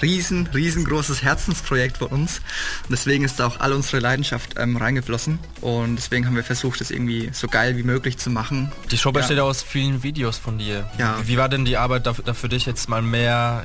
riesen, 0.00 0.48
riesengroßes 0.52 1.22
Herzensprojekt 1.22 1.98
von 1.98 2.08
uns. 2.08 2.38
Und 2.38 2.90
deswegen 2.90 3.24
ist 3.24 3.38
da 3.38 3.46
auch 3.46 3.60
all 3.60 3.72
unsere 3.72 4.00
Leidenschaft 4.00 4.54
ähm, 4.58 4.76
reingeflossen. 4.76 5.38
Und 5.60 5.96
deswegen 5.96 6.26
haben 6.26 6.34
wir 6.36 6.44
versucht, 6.44 6.80
das 6.80 6.90
irgendwie 6.90 7.30
so 7.32 7.46
geil 7.48 7.76
wie 7.76 7.82
möglich 7.84 8.18
zu 8.18 8.30
machen. 8.30 8.72
Die 8.90 8.98
Show 8.98 9.10
Ja. 9.10 9.18
besteht 9.20 9.38
aus 9.38 9.62
vielen 9.62 10.02
Videos 10.02 10.38
von 10.38 10.58
dir. 10.58 10.88
Ja. 10.98 11.16
Wie 11.24 11.36
war 11.36 11.48
denn 11.48 11.64
die 11.64 11.76
Arbeit 11.76 12.06
da, 12.06 12.14
da 12.24 12.34
für 12.34 12.48
dich 12.48 12.66
jetzt 12.66 12.88
mal 12.88 13.02
mehr 13.02 13.64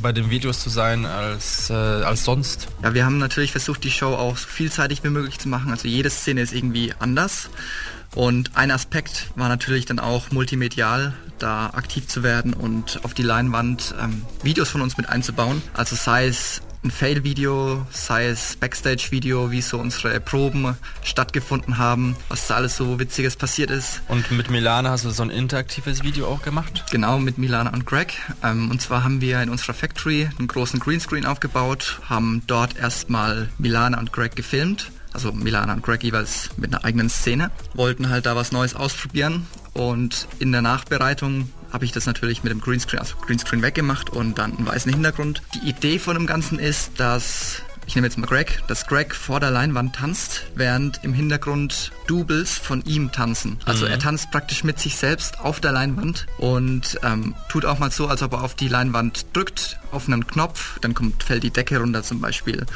bei 0.00 0.12
den 0.12 0.30
Videos 0.30 0.62
zu 0.62 0.70
sein 0.70 1.04
als, 1.06 1.70
äh, 1.70 1.72
als 1.74 2.24
sonst? 2.24 2.68
Ja, 2.82 2.94
wir 2.94 3.04
haben 3.04 3.18
natürlich 3.18 3.50
versucht, 3.50 3.82
die 3.84 3.90
Show 3.90 4.14
auch 4.14 4.36
so 4.36 4.46
vielseitig 4.48 5.02
wie 5.04 5.10
möglich 5.10 5.38
zu 5.38 5.48
machen. 5.48 5.70
Also 5.70 5.88
jede 5.88 6.08
Szene 6.08 6.40
ist 6.40 6.52
irgendwie 6.54 6.94
anders. 6.98 7.50
Und 8.18 8.56
ein 8.56 8.72
Aspekt 8.72 9.28
war 9.36 9.48
natürlich 9.48 9.86
dann 9.86 10.00
auch 10.00 10.32
multimedial, 10.32 11.14
da 11.38 11.66
aktiv 11.66 12.08
zu 12.08 12.24
werden 12.24 12.52
und 12.52 12.98
auf 13.04 13.14
die 13.14 13.22
Leinwand 13.22 13.94
ähm, 14.02 14.24
Videos 14.42 14.70
von 14.70 14.80
uns 14.80 14.96
mit 14.96 15.08
einzubauen. 15.08 15.62
Also 15.72 15.94
sei 15.94 16.26
es 16.26 16.60
ein 16.82 16.90
Fail-Video, 16.90 17.86
sei 17.92 18.26
es 18.26 18.56
Backstage-Video, 18.56 19.52
wie 19.52 19.60
so 19.60 19.78
unsere 19.78 20.18
Proben 20.18 20.76
stattgefunden 21.04 21.78
haben, 21.78 22.16
was 22.28 22.48
da 22.48 22.56
alles 22.56 22.76
so 22.76 22.98
Witziges 22.98 23.36
passiert 23.36 23.70
ist. 23.70 24.02
Und 24.08 24.32
mit 24.32 24.50
Milana 24.50 24.90
hast 24.90 25.04
du 25.04 25.10
so 25.10 25.22
ein 25.22 25.30
interaktives 25.30 26.02
Video 26.02 26.26
auch 26.26 26.42
gemacht? 26.42 26.86
Genau, 26.90 27.20
mit 27.20 27.38
Milana 27.38 27.72
und 27.72 27.86
Greg. 27.86 28.14
Ähm, 28.42 28.68
und 28.72 28.82
zwar 28.82 29.04
haben 29.04 29.20
wir 29.20 29.40
in 29.42 29.48
unserer 29.48 29.74
Factory 29.74 30.28
einen 30.36 30.48
großen 30.48 30.80
Greenscreen 30.80 31.24
aufgebaut, 31.24 32.00
haben 32.08 32.42
dort 32.48 32.76
erstmal 32.76 33.48
Milana 33.58 33.96
und 34.00 34.12
Greg 34.12 34.34
gefilmt. 34.34 34.90
Also 35.18 35.32
Milana 35.32 35.72
und 35.72 35.82
Greg 35.82 36.04
jeweils 36.04 36.50
mit 36.58 36.72
einer 36.72 36.84
eigenen 36.84 37.10
Szene. 37.10 37.50
Wollten 37.74 38.08
halt 38.08 38.24
da 38.24 38.36
was 38.36 38.52
Neues 38.52 38.76
ausprobieren. 38.76 39.48
Und 39.74 40.28
in 40.38 40.52
der 40.52 40.62
Nachbereitung 40.62 41.50
habe 41.72 41.84
ich 41.84 41.90
das 41.90 42.06
natürlich 42.06 42.44
mit 42.44 42.52
dem 42.52 42.60
Greenscreen, 42.60 43.00
also 43.00 43.16
Greenscreen 43.16 43.60
weggemacht 43.60 44.10
und 44.10 44.38
dann 44.38 44.56
einen 44.56 44.64
weißen 44.64 44.92
Hintergrund. 44.92 45.42
Die 45.54 45.68
Idee 45.68 45.98
von 45.98 46.14
dem 46.14 46.28
Ganzen 46.28 46.60
ist, 46.60 47.00
dass 47.00 47.62
ich 47.88 47.94
nehme 47.94 48.06
jetzt 48.06 48.18
mal 48.18 48.26
Greg, 48.26 48.62
dass 48.66 48.86
Greg 48.86 49.14
vor 49.14 49.40
der 49.40 49.50
Leinwand 49.50 49.96
tanzt, 49.96 50.42
während 50.54 51.02
im 51.04 51.14
Hintergrund 51.14 51.90
Doubles 52.06 52.58
von 52.58 52.84
ihm 52.84 53.10
tanzen. 53.12 53.56
Also 53.64 53.86
er 53.86 53.98
tanzt 53.98 54.30
praktisch 54.30 54.62
mit 54.62 54.78
sich 54.78 54.96
selbst 54.96 55.40
auf 55.40 55.58
der 55.60 55.72
Leinwand 55.72 56.26
und 56.36 57.00
ähm, 57.02 57.34
tut 57.48 57.64
auch 57.64 57.78
mal 57.78 57.90
so, 57.90 58.06
als 58.06 58.22
ob 58.22 58.34
er 58.34 58.44
auf 58.44 58.54
die 58.54 58.68
Leinwand 58.68 59.24
drückt, 59.32 59.80
auf 59.90 60.06
einen 60.06 60.26
Knopf, 60.26 60.78
dann 60.80 60.92
kommt, 60.92 61.22
fällt 61.22 61.44
die 61.44 61.50
Decke 61.50 61.78
runter 61.78 62.02
zum 62.02 62.20
Beispiel. 62.20 62.66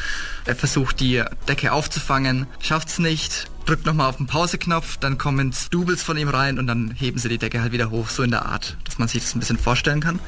Er 0.46 0.56
versucht 0.56 0.98
die 1.00 1.22
Decke 1.46 1.72
aufzufangen, 1.72 2.46
schafft's 2.58 2.98
nicht, 2.98 3.50
drückt 3.66 3.84
nochmal 3.84 4.08
auf 4.08 4.16
den 4.16 4.26
Pauseknopf, 4.26 4.96
dann 4.96 5.18
kommen 5.18 5.54
Doubles 5.70 6.02
von 6.02 6.16
ihm 6.16 6.30
rein 6.30 6.58
und 6.58 6.66
dann 6.66 6.90
heben 6.90 7.18
sie 7.18 7.28
die 7.28 7.38
Decke 7.38 7.60
halt 7.60 7.72
wieder 7.72 7.90
hoch, 7.90 8.08
so 8.08 8.22
in 8.22 8.30
der 8.30 8.46
Art, 8.46 8.78
dass 8.84 8.98
man 8.98 9.08
sich 9.08 9.22
das 9.22 9.34
ein 9.34 9.40
bisschen 9.40 9.58
vorstellen 9.58 10.00
kann. 10.00 10.20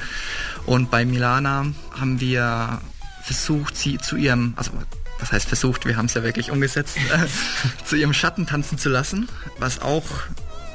Und 0.67 0.91
bei 0.91 1.05
Milana 1.05 1.65
haben 1.99 2.19
wir 2.19 2.81
versucht, 3.25 3.75
sie 3.75 3.97
zu 3.97 4.15
ihrem, 4.15 4.53
also 4.55 4.71
was 5.19 5.31
heißt 5.31 5.47
versucht, 5.47 5.85
wir 5.85 5.97
haben 5.97 6.05
es 6.05 6.13
ja 6.13 6.23
wirklich 6.23 6.51
umgesetzt, 6.51 6.97
äh, 6.97 7.25
zu 7.85 7.95
ihrem 7.95 8.13
Schatten 8.13 8.45
tanzen 8.45 8.77
zu 8.77 8.89
lassen, 8.89 9.27
was 9.57 9.81
auch 9.81 10.03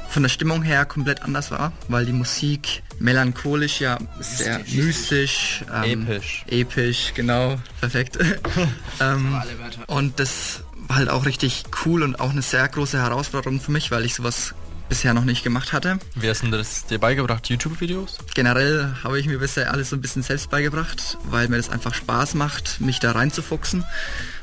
von 0.09 0.23
der 0.23 0.29
Stimmung 0.29 0.61
her 0.61 0.85
komplett 0.85 1.21
anders 1.21 1.51
war, 1.51 1.71
weil 1.87 2.05
die 2.05 2.11
Musik 2.11 2.83
melancholisch, 2.99 3.79
ja, 3.79 3.97
sehr 4.19 4.59
mystisch, 4.69 5.63
ähm, 5.73 6.05
Episch. 6.07 6.43
Episch, 6.47 7.13
genau, 7.15 7.57
perfekt. 7.79 8.17
ähm, 8.99 9.41
und 9.87 10.19
das 10.19 10.63
war 10.87 10.97
halt 10.97 11.09
auch 11.09 11.25
richtig 11.25 11.63
cool 11.85 12.03
und 12.03 12.19
auch 12.19 12.31
eine 12.31 12.41
sehr 12.41 12.67
große 12.67 12.97
Herausforderung 12.97 13.61
für 13.61 13.71
mich, 13.71 13.91
weil 13.91 14.03
ich 14.03 14.13
sowas 14.13 14.53
bisher 14.91 15.13
noch 15.13 15.23
nicht 15.23 15.41
gemacht 15.41 15.71
hatte. 15.71 15.99
Wie 16.15 16.29
hast 16.29 16.43
du 16.43 16.51
das 16.51 16.85
dir 16.85 16.99
beigebracht? 16.99 17.47
YouTube-Videos? 17.47 18.17
Generell 18.33 18.93
habe 19.05 19.17
ich 19.21 19.25
mir 19.25 19.39
bisher 19.39 19.71
alles 19.71 19.89
so 19.89 19.95
ein 19.95 20.01
bisschen 20.01 20.21
selbst 20.21 20.49
beigebracht, 20.49 21.17
weil 21.23 21.47
mir 21.47 21.55
das 21.55 21.69
einfach 21.69 21.93
Spaß 21.93 22.33
macht, 22.33 22.81
mich 22.81 22.99
da 22.99 23.13
reinzufuchsen. 23.13 23.85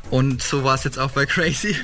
Und 0.09 0.43
so 0.43 0.65
war 0.65 0.75
es 0.75 0.85
jetzt 0.85 0.99
auch 0.99 1.11
bei 1.11 1.27
Crazy. 1.33 1.77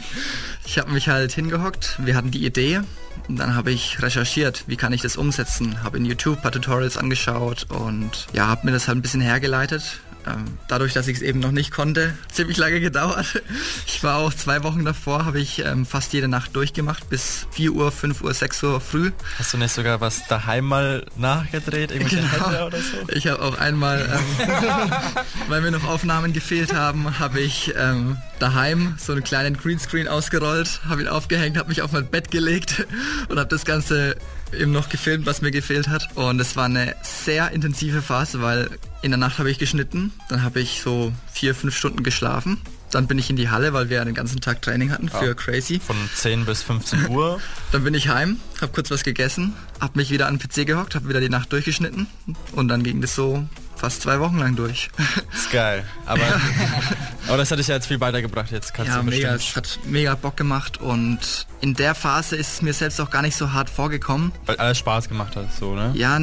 Ich 0.65 0.79
habe 0.79 0.93
mich 0.93 1.11
halt 1.11 1.33
hingehockt, 1.33 1.99
wir 1.99 2.17
hatten 2.17 2.31
die 2.31 2.47
Idee 2.47 2.81
und 3.29 3.37
dann 3.39 3.55
habe 3.55 3.71
ich 3.71 4.01
recherchiert, 4.01 4.65
wie 4.67 4.77
kann 4.77 4.95
ich 4.95 5.03
das 5.03 5.19
umsetzen. 5.19 5.83
Habe 5.83 5.99
in 5.99 6.07
YouTube 6.07 6.39
ein 6.39 6.43
paar 6.43 6.53
Tutorials 6.53 6.97
angeschaut 6.97 7.67
und 7.69 8.29
ja, 8.33 8.47
habe 8.47 8.65
mir 8.65 8.73
das 8.73 8.89
halt 8.89 8.97
ein 8.97 9.03
bisschen 9.03 9.21
hergeleitet. 9.21 10.01
Ähm, 10.27 10.59
Dadurch, 10.69 10.93
dass 10.93 11.09
ich 11.09 11.19
es 11.19 11.23
eben 11.23 11.41
noch 11.41 11.51
nicht 11.51 11.71
konnte, 11.71 12.15
ziemlich 12.33 12.57
lange 12.57 12.81
gedauert. 12.81 13.43
Ich 13.87 14.03
war 14.03 14.17
auch 14.17 14.33
zwei 14.35 14.63
Wochen 14.65 14.85
davor, 14.85 15.25
habe 15.25 15.41
ich 15.41 15.65
ähm, 15.65 15.87
fast 15.87 16.13
jede 16.13 16.27
Nacht 16.29 16.57
durchgemacht, 16.57 17.09
bis 17.11 17.47
4 17.53 17.73
Uhr, 17.73 17.93
5 17.93 18.23
Uhr, 18.23 18.33
6 18.35 18.63
Uhr 18.63 18.81
früh. 18.81 19.13
Hast 19.39 19.53
du 19.53 19.59
nicht 19.59 19.73
sogar 19.73 20.01
was 20.01 20.27
daheim 20.27 20.65
mal 20.65 21.07
nachgedreht? 21.17 21.91
Irgendwelche 21.91 22.31
Hände 22.31 22.65
oder 22.65 22.79
so? 22.79 23.09
Ich 23.13 23.27
habe 23.27 23.43
auch 23.43 23.59
einmal, 23.59 24.01
ähm, 24.01 24.91
weil 25.49 25.61
mir 25.61 25.71
noch 25.71 25.85
Aufnahmen 25.85 26.33
gefehlt 26.33 26.75
haben, 26.75 27.19
habe 27.19 27.41
ich 27.41 27.75
ähm, 27.77 28.17
daheim 28.39 28.95
so 28.99 29.13
einen 29.13 29.25
kleinen 29.25 29.57
Greenscreen 29.57 30.09
ausgerollt, 30.09 30.81
habe 30.89 31.03
ihn 31.03 31.09
aufgehängt, 31.09 31.57
habe 31.57 31.69
mich 31.69 31.83
auf 31.83 31.93
mein 31.93 32.07
Bett 32.07 32.31
gelegt 32.31 32.87
und 33.29 33.39
habe 33.39 33.49
das 33.49 33.65
Ganze 33.65 34.17
eben 34.59 34.73
noch 34.73 34.89
gefilmt, 34.89 35.27
was 35.27 35.43
mir 35.43 35.51
gefehlt 35.51 35.89
hat. 35.89 36.09
Und 36.17 36.41
es 36.41 36.57
war 36.57 36.65
eine 36.67 36.95
sehr 37.03 37.51
intensive 37.51 38.03
Phase, 38.03 38.43
weil 38.43 38.71
in 39.03 39.11
der 39.11 39.19
Nacht 39.19 39.39
habe 39.39 39.51
ich 39.51 39.59
geschnitten, 39.59 40.13
dann 40.29 40.43
habe 40.43 40.61
ich 40.61 40.81
so 40.83 41.13
vier, 41.33 41.55
fünf 41.55 41.77
Stunden 41.77 42.03
geschlafen. 42.03 42.61
Dann 42.91 43.07
bin 43.07 43.19
ich 43.19 43.29
in 43.29 43.37
die 43.37 43.51
Halle, 43.51 43.73
weil 43.73 43.91
wir 43.91 43.99
ja 43.99 44.05
den 44.05 44.15
ganzen 44.15 44.41
Tag 44.41 44.63
Training 44.63 44.93
hatten 44.93 45.09
für 45.09 45.35
Crazy. 45.35 45.81
Von 45.81 45.97
10 46.15 46.45
bis 46.45 46.63
15 46.63 47.09
Uhr. 47.11 47.41
Dann 47.73 47.83
bin 47.83 47.93
ich 47.95 48.09
heim, 48.09 48.39
habe 48.61 48.73
kurz 48.73 48.91
was 48.91 49.03
gegessen, 49.03 49.53
habe 49.81 49.99
mich 49.99 50.11
wieder 50.11 50.29
an 50.29 50.39
den 50.39 50.49
PC 50.49 50.67
gehockt, 50.67 50.95
habe 50.95 51.09
wieder 51.09 51.21
die 51.21 51.29
Nacht 51.29 51.53
durchgeschnitten 51.53 52.07
und 52.53 52.69
dann 52.69 52.85
ging 52.85 53.01
das 53.01 53.15
so 53.15 53.45
fast 53.85 54.01
zwei 54.01 54.19
Wochen 54.19 54.39
lang 54.39 54.57
durch. 54.57 54.89
Ist 55.35 55.53
geil. 55.53 55.85
Aber, 56.07 56.23
aber 57.29 57.37
das 57.37 57.51
hat 57.51 57.59
dich 57.59 57.69
ja 57.69 57.75
jetzt 57.75 57.87
viel 57.87 58.01
weitergebracht. 58.01 58.51
Jetzt 58.51 58.73
kannst 58.73 58.91
ja, 58.91 58.97
du 58.97 59.05
mega, 59.05 59.35
es 59.35 59.55
hat 59.55 59.79
mega 59.85 60.15
Bock 60.15 60.39
gemacht 60.39 60.79
und 60.81 61.47
in 61.61 61.75
der 61.75 61.95
Phase 61.95 62.35
ist 62.35 62.55
es 62.55 62.63
mir 62.63 62.73
selbst 62.73 62.99
auch 62.99 63.11
gar 63.11 63.21
nicht 63.21 63.37
so 63.37 63.53
hart 63.53 63.69
vorgekommen. 63.69 64.33
Weil 64.47 64.57
alles 64.57 64.79
Spaß 64.79 65.11
gemacht 65.11 65.37
hat, 65.37 65.53
so, 65.53 65.75
ne? 65.75 65.93
Ja, 65.95 66.19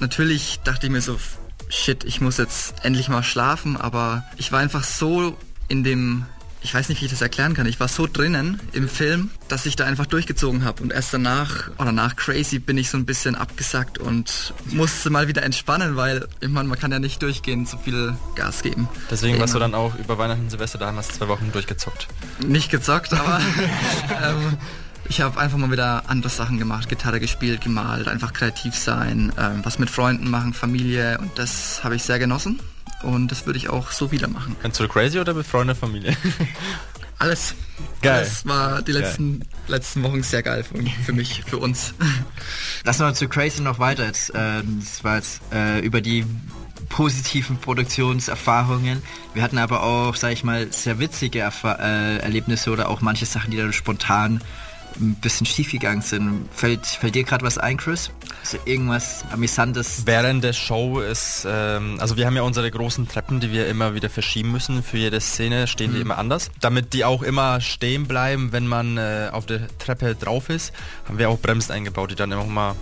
natürlich 0.00 0.58
dachte 0.64 0.86
ich 0.86 0.92
mir 0.92 1.02
so, 1.02 1.20
shit, 1.68 2.02
ich 2.02 2.20
muss 2.20 2.36
jetzt 2.36 2.84
endlich 2.84 3.08
mal 3.08 3.22
schlafen, 3.22 3.76
aber 3.76 4.24
ich 4.36 4.50
war 4.50 4.58
einfach 4.58 4.82
so 4.82 5.38
in 5.68 5.84
dem, 5.84 6.26
ich 6.64 6.74
weiß 6.74 6.88
nicht, 6.88 7.02
wie 7.02 7.04
ich 7.04 7.10
das 7.10 7.20
erklären 7.20 7.52
kann, 7.52 7.66
ich 7.66 7.78
war 7.78 7.88
so 7.88 8.08
drinnen 8.10 8.58
im 8.72 8.88
Film, 8.88 9.30
dass 9.48 9.66
ich 9.66 9.76
da 9.76 9.84
einfach 9.84 10.06
durchgezogen 10.06 10.64
habe 10.64 10.82
und 10.82 10.92
erst 10.92 11.12
danach 11.12 11.70
oder 11.78 11.92
nach 11.92 12.16
Crazy 12.16 12.58
bin 12.58 12.78
ich 12.78 12.88
so 12.88 12.96
ein 12.96 13.04
bisschen 13.04 13.36
abgesackt 13.36 13.98
und 13.98 14.54
musste 14.70 15.10
mal 15.10 15.28
wieder 15.28 15.42
entspannen, 15.42 15.96
weil 15.96 16.26
ich 16.40 16.48
meine, 16.48 16.68
man 16.68 16.78
kann 16.78 16.90
ja 16.90 16.98
nicht 16.98 17.20
durchgehend 17.22 17.68
so 17.68 17.76
viel 17.76 18.16
Gas 18.34 18.62
geben. 18.62 18.88
Deswegen 19.10 19.38
warst 19.38 19.54
du 19.54 19.58
dann 19.58 19.74
auch 19.74 19.94
über 19.96 20.16
Weihnachten 20.16 20.44
und 20.44 20.50
Silvester 20.50 20.78
daheim, 20.78 20.96
hast 20.96 21.14
zwei 21.14 21.28
Wochen 21.28 21.52
durchgezockt. 21.52 22.08
Nicht 22.46 22.70
gezockt, 22.70 23.12
aber 23.12 23.40
ähm, 24.22 24.56
ich 25.06 25.20
habe 25.20 25.38
einfach 25.38 25.58
mal 25.58 25.70
wieder 25.70 26.04
andere 26.08 26.30
Sachen 26.30 26.58
gemacht, 26.58 26.88
Gitarre 26.88 27.20
gespielt, 27.20 27.60
gemalt, 27.60 28.08
einfach 28.08 28.32
kreativ 28.32 28.74
sein, 28.74 29.34
ähm, 29.38 29.60
was 29.64 29.78
mit 29.78 29.90
Freunden 29.90 30.30
machen, 30.30 30.54
Familie. 30.54 31.18
Und 31.18 31.38
das 31.38 31.84
habe 31.84 31.94
ich 31.94 32.02
sehr 32.02 32.18
genossen 32.18 32.58
und 33.02 33.30
das 33.30 33.46
würde 33.46 33.58
ich 33.58 33.68
auch 33.68 33.90
so 33.90 34.10
wieder 34.10 34.28
machen. 34.28 34.56
Kennst 34.62 34.80
du 34.80 34.88
Crazy 34.88 35.18
oder 35.18 35.34
befreundete 35.34 35.78
Familie? 35.78 36.16
Alles. 37.18 37.54
Geil. 38.02 38.18
Alles 38.18 38.46
war 38.46 38.82
die 38.82 38.92
letzten, 38.92 39.42
letzten 39.66 40.02
Wochen 40.02 40.22
sehr 40.22 40.42
geil 40.42 40.64
für, 40.64 40.78
für 41.04 41.12
mich, 41.12 41.42
für 41.46 41.58
uns. 41.58 41.94
Lass 42.84 42.98
mal 42.98 43.14
zu 43.14 43.28
Crazy 43.28 43.62
noch 43.62 43.78
weiter. 43.78 44.04
Jetzt, 44.06 44.32
ähm, 44.34 44.80
das 44.80 45.04
war 45.04 45.16
jetzt 45.16 45.40
äh, 45.52 45.80
über 45.80 46.00
die 46.00 46.24
positiven 46.88 47.56
Produktionserfahrungen. 47.56 49.02
Wir 49.32 49.42
hatten 49.42 49.58
aber 49.58 49.82
auch, 49.82 50.14
sag 50.16 50.32
ich 50.32 50.44
mal, 50.44 50.72
sehr 50.72 50.98
witzige 50.98 51.40
Erfa 51.40 51.74
äh, 51.74 52.18
Erlebnisse 52.18 52.70
oder 52.70 52.88
auch 52.88 53.00
manche 53.00 53.26
Sachen, 53.26 53.50
die 53.50 53.56
dann 53.56 53.72
spontan 53.72 54.40
ein 55.00 55.14
bisschen 55.20 55.46
schief 55.46 55.70
gegangen 55.72 56.02
sind. 56.02 56.48
Fällt, 56.52 56.86
fällt 56.86 57.14
dir 57.14 57.24
gerade 57.24 57.44
was 57.44 57.58
ein, 57.58 57.76
Chris? 57.76 58.10
So 58.42 58.58
irgendwas 58.64 59.24
Amüsantes. 59.32 60.02
Während 60.06 60.44
der 60.44 60.52
Show 60.52 61.00
ist, 61.00 61.46
ähm, 61.48 61.96
also 62.00 62.16
wir 62.16 62.26
haben 62.26 62.36
ja 62.36 62.42
unsere 62.42 62.70
großen 62.70 63.08
Treppen, 63.08 63.40
die 63.40 63.50
wir 63.52 63.66
immer 63.68 63.94
wieder 63.94 64.10
verschieben 64.10 64.52
müssen. 64.52 64.82
Für 64.82 64.98
jede 64.98 65.20
Szene 65.20 65.66
stehen 65.66 65.90
Mhm. 65.90 65.94
die 65.96 66.00
immer 66.02 66.18
anders. 66.18 66.50
Damit 66.60 66.92
die 66.92 67.04
auch 67.04 67.22
immer 67.22 67.60
stehen 67.60 68.06
bleiben, 68.06 68.52
wenn 68.52 68.66
man 68.66 68.96
äh, 68.98 69.28
auf 69.32 69.46
der 69.46 69.66
Treppe 69.78 70.14
drauf 70.14 70.48
ist, 70.50 70.72
haben 71.08 71.18
wir 71.18 71.28
auch 71.30 71.38
Bremsen 71.38 71.72
eingebaut, 71.72 72.10
die 72.10 72.14
dann 72.14 72.30
immer 72.32 72.44
mal 72.44 72.74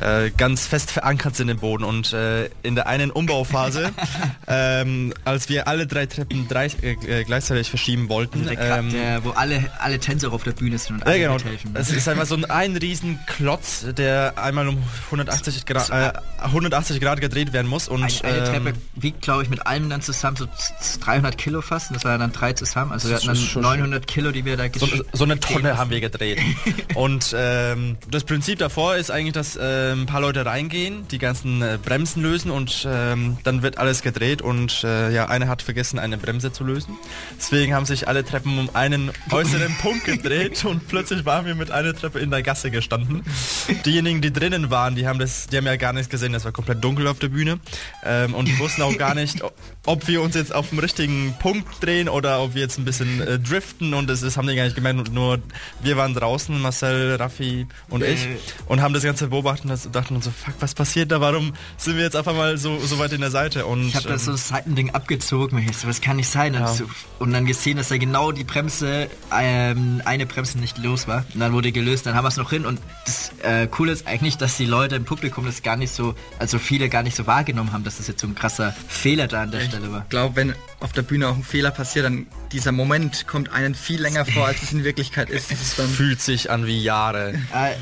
äh, 0.00 0.30
ganz 0.36 0.66
fest 0.66 0.90
verankert 0.90 1.36
sind 1.36 1.48
im 1.48 1.58
Boden. 1.58 1.84
Und 1.84 2.12
äh, 2.12 2.50
in 2.62 2.74
der 2.74 2.86
einen 2.86 3.10
Umbauphase, 3.10 3.92
ähm, 4.48 5.12
als 5.24 5.48
wir 5.48 5.68
alle 5.68 5.86
drei 5.86 6.06
Treppen 6.06 6.48
drei, 6.48 6.66
äh, 6.82 6.92
äh, 7.06 7.24
gleichzeitig 7.24 7.68
verschieben 7.70 8.08
wollten, 8.08 8.48
ähm, 8.48 8.90
der, 8.90 9.24
wo 9.24 9.30
alle, 9.30 9.70
alle 9.80 9.98
Tänzer 9.98 10.32
auf 10.32 10.42
der 10.42 10.52
Bühne 10.52 10.78
sind 10.78 10.96
und 10.96 11.06
alle 11.06 11.18
genau. 11.18 11.36
Mithelfen. 11.62 11.76
Es 11.76 11.90
ist 11.90 12.08
einfach 12.08 12.26
so 12.26 12.34
ein, 12.34 12.44
ein 12.46 12.76
riesen 12.76 13.18
Klotz, 13.26 13.84
der 13.96 14.34
einmal 14.36 14.66
um 14.68 14.82
180 15.06 15.66
Grad, 15.66 15.90
äh, 15.90 16.12
180 16.42 17.00
Grad 17.00 17.20
gedreht 17.20 17.52
werden 17.52 17.68
muss. 17.68 17.86
Und, 17.88 18.02
Eine, 18.02 18.24
eine 18.24 18.38
ähm, 18.38 18.64
Treppe 18.64 18.78
wiegt, 18.96 19.22
glaube 19.22 19.42
ich, 19.44 19.48
mit 19.50 19.66
allem 19.66 19.88
dann 19.90 20.02
zusammen 20.02 20.36
so 20.36 20.46
z- 20.46 20.74
z- 20.80 21.06
300 21.06 21.38
Kilo 21.38 21.60
fast. 21.62 21.90
Und 21.90 21.94
das 21.96 22.04
war 22.04 22.12
ja 22.12 22.18
dann 22.18 22.32
drei 22.32 22.52
zusammen. 22.54 22.92
Also 22.92 23.08
wir 23.08 23.16
hatten 23.16 23.26
dann 23.26 23.36
schon- 23.36 23.62
900 23.62 24.06
Kilo, 24.06 24.32
die 24.32 24.44
wir 24.44 24.56
da 24.56 24.64
so, 24.74 24.88
so 25.12 25.24
eine 25.24 25.38
Tonne 25.38 25.76
haben 25.78 25.90
wir 25.90 26.00
gedreht. 26.00 26.38
Und 26.94 27.34
ähm, 27.36 27.96
das 28.10 28.24
Prinzip 28.24 28.58
davor 28.58 28.96
ist 28.96 29.10
eigentlich, 29.10 29.34
dass 29.34 29.56
äh, 29.56 29.92
ein 29.92 30.06
paar 30.06 30.20
Leute 30.20 30.44
reingehen, 30.46 31.06
die 31.08 31.18
ganzen 31.18 31.62
äh, 31.62 31.78
Bremsen 31.82 32.22
lösen 32.22 32.50
und 32.50 32.86
ähm, 32.90 33.36
dann 33.44 33.62
wird 33.62 33.78
alles 33.78 34.02
gedreht 34.02 34.42
und 34.42 34.84
äh, 34.84 35.10
ja, 35.12 35.26
einer 35.28 35.48
hat 35.48 35.62
vergessen, 35.62 35.98
eine 35.98 36.16
Bremse 36.18 36.52
zu 36.52 36.64
lösen. 36.64 36.96
Deswegen 37.38 37.74
haben 37.74 37.84
sich 37.86 38.08
alle 38.08 38.24
Treppen 38.24 38.58
um 38.58 38.70
einen 38.74 39.10
äußeren 39.30 39.74
Punkt 39.82 40.04
gedreht 40.04 40.64
und 40.64 40.88
plötzlich 40.88 41.24
waren 41.24 41.43
wir 41.46 41.54
mit 41.54 41.70
einer 41.70 41.94
Treppe 41.94 42.18
in 42.18 42.30
der 42.30 42.42
Gasse 42.42 42.70
gestanden. 42.70 43.22
Diejenigen, 43.86 44.20
die 44.20 44.32
drinnen 44.32 44.70
waren, 44.70 44.94
die 44.94 45.06
haben 45.06 45.18
das, 45.18 45.46
die 45.46 45.56
haben 45.56 45.66
ja 45.66 45.76
gar 45.76 45.92
nichts 45.92 46.08
gesehen, 46.08 46.32
das 46.32 46.44
war 46.44 46.52
komplett 46.52 46.82
dunkel 46.82 47.06
auf 47.06 47.18
der 47.18 47.28
Bühne 47.28 47.58
ähm, 48.04 48.34
und 48.34 48.46
die 48.48 48.58
wussten 48.58 48.82
auch 48.82 48.96
gar 48.96 49.14
nicht, 49.14 49.42
ob 49.86 50.08
wir 50.08 50.22
uns 50.22 50.34
jetzt 50.34 50.54
auf 50.54 50.68
dem 50.70 50.78
richtigen 50.78 51.34
Punkt 51.38 51.82
drehen 51.84 52.08
oder 52.08 52.40
ob 52.42 52.54
wir 52.54 52.62
jetzt 52.62 52.78
ein 52.78 52.84
bisschen 52.84 53.20
äh, 53.20 53.38
driften 53.38 53.94
und 53.94 54.08
das, 54.08 54.20
das 54.20 54.36
haben 54.36 54.46
die 54.48 54.54
gar 54.56 54.64
nicht 54.64 54.76
gemerkt. 54.76 54.98
Und 54.98 55.12
Nur 55.14 55.38
wir 55.82 55.96
waren 55.96 56.14
draußen, 56.14 56.60
Marcel, 56.60 57.16
Raffi 57.16 57.66
und 57.88 58.02
ich 58.02 58.26
und 58.66 58.80
haben 58.82 58.94
das 58.94 59.02
Ganze 59.02 59.28
beobachtet 59.28 59.70
und 59.70 59.94
dachten 59.94 60.16
uns 60.16 60.24
so, 60.24 60.30
fuck, 60.30 60.54
was 60.60 60.74
passiert 60.74 61.10
da? 61.12 61.20
Warum 61.20 61.54
sind 61.76 61.96
wir 61.96 62.04
jetzt 62.04 62.16
auf 62.16 62.28
einmal 62.28 62.58
so, 62.58 62.78
so 62.80 62.98
weit 62.98 63.12
in 63.12 63.20
der 63.20 63.30
Seite? 63.30 63.66
Und 63.66 63.88
Ich 63.88 63.96
habe 63.96 64.08
da 64.08 64.18
so 64.18 64.30
ähm, 64.30 64.34
ein 64.36 64.38
Seitending 64.38 64.90
abgezogen. 64.90 65.58
Ich 65.68 65.76
so, 65.76 65.86
das 65.86 66.00
kann 66.00 66.16
nicht 66.16 66.28
sein. 66.28 66.54
Und, 66.54 66.60
Ja. 66.60 66.74
so, 66.74 66.84
und 67.18 67.32
dann 67.32 67.46
gesehen, 67.46 67.76
dass 67.76 67.88
da 67.88 67.96
genau 67.96 68.32
die 68.32 68.44
Bremse, 68.44 69.08
ähm, 69.32 70.02
eine 70.04 70.26
Bremse 70.26 70.58
nicht 70.58 70.78
los 70.78 71.08
war. 71.08 71.24
Und 71.34 71.40
dann 71.40 71.52
wurde 71.52 71.72
gelöst. 71.72 72.06
Dann 72.06 72.14
haben 72.14 72.24
wir 72.24 72.28
es 72.28 72.36
noch 72.36 72.50
hin. 72.50 72.64
Und 72.64 72.80
das 73.04 73.32
äh, 73.42 73.66
Coole 73.66 73.92
ist 73.92 74.06
eigentlich, 74.06 74.36
dass 74.36 74.56
die 74.56 74.66
Leute 74.66 74.96
im 74.96 75.04
Publikum 75.04 75.44
das 75.44 75.62
gar 75.62 75.76
nicht 75.76 75.92
so, 75.92 76.14
also 76.38 76.58
viele 76.58 76.88
gar 76.88 77.02
nicht 77.02 77.16
so 77.16 77.26
wahrgenommen 77.26 77.72
haben, 77.72 77.84
dass 77.84 77.98
das 77.98 78.08
jetzt 78.08 78.20
so 78.20 78.26
ein 78.26 78.34
krasser 78.34 78.74
Fehler 78.88 79.26
da 79.26 79.42
an 79.42 79.50
der 79.50 79.60
Stelle 79.60 79.90
war. 79.90 80.02
Ich 80.02 80.08
glaube, 80.08 80.36
wenn 80.36 80.54
auf 80.80 80.92
der 80.92 81.02
Bühne 81.02 81.28
auch 81.28 81.36
ein 81.36 81.42
Fehler 81.42 81.70
passiert, 81.70 82.04
dann 82.04 82.26
dieser 82.52 82.72
Moment 82.72 83.26
kommt 83.26 83.50
einen 83.50 83.74
viel 83.74 84.00
länger 84.00 84.24
vor, 84.24 84.46
als 84.46 84.62
es 84.62 84.72
in 84.72 84.84
Wirklichkeit 84.84 85.28
ist. 85.30 85.50
Das 85.50 85.60
ist 85.60 85.78
dann 85.78 85.88
fühlt 85.88 86.20
sich 86.20 86.50
an 86.50 86.66
wie 86.66 86.80
Jahre. 86.80 87.34
Äh, 87.52 87.74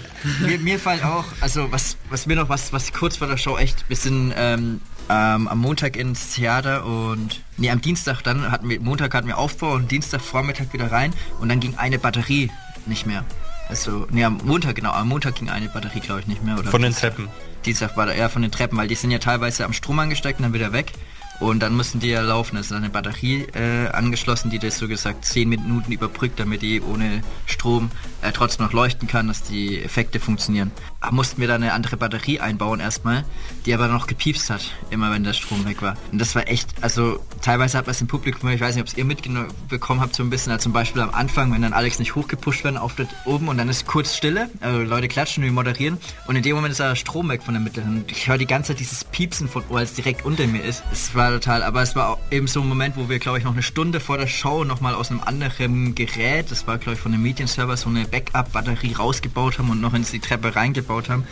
mir, 0.47 0.59
mir 0.59 0.79
fällt 0.79 1.05
auch, 1.05 1.27
also 1.41 1.71
was, 1.71 1.97
was 2.09 2.27
mir 2.27 2.37
noch, 2.37 2.49
was, 2.49 2.73
was 2.73 2.93
kurz 2.93 3.19
vor 3.19 3.27
der 3.27 3.37
Show 3.37 3.59
echt, 3.59 3.85
wir 3.89 3.97
sind 3.97 4.33
ähm, 4.37 4.81
ähm, 5.09 5.49
am 5.49 5.59
Montag 5.59 5.97
ins 5.97 6.35
Theater 6.35 6.87
und, 6.87 7.43
nee, 7.57 7.71
am 7.71 7.81
Dienstag 7.81 8.23
dann 8.23 8.51
hatten 8.51 8.69
wir, 8.69 8.81
Montag 8.81 9.15
hatten 9.15 9.27
wir 9.27 9.39
Aufbau 9.39 9.73
und 9.75 9.91
Dienstag 9.91 10.21
Vormittag 10.21 10.73
wieder 10.73 10.91
rein 10.91 11.13
und 11.41 11.49
dann 11.49 11.61
ging 11.61 11.77
eine 11.77 11.99
Batterie 11.99 12.51
nicht 12.87 13.07
mehr. 13.07 13.25
Also, 13.73 14.07
nee, 14.11 14.23
am 14.23 14.39
Montag, 14.45 14.75
genau, 14.75 14.91
am 14.93 15.09
Montag 15.09 15.37
ging 15.37 15.49
eine 15.49 15.67
Batterie, 15.71 16.01
glaube 16.01 16.21
ich, 16.21 16.27
nicht 16.27 16.45
mehr. 16.45 16.59
Oder 16.59 16.71
Von 16.71 16.83
den. 16.83 16.93
Treppen. 16.93 17.29
Dienstag 17.65 17.97
war 17.97 18.05
da 18.05 18.13
eher 18.13 18.29
von 18.29 18.43
den 18.43 18.51
Treppen, 18.51 18.77
weil 18.77 18.87
die 18.87 18.95
sind 18.95 19.11
ja 19.11 19.19
teilweise 19.19 19.65
am 19.65 19.73
Strom 19.73 19.99
angesteckt 19.99 20.41
und 20.41 20.43
dann 20.43 20.53
wieder 20.53 20.75
weg. 20.75 20.93
Und 21.41 21.61
dann 21.61 21.75
müssen 21.75 21.99
die 21.99 22.09
ja 22.09 22.21
laufen. 22.21 22.59
Es 22.59 22.67
ist 22.67 22.73
eine 22.73 22.91
Batterie 22.91 23.47
äh, 23.55 23.89
angeschlossen, 23.89 24.51
die 24.51 24.59
das 24.59 24.77
so 24.77 24.89
gesagt 24.89 25.25
10 25.25 25.49
Minuten 25.49 25.91
überbrückt, 25.91 26.39
damit 26.39 26.61
die 26.61 26.83
ohne 26.83 27.23
Strom 27.47 27.91
äh, 28.21 28.31
trotzdem 28.31 28.67
noch 28.67 28.75
leuchten 28.75 29.09
kann, 29.09 29.29
dass 29.29 29.43
die 29.43 29.83
Effekte 29.83 30.21
funktionieren. 30.21 30.71
Da 31.03 31.11
mussten 31.11 31.41
wir 31.41 31.49
dann 31.49 31.63
eine 31.63 31.73
andere 31.73 31.97
Batterie 31.97 32.39
einbauen 32.39 32.79
erstmal, 32.79 33.25
die 33.67 33.75
aber 33.75 33.89
noch 33.89 34.07
gepiepst 34.07 34.51
hat, 34.51 34.71
immer 34.91 35.11
wenn 35.11 35.25
der 35.25 35.33
Strom 35.33 35.65
weg 35.67 35.83
war. 35.83 35.97
Und 36.13 36.21
das 36.21 36.35
war 36.37 36.49
echt, 36.49 36.69
also 36.81 37.19
teilweise 37.41 37.77
hat 37.77 37.87
man 37.87 37.91
es 37.91 38.01
im 38.01 38.07
Publikum, 38.07 38.49
ich 38.51 38.61
weiß 38.61 38.77
nicht, 38.77 38.83
ob 38.83 38.89
es 38.89 38.97
ihr 38.97 39.05
mitbekommen 39.05 40.01
habt, 40.01 40.15
so 40.15 40.23
ein 40.23 40.31
bisschen, 40.31 40.53
also 40.53 40.63
zum 40.63 40.73
Beispiel 40.73 41.03
am 41.03 41.11
Anfang, 41.11 41.53
wenn 41.53 41.63
dann 41.63 41.73
Alex 41.73 41.99
nicht 41.99 42.15
hochgepusht 42.15 42.63
werden, 42.63 42.77
auf 42.77 42.93
oben 43.25 43.49
und 43.49 43.59
dann 43.59 43.69
ist 43.69 43.87
kurz 43.87 44.17
Stille, 44.17 44.49
also 44.61 44.81
Leute 44.81 45.09
klatschen, 45.09 45.43
wir 45.43 45.51
moderieren 45.51 45.99
und 46.27 46.37
in 46.37 46.43
dem 46.43 46.55
Moment 46.55 46.73
ist 46.73 46.79
der 46.79 46.95
Strom 46.95 47.29
weg 47.31 47.43
von 47.43 47.55
der 47.55 47.61
Mitte. 47.61 47.81
Und 47.81 48.11
ich 48.11 48.29
höre 48.29 48.39
die 48.39 48.47
ganze 48.47 48.69
Zeit 48.69 48.81
dieses 48.81 49.03
Piepsen 49.05 49.49
von 49.49 49.65
weil 49.71 49.85
es 49.85 49.95
direkt 49.95 50.25
unter 50.25 50.47
mir 50.47 50.63
ist. 50.63 50.85
Es 50.93 51.15
war 51.15 51.31
total, 51.31 51.63
aber 51.63 51.83
es 51.83 51.97
war 51.97 52.19
eben 52.31 52.47
so 52.47 52.61
ein 52.61 52.69
Moment, 52.69 52.97
wo 52.97 53.09
wir, 53.09 53.19
glaube 53.19 53.39
ich, 53.39 53.45
noch 53.45 53.53
eine 53.53 53.63
Stunde 53.63 53.99
vor 53.99 54.19
der 54.19 54.27
Show 54.27 54.65
nochmal 54.65 54.95
aus 54.95 55.11
einem 55.11 55.21
anderen 55.21 55.95
Gerät, 55.95 56.51
das 56.51 56.67
war, 56.67 56.79
glaube 56.79 56.95
ich, 56.95 57.01
von 57.01 57.13
einem 57.13 57.23
Medienserver, 57.23 57.77
so 57.77 57.89
eine 57.89 58.05
Backup-Batterie 58.05 58.93
rausgebaut 58.93 59.59
haben 59.59 59.71
und 59.71 59.81
noch 59.81 59.95
in 59.95 60.05
die 60.05 60.21
Treppe 60.21 60.55
reingebaut 60.55 60.92
haben. 61.09 61.27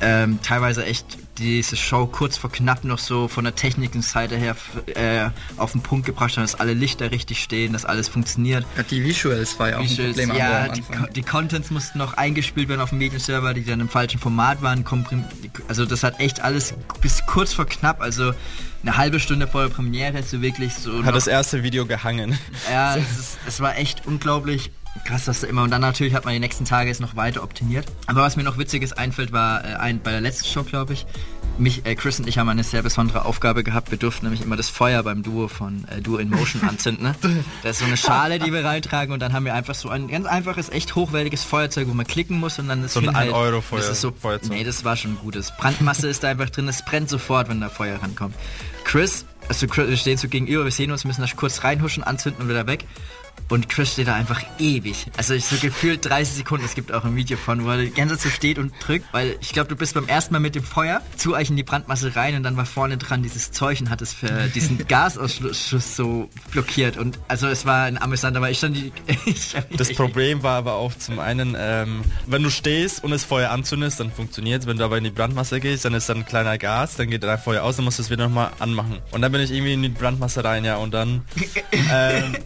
Ähm, 0.00 0.38
teilweise 0.42 0.84
echt 0.84 1.04
diese 1.38 1.74
Show 1.76 2.06
kurz 2.06 2.36
vor 2.36 2.52
knapp 2.52 2.84
noch 2.84 2.98
so 2.98 3.26
von 3.28 3.44
der 3.44 3.54
technischen 3.54 4.02
Seite 4.02 4.36
her 4.36 4.56
äh, 4.94 5.30
auf 5.56 5.72
den 5.72 5.80
Punkt 5.80 6.06
gebracht 6.06 6.36
haben, 6.36 6.42
dass 6.44 6.54
alle 6.54 6.74
Lichter 6.74 7.10
richtig 7.10 7.42
stehen, 7.42 7.72
dass 7.72 7.84
alles 7.84 8.08
funktioniert. 8.08 8.64
ja, 8.76 8.82
die 8.82 9.02
Visuals 9.02 9.58
war 9.58 9.70
ja 9.70 9.76
auch 9.76 9.80
ein 9.80 9.88
Visuals, 9.88 10.16
Problem 10.16 10.36
ja, 10.36 10.64
am 10.66 10.72
die, 10.74 10.80
Anfang. 10.82 10.98
Ko- 11.06 11.12
die 11.12 11.22
Contents 11.22 11.70
mussten 11.70 11.98
noch 11.98 12.14
eingespielt 12.14 12.68
werden 12.68 12.80
auf 12.80 12.90
dem 12.90 12.98
Medienserver, 12.98 13.54
die 13.54 13.64
dann 13.64 13.80
im 13.80 13.88
falschen 13.88 14.20
Format 14.20 14.62
waren. 14.62 14.84
Also 15.68 15.86
das 15.86 16.02
hat 16.02 16.20
echt 16.20 16.40
alles 16.40 16.74
bis 17.00 17.24
kurz 17.26 17.52
vor 17.54 17.64
knapp, 17.66 18.00
also 18.00 18.32
eine 18.82 18.96
halbe 18.96 19.18
Stunde 19.20 19.46
vor 19.48 19.62
der 19.62 19.74
Premiere, 19.74 20.22
so 20.22 20.40
wirklich 20.42 20.74
so. 20.74 21.04
Hat 21.04 21.14
das 21.14 21.26
erste 21.26 21.62
Video 21.62 21.84
gehangen. 21.86 22.38
ja, 22.70 22.96
es, 22.96 23.18
ist, 23.18 23.38
es 23.46 23.60
war 23.60 23.76
echt 23.76 24.06
unglaublich 24.06 24.70
krass, 25.04 25.24
dass 25.24 25.40
da 25.40 25.46
immer. 25.46 25.62
Und 25.62 25.70
dann 25.70 25.80
natürlich 25.80 26.14
hat 26.14 26.24
man 26.24 26.34
die 26.34 26.40
nächsten 26.40 26.64
Tage 26.64 26.90
es 26.90 27.00
noch 27.00 27.16
weiter 27.16 27.42
optimiert. 27.42 27.86
Aber 28.06 28.22
was 28.22 28.36
mir 28.36 28.42
noch 28.42 28.58
Witziges 28.58 28.92
einfällt, 28.92 29.32
war 29.32 29.64
äh, 29.64 29.74
ein, 29.74 30.00
bei 30.02 30.10
der 30.10 30.20
letzten 30.20 30.46
Show, 30.46 30.62
glaube 30.64 30.92
ich. 30.92 31.06
Mich, 31.58 31.84
äh, 31.84 31.94
Chris 31.94 32.18
und 32.18 32.26
ich 32.26 32.38
haben 32.38 32.48
eine 32.48 32.64
sehr 32.64 32.82
besondere 32.82 33.24
Aufgabe 33.24 33.62
gehabt. 33.64 33.90
Wir 33.90 33.98
durften 33.98 34.24
nämlich 34.26 34.42
immer 34.42 34.56
das 34.56 34.68
Feuer 34.68 35.02
beim 35.02 35.22
Duo 35.22 35.48
von 35.48 35.84
äh, 35.88 36.00
Duo 36.00 36.16
in 36.16 36.30
Motion 36.30 36.62
anzünden. 36.68 37.04
Ne? 37.04 37.14
Das 37.62 37.72
ist 37.72 37.78
so 37.80 37.84
eine 37.86 37.96
Schale, 37.96 38.38
die 38.38 38.52
wir 38.52 38.64
reintragen 38.64 39.12
und 39.12 39.20
dann 39.20 39.32
haben 39.32 39.44
wir 39.44 39.54
einfach 39.54 39.74
so 39.74 39.88
ein 39.90 40.08
ganz 40.08 40.26
einfaches, 40.26 40.70
echt 40.70 40.94
hochwertiges 40.94 41.44
Feuerzeug, 41.44 41.88
wo 41.88 41.94
man 41.94 42.06
klicken 42.06 42.38
muss 42.38 42.58
und 42.58 42.68
dann 42.68 42.82
das 42.82 42.94
So 42.94 43.00
ein 43.00 43.06
hinhält. 43.06 43.32
1-Euro-Feuer- 43.34 43.76
Das 43.78 43.90
ist 43.90 44.00
so, 44.00 44.12
Feuerzeug. 44.12 44.50
Nee, 44.50 44.64
das 44.64 44.84
war 44.84 44.96
schon 44.96 45.16
gutes. 45.18 45.52
Brandmasse 45.58 46.08
ist 46.08 46.22
da 46.24 46.28
einfach 46.28 46.48
drin, 46.50 46.66
es 46.68 46.82
brennt 46.84 47.10
sofort, 47.10 47.48
wenn 47.48 47.60
da 47.60 47.68
Feuer 47.68 48.00
rankommt. 48.02 48.34
Chris, 48.84 49.26
also 49.48 49.66
Chris, 49.66 49.88
wir 49.88 49.96
stehen 49.96 50.16
so 50.16 50.28
gegenüber, 50.28 50.64
wir 50.64 50.70
sehen 50.70 50.90
uns, 50.90 51.04
müssen 51.04 51.20
das 51.20 51.36
kurz 51.36 51.62
reinhuschen, 51.62 52.02
anzünden 52.02 52.42
und 52.42 52.48
wieder 52.48 52.66
weg. 52.66 52.86
Und 53.50 53.68
Chris 53.68 53.92
steht 53.92 54.06
da 54.06 54.14
einfach 54.14 54.42
ewig. 54.60 55.06
Also 55.16 55.34
ich 55.34 55.44
so 55.44 55.56
gefühlt 55.56 56.04
30 56.04 56.36
Sekunden. 56.36 56.64
Es 56.64 56.76
gibt 56.76 56.92
auch 56.92 57.04
ein 57.04 57.16
Video 57.16 57.36
von, 57.36 57.64
wo 57.64 57.70
er 57.70 57.78
die 57.78 57.90
ganze 57.90 58.16
Zeit 58.16 58.22
so 58.22 58.30
steht 58.30 58.58
und 58.58 58.72
drückt. 58.80 59.12
Weil 59.12 59.36
ich 59.40 59.52
glaube, 59.52 59.68
du 59.68 59.74
bist 59.74 59.94
beim 59.94 60.06
ersten 60.06 60.32
Mal 60.32 60.38
mit 60.38 60.54
dem 60.54 60.62
Feuer 60.62 61.00
zu 61.16 61.34
euch 61.34 61.50
in 61.50 61.56
die 61.56 61.64
Brandmasse 61.64 62.14
rein 62.14 62.36
und 62.36 62.44
dann 62.44 62.56
war 62.56 62.64
vorne 62.64 62.96
dran 62.96 63.24
dieses 63.24 63.50
Zeug 63.50 63.80
und 63.80 63.90
hat 63.90 64.02
es 64.02 64.12
für 64.12 64.48
diesen 64.54 64.86
Gasausschluss 64.88 65.96
so 65.96 66.30
blockiert. 66.52 66.96
Und 66.96 67.18
also 67.26 67.48
es 67.48 67.66
war 67.66 67.84
ein 67.84 68.00
amüsant, 68.00 68.36
aber 68.36 68.50
ich 68.50 68.58
stand 68.58 68.76
die... 68.76 68.92
ich 69.26 69.56
Das 69.76 69.92
Problem 69.94 70.44
war 70.44 70.56
aber 70.56 70.74
auch 70.74 70.94
zum 70.94 71.18
einen, 71.18 71.56
ähm, 71.58 72.02
wenn 72.26 72.44
du 72.44 72.50
stehst 72.50 73.02
und 73.02 73.10
das 73.10 73.24
Feuer 73.24 73.50
anzündest, 73.50 73.98
dann 73.98 74.12
funktioniert 74.12 74.66
Wenn 74.66 74.76
du 74.76 74.84
aber 74.84 74.96
in 74.98 75.04
die 75.04 75.10
Brandmasse 75.10 75.58
gehst, 75.58 75.84
dann 75.84 75.94
ist 75.94 76.08
dann 76.08 76.18
ein 76.18 76.26
kleiner 76.26 76.56
Gas, 76.56 76.94
dann 76.94 77.10
geht 77.10 77.24
dein 77.24 77.38
Feuer 77.38 77.64
aus, 77.64 77.74
dann 77.74 77.84
musst 77.84 77.98
du 77.98 78.02
es 78.04 78.10
wieder 78.10 78.28
nochmal 78.28 78.52
anmachen. 78.60 78.98
Und 79.10 79.22
dann 79.22 79.32
bin 79.32 79.40
ich 79.40 79.50
irgendwie 79.50 79.72
in 79.72 79.82
die 79.82 79.88
Brandmasse 79.88 80.44
rein, 80.44 80.64
ja, 80.64 80.76
und 80.76 80.94
dann 80.94 81.22
ähm, 81.92 82.36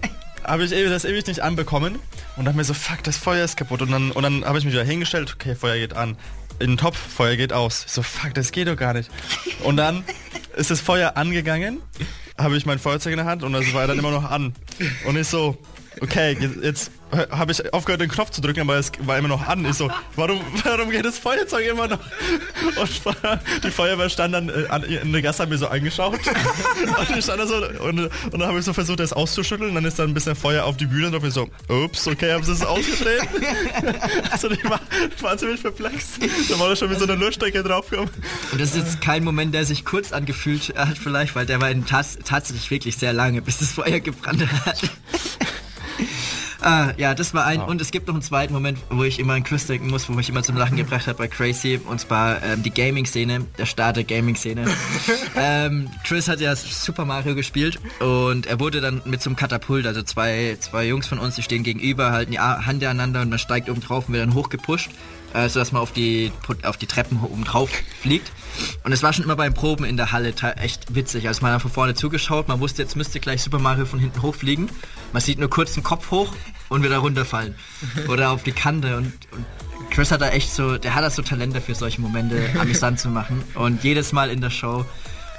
habe 0.45 0.64
ich 0.64 0.70
das 0.70 1.05
ewig 1.05 1.26
nicht 1.26 1.40
anbekommen 1.40 1.99
und 2.36 2.45
dachte 2.45 2.57
mir 2.57 2.64
so, 2.64 2.74
fuck, 2.74 3.03
das 3.03 3.16
Feuer 3.16 3.45
ist 3.45 3.57
kaputt. 3.57 3.82
Und 3.82 3.90
dann, 3.90 4.11
und 4.11 4.22
dann 4.22 4.45
habe 4.45 4.59
ich 4.59 4.64
mich 4.64 4.74
wieder 4.74 4.84
hingestellt, 4.84 5.34
okay, 5.34 5.55
Feuer 5.55 5.76
geht 5.76 5.95
an. 5.95 6.16
In 6.61 6.72
den 6.72 6.76
Topf, 6.76 6.97
Feuer 6.97 7.36
geht 7.36 7.53
aus. 7.53 7.84
Ich 7.86 7.92
so, 7.92 8.03
fuck, 8.03 8.34
das 8.34 8.53
geht 8.53 8.68
doch 8.68 8.76
gar 8.76 8.92
nicht. 8.95 9.11
Und 9.64 9.76
dann 9.76 10.05
ist 10.57 10.70
das 10.70 10.80
Feuer 10.80 11.16
angegangen, 11.16 11.80
habe 12.38 12.57
ich 12.57 12.66
mein 12.66 12.78
Feuerzeug 12.78 13.12
in 13.12 13.18
der 13.18 13.26
Hand 13.26 13.42
und 13.42 13.53
das 13.53 13.72
war 13.74 13.86
dann 13.86 13.99
immer 13.99 14.11
noch 14.11 14.30
an. 14.30 14.55
Und 15.07 15.16
ich 15.16 15.26
so, 15.26 15.57
okay, 16.01 16.36
jetzt 16.62 16.90
habe 17.30 17.53
ich 17.53 17.72
aufgehört, 17.72 18.01
den 18.01 18.11
Knopf 18.11 18.30
zu 18.30 18.40
drücken, 18.40 18.61
aber 18.61 18.76
es 18.76 18.90
war 19.01 19.18
immer 19.18 19.28
noch 19.28 19.47
an. 19.47 19.64
Ich 19.64 19.74
so, 19.74 19.90
warum, 20.16 20.40
warum 20.64 20.90
geht 20.90 21.05
das 21.05 21.18
Feuerzeug 21.18 21.66
immer 21.66 21.88
noch? 21.88 21.99
Und 22.76 22.90
die 23.62 23.70
Feuerwehr 23.70 24.09
stand 24.09 24.34
dann 24.34 24.49
äh, 24.49 25.01
in 25.01 25.12
der 25.12 25.22
Gasse, 25.22 25.42
hat 25.42 25.51
mir 25.51 25.59
so 25.59 25.68
angeschaut. 25.68 26.14
Und 27.09 27.16
ich 27.16 27.24
stand 27.24 27.40
da 27.40 27.47
so, 27.47 27.57
und, 27.57 27.99
und 27.99 28.11
dann 28.32 28.45
habe 28.45 28.59
ich 28.59 28.64
so 28.64 28.72
versucht, 28.72 29.01
das 29.01 29.12
auszuschütteln. 29.12 29.74
Dann 29.74 29.84
ist 29.84 29.99
dann 29.99 30.11
ein 30.11 30.14
bisschen 30.14 30.34
Feuer 30.34 30.64
auf 30.64 30.76
die 30.76 30.86
Bühne 30.86 31.07
und 31.07 31.24
ich 31.24 31.34
so, 31.34 31.49
ups, 31.68 32.07
okay, 32.07 32.32
haben 32.32 32.45
sie 32.45 32.53
es 32.53 32.64
ausgedreht? 32.64 33.22
also 34.30 34.49
die 34.49 34.62
war, 34.64 34.80
war 35.20 35.36
ziemlich 35.36 35.62
perplex. 35.62 36.18
Da 36.49 36.59
war 36.59 36.74
schon 36.76 36.88
mit 36.88 36.99
so 36.99 37.05
einer 37.05 37.16
Löschstrecke 37.16 37.62
draufgekommen. 37.62 38.11
Und 38.53 38.61
das 38.61 38.70
ist 38.70 38.76
jetzt 38.76 39.01
kein 39.01 39.24
Moment, 39.24 39.55
der 39.55 39.64
sich 39.64 39.84
kurz 39.84 40.12
angefühlt 40.12 40.74
hat 40.76 40.99
vielleicht, 40.99 41.34
weil 41.34 41.47
der 41.47 41.61
war 41.61 41.70
tatsächlich 42.24 42.70
wirklich 42.70 42.97
sehr 42.97 43.12
lange, 43.12 43.42
bis 43.42 43.59
das 43.59 43.72
Feuer 43.72 44.01
gebrannt 44.01 44.47
hat. 44.64 44.82
Ah, 46.64 46.94
ja, 46.96 47.14
das 47.14 47.34
war 47.34 47.44
ein. 47.44 47.60
Und 47.60 47.82
es 47.82 47.90
gibt 47.90 48.06
noch 48.06 48.14
einen 48.14 48.22
zweiten 48.22 48.54
Moment, 48.54 48.78
wo 48.88 49.04
ich 49.04 49.18
immer 49.18 49.34
an 49.34 49.44
Chris 49.44 49.66
denken 49.66 49.90
muss, 49.90 50.08
wo 50.08 50.18
ich 50.18 50.30
immer 50.30 50.42
zum 50.42 50.56
Lachen 50.56 50.78
gebracht 50.78 51.06
habe 51.06 51.18
bei 51.18 51.28
Crazy. 51.28 51.78
Und 51.86 52.00
zwar 52.00 52.42
ähm, 52.42 52.62
die 52.62 52.70
Gaming-Szene, 52.70 53.46
der 53.58 53.66
Start 53.66 53.96
der 53.96 54.04
Gaming-Szene. 54.04 54.64
ähm, 55.36 55.90
Chris 56.04 56.26
hat 56.26 56.40
ja 56.40 56.56
Super 56.56 57.04
Mario 57.04 57.34
gespielt 57.34 57.78
und 58.00 58.46
er 58.46 58.60
wurde 58.60 58.80
dann 58.80 59.02
mit 59.04 59.20
so 59.20 59.28
einem 59.28 59.36
Katapult, 59.36 59.86
also 59.86 60.02
zwei, 60.02 60.56
zwei 60.58 60.86
Jungs 60.86 61.06
von 61.06 61.18
uns, 61.18 61.34
die 61.34 61.42
stehen 61.42 61.64
gegenüber, 61.64 62.12
halten 62.12 62.32
die 62.32 62.38
Hand 62.38 62.82
aneinander 62.82 63.20
und 63.20 63.28
man 63.28 63.38
steigt 63.38 63.68
oben 63.68 63.82
drauf 63.82 64.08
und 64.08 64.14
wird 64.14 64.26
dann 64.26 64.32
hochgepusht, 64.32 64.88
äh, 65.34 65.50
sodass 65.50 65.70
man 65.70 65.82
auf 65.82 65.92
die, 65.92 66.32
auf 66.62 66.78
die 66.78 66.86
Treppen 66.86 67.20
oben 67.22 67.44
drauf 67.44 67.68
fliegt. 68.00 68.32
Und 68.82 68.92
es 68.92 69.02
war 69.02 69.12
schon 69.12 69.24
immer 69.24 69.36
beim 69.36 69.55
Proben 69.55 69.84
in 69.84 69.96
der 69.96 70.12
Halle 70.12 70.34
echt 70.57 70.94
witzig. 70.94 71.28
Also 71.28 71.42
man 71.42 71.52
hat 71.52 71.62
von 71.62 71.70
vorne 71.70 71.94
zugeschaut, 71.94 72.48
man 72.48 72.61
wusste, 72.61 72.82
jetzt 72.82 72.96
müsste 72.96 73.20
gleich 73.20 73.42
Super 73.42 73.59
Mario 73.59 73.86
von 73.86 73.98
hinten 73.98 74.22
hochfliegen. 74.22 74.68
Man 75.12 75.22
sieht 75.22 75.38
nur 75.38 75.50
kurz 75.50 75.74
den 75.74 75.82
Kopf 75.82 76.11
hoch 76.11 76.32
und 76.68 76.82
wieder 76.82 76.98
runterfallen. 76.98 77.55
Oder 78.09 78.30
auf 78.30 78.42
die 78.42 78.52
Kante. 78.52 78.96
Und, 78.96 79.12
und 79.32 79.44
Chris 79.90 80.11
hat 80.11 80.20
da 80.20 80.30
echt 80.30 80.52
so, 80.52 80.78
der 80.78 80.94
hat 80.94 81.05
da 81.05 81.11
so 81.11 81.22
Talent 81.22 81.55
dafür, 81.55 81.74
solche 81.74 82.00
Momente 82.00 82.48
amüsant 82.59 83.00
zu 83.00 83.09
machen. 83.09 83.42
Und 83.55 83.84
jedes 83.84 84.12
Mal 84.12 84.30
in 84.30 84.40
der 84.40 84.50
Show 84.50 84.84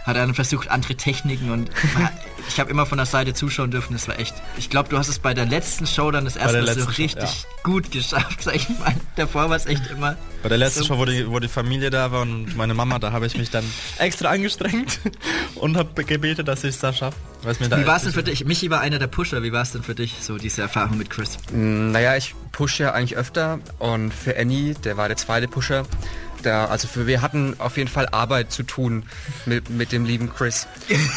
hat 0.05 0.15
er 0.15 0.25
dann 0.25 0.33
versucht, 0.35 0.69
andere 0.69 0.95
Techniken 0.95 1.51
und 1.51 1.69
man- 1.95 2.09
ich 2.47 2.59
habe 2.59 2.69
immer 2.69 2.85
von 2.85 2.97
der 2.97 3.07
Seite 3.07 3.33
zuschauen 3.33 3.71
dürfen, 3.71 3.93
das 3.93 4.07
war 4.07 4.19
echt. 4.19 4.35
Ich 4.57 4.69
glaube, 4.69 4.89
du 4.89 4.97
hast 4.97 5.07
es 5.07 5.19
bei 5.19 5.33
der 5.33 5.45
letzten 5.45 5.87
Show 5.87 6.11
dann 6.11 6.25
das 6.25 6.35
erste 6.35 6.61
Mal 6.61 6.77
so 6.79 6.85
richtig 6.89 7.45
gut 7.63 7.91
geschafft, 7.91 8.41
sag 8.43 8.55
ich 8.55 8.69
mal. 8.69 8.93
Davor 9.15 9.49
war 9.49 9.55
es 9.57 9.65
echt 9.65 9.87
immer. 9.89 10.15
Bei 10.43 10.49
der 10.49 10.59
letzten 10.59 10.81
so- 10.81 10.89
Show, 10.89 10.97
wo 10.99 11.05
die, 11.05 11.27
wo 11.29 11.39
die 11.39 11.47
Familie 11.47 11.89
da 11.89 12.11
war 12.11 12.21
und 12.21 12.55
meine 12.55 12.73
Mama, 12.75 12.99
da 12.99 13.11
habe 13.11 13.25
ich 13.25 13.35
mich 13.35 13.49
dann 13.49 13.63
extra 13.97 14.29
angestrengt 14.29 14.99
und 15.55 15.75
habe 15.77 16.03
gebetet, 16.03 16.47
dass 16.47 16.63
ich 16.63 16.71
es 16.75 16.79
da 16.79 16.93
schaffe. 16.93 17.17
Wie 17.59 17.85
war 17.87 17.97
es 17.97 18.03
denn 18.03 18.11
für 18.11 18.23
dich? 18.23 18.43
Michi 18.45 18.69
war 18.71 18.81
einer 18.81 18.97
der 18.99 19.07
Pusher. 19.07 19.43
Wie 19.43 19.51
war 19.51 19.61
es 19.61 19.71
denn 19.71 19.83
für 19.83 19.93
dich, 19.95 20.15
so 20.21 20.37
diese 20.37 20.61
Erfahrung 20.63 20.97
mit 20.97 21.09
Chris? 21.11 21.37
Mm, 21.51 21.91
Naja, 21.91 22.15
ich 22.15 22.33
pushe 22.51 22.83
ja 22.83 22.91
eigentlich 22.93 23.17
öfter 23.17 23.59
und 23.79 24.11
für 24.13 24.35
Annie, 24.37 24.73
der 24.73 24.97
war 24.97 25.07
der 25.09 25.17
zweite 25.17 25.47
Pusher, 25.47 25.85
da, 26.45 26.65
also 26.65 26.87
für 26.87 27.07
wir 27.07 27.21
hatten 27.21 27.55
auf 27.59 27.77
jeden 27.77 27.89
Fall 27.89 28.07
Arbeit 28.09 28.51
zu 28.51 28.63
tun 28.63 29.03
mit, 29.45 29.69
mit 29.69 29.91
dem 29.91 30.05
lieben 30.05 30.33
Chris. 30.33 30.67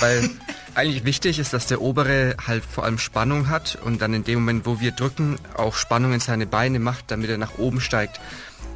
Weil 0.01 0.31
eigentlich 0.75 1.05
wichtig 1.05 1.39
ist, 1.39 1.53
dass 1.53 1.67
der 1.67 1.81
obere 1.81 2.37
halt 2.47 2.65
vor 2.65 2.85
allem 2.85 2.99
Spannung 2.99 3.49
hat 3.49 3.79
und 3.85 4.01
dann 4.01 4.15
in 4.15 4.25
dem 4.25 4.41
Moment, 4.41 4.67
wo 4.67 4.81
wir 4.81 4.93
drücken, 4.93 5.37
auch 5.55 5.75
Spannung 5.75 6.13
in 6.13 6.21
seine 6.21 6.47
Beine 6.47 6.79
macht, 6.79 7.11
damit 7.11 7.31
er 7.31 7.39
nach 7.39 7.59
oben 7.59 7.81
steigt. 7.81 8.21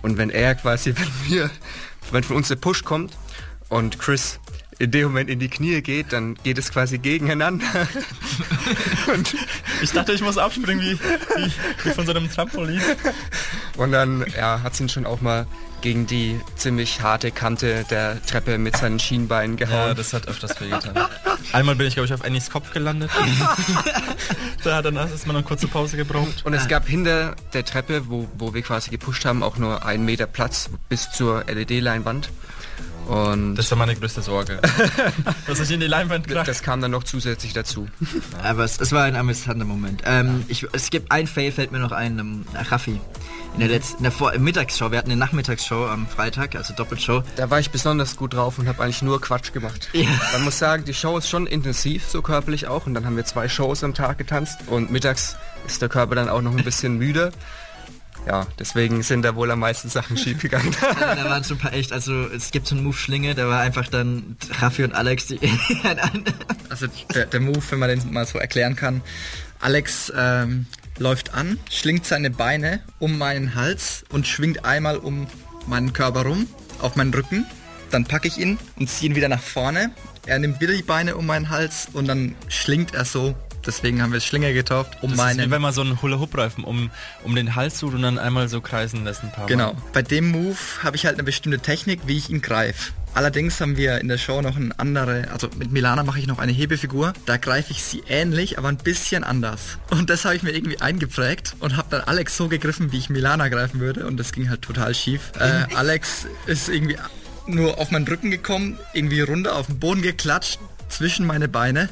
Und 0.03 0.19
wenn 0.19 0.31
er 0.31 0.55
quasi, 0.55 0.95
wenn 0.97 1.31
wir, 1.31 1.51
wenn 2.11 2.23
von 2.25 2.37
uns 2.37 2.49
der 2.49 2.57
Push 2.57 2.85
kommt 2.85 3.17
und 3.69 3.99
Chris 3.99 4.39
in 4.79 4.91
dem 4.91 5.05
Moment 5.05 5.31
in 5.31 5.39
die 5.39 5.49
Knie 5.49 5.81
geht, 5.81 6.13
dann 6.13 6.35
geht 6.43 6.59
es 6.59 6.73
quasi 6.73 6.99
gegeneinander. 6.99 7.67
und 9.15 9.37
Ich 9.81 9.93
dachte, 9.93 10.13
ich 10.13 10.23
muss 10.23 10.39
abspringen 10.39 10.83
wie, 10.83 10.99
wie, 10.99 11.53
wie 11.85 11.91
von 11.91 12.05
so 12.05 12.13
einem 12.13 12.29
Trampolin. 12.29 12.81
Und 13.77 13.93
dann 13.93 14.27
ja, 14.37 14.61
hat 14.63 14.79
ihn 14.81 14.89
schon 14.89 15.07
auch 15.07 15.21
mal 15.21 15.47
gegen 15.83 16.07
die 16.07 16.41
ziemlich 16.57 17.03
harte 17.03 17.31
Kante 17.31 17.85
der 17.91 18.25
Treppe 18.25 18.57
mit 18.57 18.77
seinen 18.77 18.99
Schienbeinen 18.99 19.57
gehauen. 19.57 19.89
Ja, 19.89 19.95
das 19.95 20.13
hat 20.15 20.29
öfters 20.29 20.59
wehgetan. 20.61 20.95
Einmal 21.53 21.75
bin 21.75 21.87
ich, 21.87 21.95
glaube 21.95 22.07
ich, 22.07 22.15
auf 22.15 22.25
Annies 22.25 22.49
Kopf 22.49 22.73
gelandet. 22.73 23.11
da 24.65 24.77
hat 24.77 24.87
dann 24.87 24.97
erstmal 24.97 25.37
eine 25.37 25.45
kurze 25.45 25.69
Pause 25.69 25.97
gebraucht. 25.97 26.45
und 26.45 26.55
es 26.55 26.69
gab 26.69 26.89
hinter 26.89 27.37
der 27.53 27.65
Treppe, 27.65 28.09
wo, 28.09 28.29
wo 28.39 28.55
wir 28.55 28.63
quasi 28.63 28.91
gepusht 28.91 29.25
haben, 29.25 29.43
auch 29.43 29.59
nur 29.59 29.85
einen 29.85 30.05
Meter 30.05 30.27
Platz 30.27 30.71
bis 30.89 31.11
zur 31.11 31.45
LED-Leinwand. 31.47 32.31
Und 33.09 33.57
Das 33.57 33.71
war 33.71 33.79
meine 33.79 33.95
größte 33.95 34.23
Sorge. 34.23 34.61
Dass 35.47 35.61
ich 35.61 35.71
in 35.71 35.81
die 35.81 35.87
Leinwand 35.87 36.29
krach. 36.29 36.45
das 36.45 36.63
kam 36.63 36.81
dann 36.81 36.93
noch 36.93 37.05
zusätzlich 37.05 37.53
dazu. 37.53 37.89
Aber 38.43 38.65
es, 38.65 38.81
es 38.81 38.93
war 38.93 39.05
ein 39.05 39.17
amüsanter 39.17 39.65
Moment. 39.65 40.03
Ähm, 40.07 40.45
ich, 40.49 40.67
es 40.73 40.91
gibt 40.91 41.11
ein 41.11 41.27
Fail, 41.27 41.53
fällt 41.53 41.73
mir 41.73 41.79
noch 41.79 41.93
ein, 41.93 42.19
ähm, 42.19 42.45
Raffi. 42.71 43.01
In 43.55 43.61
der 43.61 43.69
letzten, 43.69 43.99
in 43.99 44.03
der 44.05 44.13
Vor 44.13 44.33
Mittagsshow, 44.39 44.91
wir 44.91 44.99
hatten 44.99 45.11
eine 45.11 45.19
Nachmittagsshow 45.19 45.87
am 45.87 46.07
Freitag, 46.07 46.57
also 46.57 46.73
Doppelshow. 46.75 47.23
Da 47.37 47.51
war 47.51 47.61
ich 47.61 47.71
besonders 47.71 48.17
gut 48.17 48.33
drauf 48.33 48.59
und 48.59 48.67
habe 48.67 48.83
eigentlich 48.83 49.03
nur 49.03 49.21
Quatsch 49.21 49.53
gemacht. 49.53 49.91
Ja. 49.93 50.09
Man 50.33 50.45
muss 50.45 50.59
sagen, 50.59 50.85
die 50.85 50.95
Show 50.95 51.19
ist 51.19 51.29
schon 51.29 51.47
intensiv, 51.47 52.07
so 52.09 52.23
körperlich 52.23 52.67
auch. 52.69 52.87
Und 52.87 52.95
dann 52.95 53.05
haben 53.05 53.17
wir 53.17 53.25
zwei 53.27 53.49
Shows 53.49 53.85
am 53.85 53.93
Tag 53.93 54.17
getanzt 54.17 54.61
und 54.69 54.91
mittags 54.91 55.37
ist 55.67 55.83
der 55.83 55.89
Körper 55.89 56.15
dann 56.15 56.29
auch 56.29 56.41
noch 56.41 56.57
ein 56.57 56.65
bisschen 56.65 56.97
müde. 56.97 57.31
Ja, 58.27 58.47
deswegen 58.59 59.03
sind 59.03 59.23
da 59.23 59.35
wohl 59.35 59.51
am 59.51 59.59
meisten 59.59 59.89
Sachen 59.89 60.17
schiefgegangen. 60.17 60.75
da 61.01 61.25
waren 61.25 61.43
so 61.43 61.55
ein 61.55 61.59
paar 61.59 61.73
echt, 61.73 61.93
also 61.93 62.27
es 62.27 62.53
gibt 62.53 62.69
so 62.69 62.77
einen 62.77 62.85
Move 62.85 62.97
Schlinge, 62.97 63.35
da 63.35 63.49
war 63.49 63.61
einfach 63.61 63.89
dann 63.89 64.37
Raffi 64.61 64.85
und 64.85 64.95
Alex, 64.95 65.27
die 65.27 65.41
Also 66.69 66.87
der, 67.15 67.27
der 67.27 67.41
Move, 67.41 67.63
wenn 67.71 67.79
man 67.81 67.89
den 67.89 68.13
mal 68.13 68.25
so 68.27 68.39
erklären 68.39 68.77
kann. 68.77 69.03
Alex 69.61 70.13
ähm, 70.17 70.67
läuft 70.99 71.35
an, 71.35 71.59
schlingt 71.69 72.07
seine 72.07 72.31
Beine 72.31 72.81
um 73.01 73.19
meinen 73.19 73.55
Hals 73.55 74.05
und 74.11 74.27
schwingt 74.27 74.65
einmal 74.65 74.99
um 74.99 75.27
meinen 75.67 75.93
Körper 75.93 76.23
rum, 76.23 76.47
auf 76.79 76.97
meinen 76.97 77.13
Rücken. 77.13 77.45
Dann 77.91 78.05
packe 78.05 78.29
ich 78.29 78.39
ihn 78.39 78.59
und 78.77 78.89
ziehe 78.89 79.11
ihn 79.11 79.17
wieder 79.17 79.29
nach 79.29 79.43
vorne. 79.43 79.91
Er 80.27 80.39
nimmt 80.39 80.61
wieder 80.61 80.73
die 80.73 80.83
Beine 80.83 81.17
um 81.17 81.27
meinen 81.27 81.51
Hals 81.51 81.89
und 81.93 82.07
dann 82.07 82.37
schlingt 82.49 82.95
er 82.95 83.05
so. 83.05 83.35
Deswegen 83.67 84.03
haben 84.03 84.13
wir 84.13 84.19
es 84.19 84.25
Schlinge 84.25 84.53
getauft, 84.53 84.99
um 85.03 85.11
Das 85.11 85.19
ist 85.19 85.25
wie 85.35 85.39
meinen... 85.39 85.51
wenn 85.51 85.63
man 85.63 85.73
so 85.73 85.81
einen 85.83 86.01
Hula-Hoop-Reifen 86.03 86.65
um, 86.65 86.91
um 87.25 87.35
den 87.35 87.55
Hals 87.55 87.79
tut 87.79 87.95
und 87.95 88.03
dann 88.03 88.19
einmal 88.19 88.49
so 88.49 88.61
kreisen 88.61 89.05
lässt 89.05 89.23
ein 89.23 89.33
paar 89.33 89.47
Genau. 89.47 89.75
Mal. 89.75 89.83
Bei 89.93 90.03
dem 90.03 90.31
Move 90.31 90.57
habe 90.83 90.97
ich 90.97 91.07
halt 91.07 91.17
eine 91.17 91.25
bestimmte 91.25 91.59
Technik, 91.61 92.01
wie 92.07 92.17
ich 92.17 92.31
ihn 92.31 92.43
greife. 92.43 92.93
Allerdings 93.15 93.61
haben 93.61 93.77
wir 93.77 94.01
in 94.01 94.09
der 94.09 94.17
Show 94.17 94.41
noch 94.41 94.57
eine 94.57 94.79
andere, 94.79 95.29
also 95.31 95.49
mit 95.59 95.71
Milana 95.71 96.03
mache 96.03 96.19
ich 96.19 96.27
noch 96.27 96.39
eine 96.39 96.53
Hebefigur. 96.53 97.13
Da 97.27 97.37
greife 97.37 97.71
ich 97.71 97.83
sie 97.85 98.03
ähnlich, 98.09 98.57
aber 98.57 98.69
ein 98.69 98.79
bisschen 98.79 99.23
anders. 99.23 99.77
Und 99.91 100.09
das 100.09 100.25
habe 100.25 100.35
ich 100.35 100.43
mir 100.43 100.53
irgendwie 100.53 100.81
eingeprägt 100.81 101.55
und 101.61 101.77
habe 101.77 101.89
dann 101.91 102.01
Alex 102.01 102.37
so 102.39 102.49
gegriffen, 102.49 102.91
wie 102.91 102.99
ich 102.99 103.11
Milana 103.11 103.49
greifen 103.49 103.81
würde. 103.81 104.07
Und 104.07 104.17
das 104.17 104.33
ging 104.33 104.49
halt 104.49 104.63
total 104.63 104.95
schief. 104.95 105.33
Äh, 105.39 105.75
Alex 105.75 106.27
ist 106.47 106.71
irgendwie 106.71 106.97
nur 107.47 107.77
auf 107.79 107.91
meinen 107.91 108.09
Rücken 108.09 108.31
gekommen, 108.31 108.79
irgendwie 108.95 109.21
runter 109.21 109.57
auf 109.57 109.67
den 109.67 109.79
Boden 109.79 110.01
geklatscht, 110.01 110.59
zwischen 110.89 111.27
meine 111.27 111.49
Beine. 111.49 111.89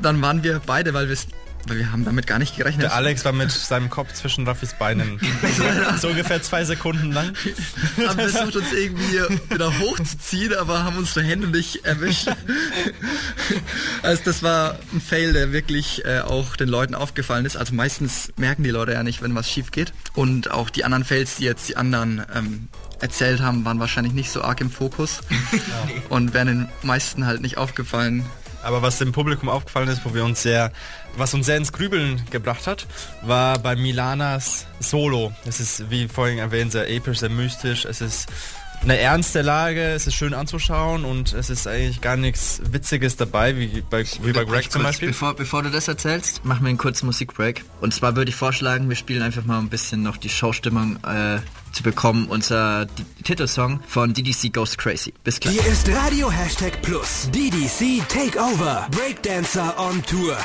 Dann 0.00 0.22
waren 0.22 0.42
wir 0.42 0.60
beide, 0.64 0.94
weil 0.94 1.08
wir 1.08 1.16
weil 1.66 1.78
wir 1.78 1.92
haben 1.92 2.04
damit 2.04 2.26
gar 2.26 2.38
nicht 2.38 2.56
gerechnet. 2.56 2.84
Der 2.84 2.94
Alex 2.94 3.24
war 3.24 3.32
mit 3.32 3.50
seinem 3.50 3.88
Kopf 3.88 4.12
zwischen 4.12 4.46
Raffis 4.46 4.74
Beinen. 4.74 5.18
so 6.00 6.08
ungefähr 6.08 6.42
zwei 6.42 6.64
Sekunden 6.64 7.12
lang. 7.12 7.32
haben 8.06 8.18
versucht, 8.18 8.56
uns 8.56 8.72
irgendwie 8.72 9.18
wieder 9.48 9.78
hochzuziehen, 9.78 10.54
aber 10.54 10.84
haben 10.84 10.98
unsere 10.98 11.24
Hände 11.24 11.48
nicht 11.48 11.84
erwischt. 11.84 12.28
Also 14.02 14.22
das 14.24 14.42
war 14.42 14.78
ein 14.92 15.00
Fail, 15.00 15.32
der 15.32 15.52
wirklich 15.52 16.04
äh, 16.04 16.20
auch 16.20 16.56
den 16.56 16.68
Leuten 16.68 16.94
aufgefallen 16.94 17.46
ist. 17.46 17.56
Also 17.56 17.74
meistens 17.74 18.32
merken 18.36 18.62
die 18.62 18.70
Leute 18.70 18.92
ja 18.92 19.02
nicht, 19.02 19.22
wenn 19.22 19.34
was 19.34 19.48
schief 19.48 19.70
geht. 19.70 19.92
Und 20.14 20.50
auch 20.50 20.70
die 20.70 20.84
anderen 20.84 21.04
Fails, 21.04 21.36
die 21.36 21.44
jetzt 21.44 21.68
die 21.68 21.76
anderen 21.76 22.22
ähm, 22.34 22.68
erzählt 23.00 23.40
haben, 23.40 23.64
waren 23.64 23.80
wahrscheinlich 23.80 24.12
nicht 24.12 24.30
so 24.30 24.42
arg 24.42 24.60
im 24.60 24.70
Fokus. 24.70 25.20
Und 26.08 26.34
wären 26.34 26.46
den 26.46 26.68
meisten 26.82 27.26
halt 27.26 27.40
nicht 27.40 27.56
aufgefallen. 27.56 28.24
Aber 28.64 28.82
was 28.82 28.98
dem 28.98 29.12
Publikum 29.12 29.48
aufgefallen 29.48 29.88
ist, 29.88 30.04
wo 30.04 30.14
wir 30.14 30.24
uns 30.24 30.42
sehr, 30.42 30.72
was 31.16 31.34
uns 31.34 31.46
sehr 31.46 31.56
ins 31.56 31.72
Grübeln 31.72 32.24
gebracht 32.30 32.66
hat, 32.66 32.86
war 33.22 33.58
bei 33.58 33.76
Milanas 33.76 34.66
Solo. 34.80 35.32
Es 35.46 35.60
ist, 35.60 35.90
wie 35.90 36.08
vorhin 36.08 36.38
erwähnt, 36.38 36.72
sehr 36.72 36.90
episch, 36.90 37.18
sehr 37.18 37.30
mystisch. 37.30 37.84
Es 37.84 38.00
ist 38.00 38.28
eine 38.82 38.98
ernste 38.98 39.40
Lage, 39.40 39.92
es 39.92 40.06
ist 40.06 40.14
schön 40.14 40.34
anzuschauen 40.34 41.04
und 41.04 41.32
es 41.32 41.48
ist 41.48 41.66
eigentlich 41.66 42.00
gar 42.00 42.16
nichts 42.16 42.60
Witziges 42.70 43.16
dabei, 43.16 43.56
wie 43.56 43.82
bei, 43.88 44.04
wie 44.22 44.32
bei 44.32 44.44
Greg 44.44 44.70
zum 44.70 44.82
Beispiel. 44.82 45.08
Bevor, 45.08 45.34
bevor 45.34 45.62
du 45.62 45.70
das 45.70 45.88
erzählst, 45.88 46.44
machen 46.44 46.64
wir 46.64 46.68
einen 46.68 46.78
kurzen 46.78 47.06
Musikbreak. 47.06 47.64
Und 47.80 47.94
zwar 47.94 48.16
würde 48.16 48.28
ich 48.28 48.36
vorschlagen, 48.36 48.88
wir 48.88 48.96
spielen 48.96 49.22
einfach 49.22 49.44
mal 49.44 49.58
ein 49.58 49.70
bisschen 49.70 50.02
noch 50.02 50.16
die 50.18 50.28
Showstimmung 50.28 50.98
äh, 51.04 51.38
zu 51.74 51.82
bekommen. 51.82 52.26
Unser 52.28 52.86
D 52.86 53.04
Titelsong 53.24 53.80
von 53.86 54.14
DDC 54.14 54.52
Goes 54.52 54.76
Crazy. 54.76 55.12
Bis 55.24 55.40
gleich. 55.40 55.60
Hier 55.60 55.70
ist 55.70 55.88
Radio 55.88 56.30
Hashtag 56.30 56.80
Plus. 56.82 57.28
DDC 57.30 58.06
Takeover. 58.08 58.86
Breakdancer 58.90 59.74
on 59.78 60.02
Tour. 60.04 60.36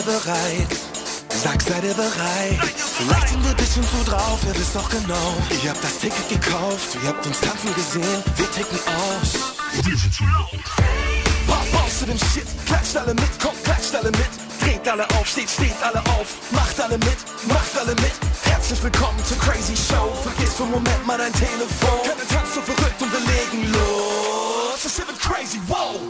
Ihr 0.00 0.06
bereit? 0.06 0.72
Sag, 1.28 1.60
seid 1.60 1.84
ihr 1.84 1.92
bereit? 1.92 2.58
Vielleicht 2.96 3.28
sind 3.28 3.44
wir 3.44 3.52
bisschen 3.52 3.84
zu 3.84 4.02
drauf, 4.10 4.40
ihr 4.46 4.58
wisst 4.58 4.74
doch 4.74 4.88
genau. 4.88 5.36
Ihr 5.62 5.68
habt 5.68 5.84
das 5.84 5.98
Ticket 5.98 6.26
gekauft, 6.30 6.96
ihr 7.02 7.08
habt 7.08 7.26
uns 7.26 7.38
tanzen 7.38 7.74
gesehen, 7.74 8.24
wir 8.36 8.50
ticken 8.50 8.78
aus. 8.96 9.52
Wir 9.84 9.96
sind 9.98 10.14
zu 10.14 10.24
laut. 10.24 10.64
Baust 11.46 11.98
zu 11.98 12.06
dem 12.06 12.16
Shit, 12.16 12.46
klatscht 12.64 12.96
alle 12.96 13.12
mit, 13.12 13.28
kommt, 13.42 13.62
klatscht 13.62 13.94
alle 13.94 14.10
mit. 14.12 14.32
Dreht 14.62 14.88
alle 14.88 15.04
auf, 15.10 15.26
steht, 15.26 15.50
steht 15.50 15.76
alle 15.82 16.00
auf. 16.16 16.28
Macht 16.50 16.80
alle 16.80 16.96
mit, 16.96 17.20
macht 17.46 17.76
alle 17.78 17.94
mit. 17.96 18.16
Herzlich 18.44 18.82
willkommen 18.82 19.20
zur 19.28 19.38
Crazy 19.38 19.76
Show. 19.76 20.16
Vergiss 20.22 20.54
für 20.54 20.62
einen 20.62 20.72
Moment 20.72 21.06
mal 21.06 21.18
dein 21.18 21.32
Telefon. 21.34 22.00
Keine 22.08 22.26
Tanz 22.26 22.54
so 22.54 22.62
verrückt 22.62 23.02
und 23.02 23.12
wir 23.12 23.20
legen 23.20 23.70
los. 23.74 24.80
Hier 24.96 25.06
wird 25.06 25.20
crazy, 25.20 25.60
wow. 25.68 26.00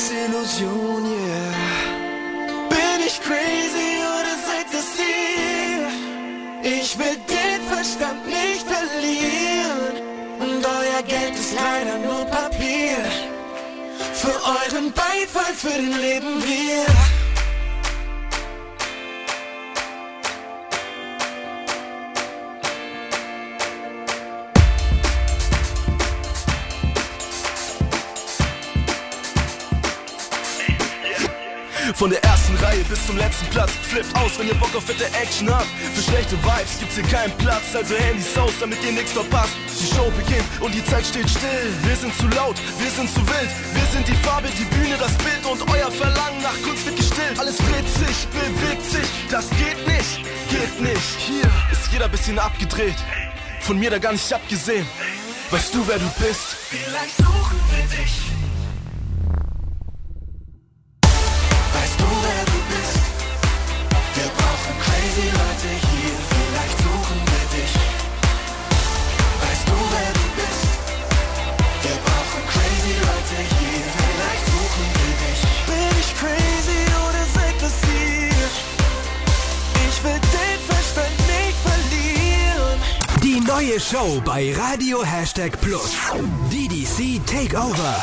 Alles 0.00 0.10
Illusion, 0.10 1.04
yeah. 1.04 1.54
Bin 2.68 3.06
ich 3.06 3.20
crazy 3.20 3.92
oder 4.16 4.34
seid 4.46 4.66
das 4.72 4.88
ihr? 4.98 5.88
Ich 6.62 6.98
will 6.98 7.16
den 7.28 7.62
Verstand 7.68 8.26
nicht 8.26 8.66
verlieren. 8.66 9.96
Und 10.38 10.64
euer 10.64 11.02
Geld 11.02 11.34
ist 11.34 11.54
leider 11.54 11.98
nur 11.98 12.24
Papier. 12.26 12.98
Für 14.14 14.28
euren 14.28 14.92
Beifall, 14.92 15.54
für 15.54 15.68
den 15.68 15.98
Leben 16.00 16.42
wir. 16.44 17.09
Von 32.00 32.08
der 32.08 32.24
ersten 32.24 32.56
Reihe 32.64 32.82
bis 32.84 33.06
zum 33.06 33.18
letzten 33.18 33.44
Platz. 33.48 33.72
Flippt 33.82 34.16
aus, 34.16 34.38
wenn 34.38 34.48
ihr 34.48 34.54
Bock 34.54 34.74
auf 34.74 34.86
fette 34.86 35.04
Action 35.20 35.50
habt. 35.50 35.66
Für 35.94 36.00
schlechte 36.00 36.34
Vibes 36.42 36.78
gibt's 36.80 36.94
hier 36.94 37.04
keinen 37.04 37.36
Platz. 37.36 37.76
Also 37.76 37.94
Handys 37.94 38.38
aus, 38.38 38.52
damit 38.58 38.82
ihr 38.82 38.92
nichts 38.92 39.12
verpasst. 39.12 39.52
Die 39.68 39.94
Show 39.94 40.10
beginnt 40.16 40.48
und 40.60 40.74
die 40.74 40.82
Zeit 40.86 41.04
steht 41.04 41.28
still. 41.28 41.68
Wir 41.82 41.94
sind 41.94 42.16
zu 42.16 42.26
laut, 42.28 42.56
wir 42.78 42.90
sind 42.90 43.12
zu 43.12 43.20
wild. 43.28 43.50
Wir 43.74 43.84
sind 43.92 44.08
die 44.08 44.16
Farbe, 44.24 44.48
die 44.58 44.64
Bühne, 44.74 44.96
das 44.98 45.12
Bild 45.18 45.44
Und 45.44 45.60
euer 45.68 45.90
Verlangen 45.90 46.40
nach 46.40 46.56
Kunst 46.64 46.86
wird 46.86 46.96
gestillt. 46.96 47.38
Alles 47.38 47.58
dreht 47.58 47.88
sich, 47.92 48.26
bewegt 48.32 48.86
sich. 48.86 49.08
Das 49.30 49.50
geht 49.50 49.86
nicht, 49.86 50.24
geht 50.48 50.80
nicht. 50.80 51.10
Hier 51.18 51.44
ist 51.70 51.92
jeder 51.92 52.08
bisschen 52.08 52.38
abgedreht. 52.38 52.96
Von 53.60 53.78
mir 53.78 53.90
da 53.90 53.98
gar 53.98 54.12
nicht 54.12 54.32
abgesehen. 54.32 54.86
Weißt 55.50 55.74
du, 55.74 55.86
wer 55.86 55.98
du 55.98 56.08
bist? 56.18 56.56
Vielleicht 56.70 57.18
suchen 57.18 57.60
wir 57.76 57.98
dich 57.98 58.39
neue 83.60 83.78
Show 83.78 84.22
bei 84.24 84.54
Radio 84.54 85.04
Hashtag 85.04 85.60
Plus. 85.60 85.94
DDC 86.50 87.20
Takeover. 87.26 88.02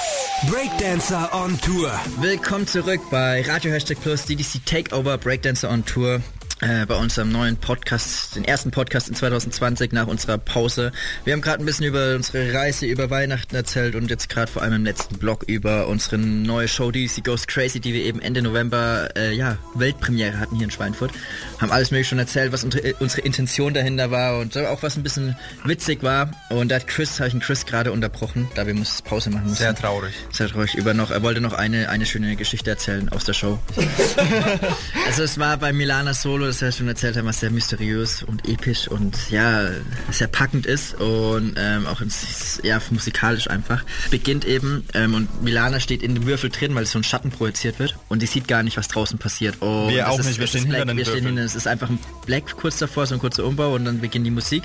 Breakdancer 0.52 1.30
on 1.34 1.60
Tour. 1.62 1.90
Willkommen 2.22 2.68
zurück 2.68 3.00
bei 3.10 3.42
Radio 3.42 3.72
Hashtag 3.72 4.00
Plus 4.02 4.26
DDC 4.26 4.64
Takeover 4.66 5.18
Breakdancer 5.18 5.72
on 5.72 5.84
Tour. 5.84 6.22
Äh, 6.60 6.88
bei 6.88 6.96
unserem 6.96 7.32
neuen 7.32 7.58
Podcast, 7.58 8.36
den 8.36 8.44
ersten 8.44 8.72
Podcast 8.72 9.10
in 9.10 9.14
2020 9.14 9.92
nach 9.92 10.08
unserer 10.08 10.40
Pause. 10.40 10.92
Wir 11.24 11.34
haben 11.34 11.42
gerade 11.42 11.62
ein 11.62 11.68
bisschen 11.68 11.86
über 11.86 12.16
unsere 12.16 12.52
Reise 12.52 12.88
über 12.88 13.12
Weihnachten 13.12 13.56
erzählt 13.56 13.94
und 13.94 14.10
jetzt 14.10 14.28
gerade 14.28 14.52
vor 14.52 14.64
allem 14.64 14.74
im 14.74 14.84
letzten 14.84 15.20
Blog 15.20 15.44
über 15.44 15.88
unsere 15.88 16.18
neue 16.18 16.68
Show 16.68 16.90
DDC 16.90 17.24
Goes 17.24 17.46
Crazy, 17.46 17.80
die 17.80 17.94
wir 17.94 18.02
eben 18.02 18.24
Ende 18.24 18.42
November 18.42 19.10
äh, 19.16 19.36
ja 19.36 19.60
Weltpremiere 19.76 20.40
hatten 20.40 20.56
hier 20.56 20.66
in 20.66 20.72
Schweinfurt. 20.72 21.12
Haben 21.60 21.72
alles 21.72 21.92
mögliche 21.92 22.10
schon 22.10 22.20
erzählt, 22.20 22.52
was 22.52 22.64
unsere, 22.64 22.96
unsere 22.96 23.22
Intention 23.22 23.76
dahinter 23.76 24.10
war 24.10 24.40
und 24.40 24.58
auch 24.58 24.82
was 24.82 24.98
ein 24.98 25.04
bisschen 25.04 25.38
witzig 25.64 26.02
war. 26.02 26.32
Und 26.50 26.70
da 26.70 26.78
hat 26.78 26.88
Chris, 26.88 27.20
habe 27.20 27.28
ich 27.28 27.36
einen 27.36 27.42
Chris 27.42 27.68
gerade 27.68 27.92
unterbrochen, 27.92 28.50
da 28.56 28.66
wir 28.66 28.74
muss 28.74 29.04
Pause 29.04 29.30
machen 29.30 29.44
mussten. 29.44 29.64
Sehr 29.64 29.76
traurig. 29.76 30.16
Sehr 30.32 30.48
traurig. 30.48 30.74
Über 30.74 30.96
noch, 30.96 31.12
er 31.12 31.22
wollte 31.22 31.40
noch 31.40 31.54
eine, 31.54 31.90
eine 31.90 32.08
schöne 32.08 32.36
Geschichte 32.36 32.72
erzählen 32.72 33.10
aus 33.10 33.26
der 33.26 33.34
Show. 33.34 33.60
also 35.06 35.22
es 35.22 35.38
war 35.38 35.58
bei 35.58 35.72
Milana 35.72 36.16
Solo, 36.16 36.47
das 36.48 36.62
wir 36.62 36.72
schon 36.72 36.88
erzählt 36.88 37.18
haben, 37.18 37.26
was 37.28 37.40
sehr 37.40 37.52
mysteriös 37.52 38.24
und 38.24 38.48
episch 38.48 38.88
und 38.88 39.30
ja, 39.30 39.68
sehr 40.12 40.28
packend 40.28 40.66
ist 40.66 40.96
und 41.00 41.54
ähm, 41.58 41.86
auch 41.86 42.02
ins, 42.02 42.60
ja, 42.64 42.82
musikalisch 42.90 43.50
einfach. 43.50 43.84
Beginnt 44.10 44.46
eben 44.46 44.86
ähm, 44.94 45.14
und 45.14 45.44
Milana 45.44 45.80
steht 45.80 46.02
in 46.04 46.16
dem 46.16 46.26
Würfel 46.26 46.50
drin, 46.50 46.74
weil 46.76 46.84
es 46.84 46.92
so 46.92 47.00
ein 47.00 47.04
Schatten 47.04 47.32
projiziert 47.32 47.80
wird 47.80 47.98
und 48.08 48.22
die 48.22 48.26
sieht 48.28 48.48
gar 48.48 48.64
nicht, 48.64 48.78
was 48.78 48.88
draußen 48.88 49.20
passiert. 49.20 49.62
Und 49.62 49.90
Wir 49.90 50.10
auch 50.10 50.20
ist, 50.20 50.26
nicht, 50.26 50.40
wir 50.40 50.48
stehen 50.48 50.66
hinter 50.66 50.86
den 50.86 50.98
wir 50.98 51.06
stehen 51.06 51.16
Würfeln. 51.16 51.28
hinter, 51.38 51.44
es 51.44 51.56
ist 51.56 51.68
einfach 51.68 51.90
ein 51.90 52.00
Black 52.26 52.56
kurz 52.58 52.78
davor, 52.78 53.06
so 53.06 53.14
ein 53.16 53.20
kurzer 53.20 53.46
Umbau 53.46 53.76
und 53.76 53.86
dann 53.86 54.00
beginnt 54.00 54.26
die 54.26 54.32
Musik 54.32 54.64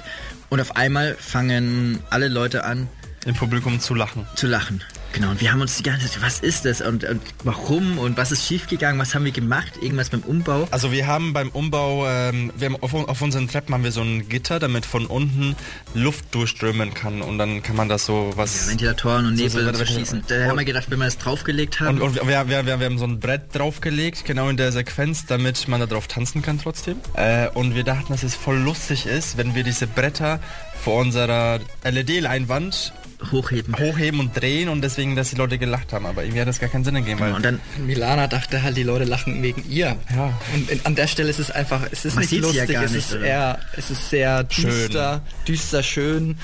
und 0.51 0.61
auf 0.61 0.77
einmal 0.77 1.17
fangen 1.19 1.99
alle 2.11 2.29
Leute 2.29 2.65
an, 2.65 2.89
Im 3.27 3.35
Publikum 3.35 3.81
zu 3.81 3.95
lachen. 3.95 4.27
zu 4.37 4.47
lachen. 4.47 4.83
Genau, 5.13 5.31
und 5.31 5.41
wir 5.43 5.53
haben 5.53 5.61
uns 5.61 5.77
die 5.77 5.83
ganze 5.83 6.09
Zeit, 6.11 6.23
was 6.23 6.41
ist 6.41 6.65
das 6.65 6.81
und, 6.81 7.05
und 7.05 7.21
warum 7.45 7.99
und 7.99 8.17
was 8.17 8.33
ist 8.33 8.47
schiefgegangen, 8.47 8.99
was 8.99 9.15
haben 9.15 9.25
wir 9.27 9.33
gemacht, 9.33 9.73
irgendwas 9.83 10.09
beim 10.09 10.21
Umbau. 10.21 10.67
Also 10.71 10.91
wir 10.91 11.07
haben 11.07 11.33
beim 11.35 11.51
Umbau, 11.51 12.09
ähm, 12.09 12.51
wir 12.57 12.67
haben 12.71 12.77
auf, 12.83 12.95
auf 12.95 13.21
unseren 13.21 13.47
Treppen 13.47 13.75
haben 13.75 13.85
wir 13.85 13.93
so 13.93 14.01
ein 14.01 14.29
Gitter, 14.31 14.59
damit 14.59 14.87
von 14.87 15.05
unten 15.07 15.55
Luft 15.95 16.35
durchströmen 16.35 16.95
kann 16.95 17.21
und 17.21 17.37
dann 17.39 17.63
kann 17.63 17.77
man 17.77 17.89
das 17.91 18.07
so 18.07 18.33
was... 18.37 18.69
Ventilatoren 18.71 19.27
und 19.27 19.37
So- 19.37 19.43
Nebel 19.45 19.63
so- 19.63 19.69
und 19.69 19.77
verschließen. 19.77 20.23
Da 20.29 20.47
haben 20.47 20.57
wir 20.59 20.65
gedacht, 20.65 20.91
wenn 20.91 20.99
wir 20.99 21.05
das 21.05 21.19
draufgelegt 21.19 21.81
haben, 21.81 22.01
Und, 22.01 22.17
und 22.19 22.27
wir, 22.27 22.49
wir, 22.49 22.67
wir, 22.67 22.79
wir 22.81 22.87
haben 22.87 22.99
so 22.99 23.05
ein 23.05 23.21
Brett 23.21 23.55
draufgelegt, 23.55 24.25
genau 24.25 24.49
in 24.49 24.57
der 24.57 24.73
Sequenz, 24.73 25.27
damit 25.27 25.69
man 25.69 25.79
da 25.81 25.87
drauf 25.87 26.09
tanzen 26.09 26.41
kann 26.41 26.59
trotzdem. 26.59 26.97
Äh, 27.15 27.49
und 27.49 27.75
wir 27.75 27.85
dachten, 27.85 28.13
dass 28.13 28.23
es 28.23 28.35
voll 28.35 28.57
lustig 28.59 29.05
ist, 29.07 29.37
wenn 29.37 29.55
wir 29.55 29.63
diese 29.63 29.87
Bretter 29.87 30.41
vor 30.83 31.01
unserer 31.01 31.61
LED-Leinwand 31.85 32.93
hochheben. 33.31 33.75
hochheben 33.79 34.21
und 34.21 34.37
drehen 34.39 34.69
und 34.69 34.83
deswegen, 34.83 35.17
dass 35.17 35.31
die 35.31 35.37
Leute 35.37 35.59
gelacht 35.59 35.93
haben. 35.93 36.07
Aber 36.07 36.23
irgendwie 36.23 36.41
hat 36.41 36.49
das 36.49 36.59
gar 36.59 36.69
keinen 36.69 36.85
Sinn 36.85 36.95
gegeben. 36.95 37.21
Weil 37.21 37.35
und 37.35 37.45
dann 37.45 37.61
Milana 37.79 38.27
dachte 38.27 38.63
halt, 38.63 38.77
die 38.77 38.83
Leute 38.83 39.05
lachen 39.05 39.43
wegen 39.43 39.65
ihr. 39.69 39.97
Ja. 40.15 40.39
Und 40.55 40.71
in, 40.71 40.85
an 40.85 40.95
der 40.95 41.07
Stelle 41.07 41.31
ist 41.31 41.39
es 41.39 41.51
einfach, 41.51 41.83
es 41.91 42.05
ist 42.05 42.15
Man 42.15 42.23
nicht 42.23 42.33
ja 42.33 42.41
lustig, 42.41 42.73
gar 42.73 42.85
es, 42.85 42.93
nicht, 42.93 43.13
ist 43.13 43.23
eher, 43.23 43.59
es 43.77 43.91
ist 43.91 44.11
sehr 44.11 44.47
Schön. 44.51 44.65
düster, 44.65 45.23
düster 45.47 45.83
schön, 45.83 46.37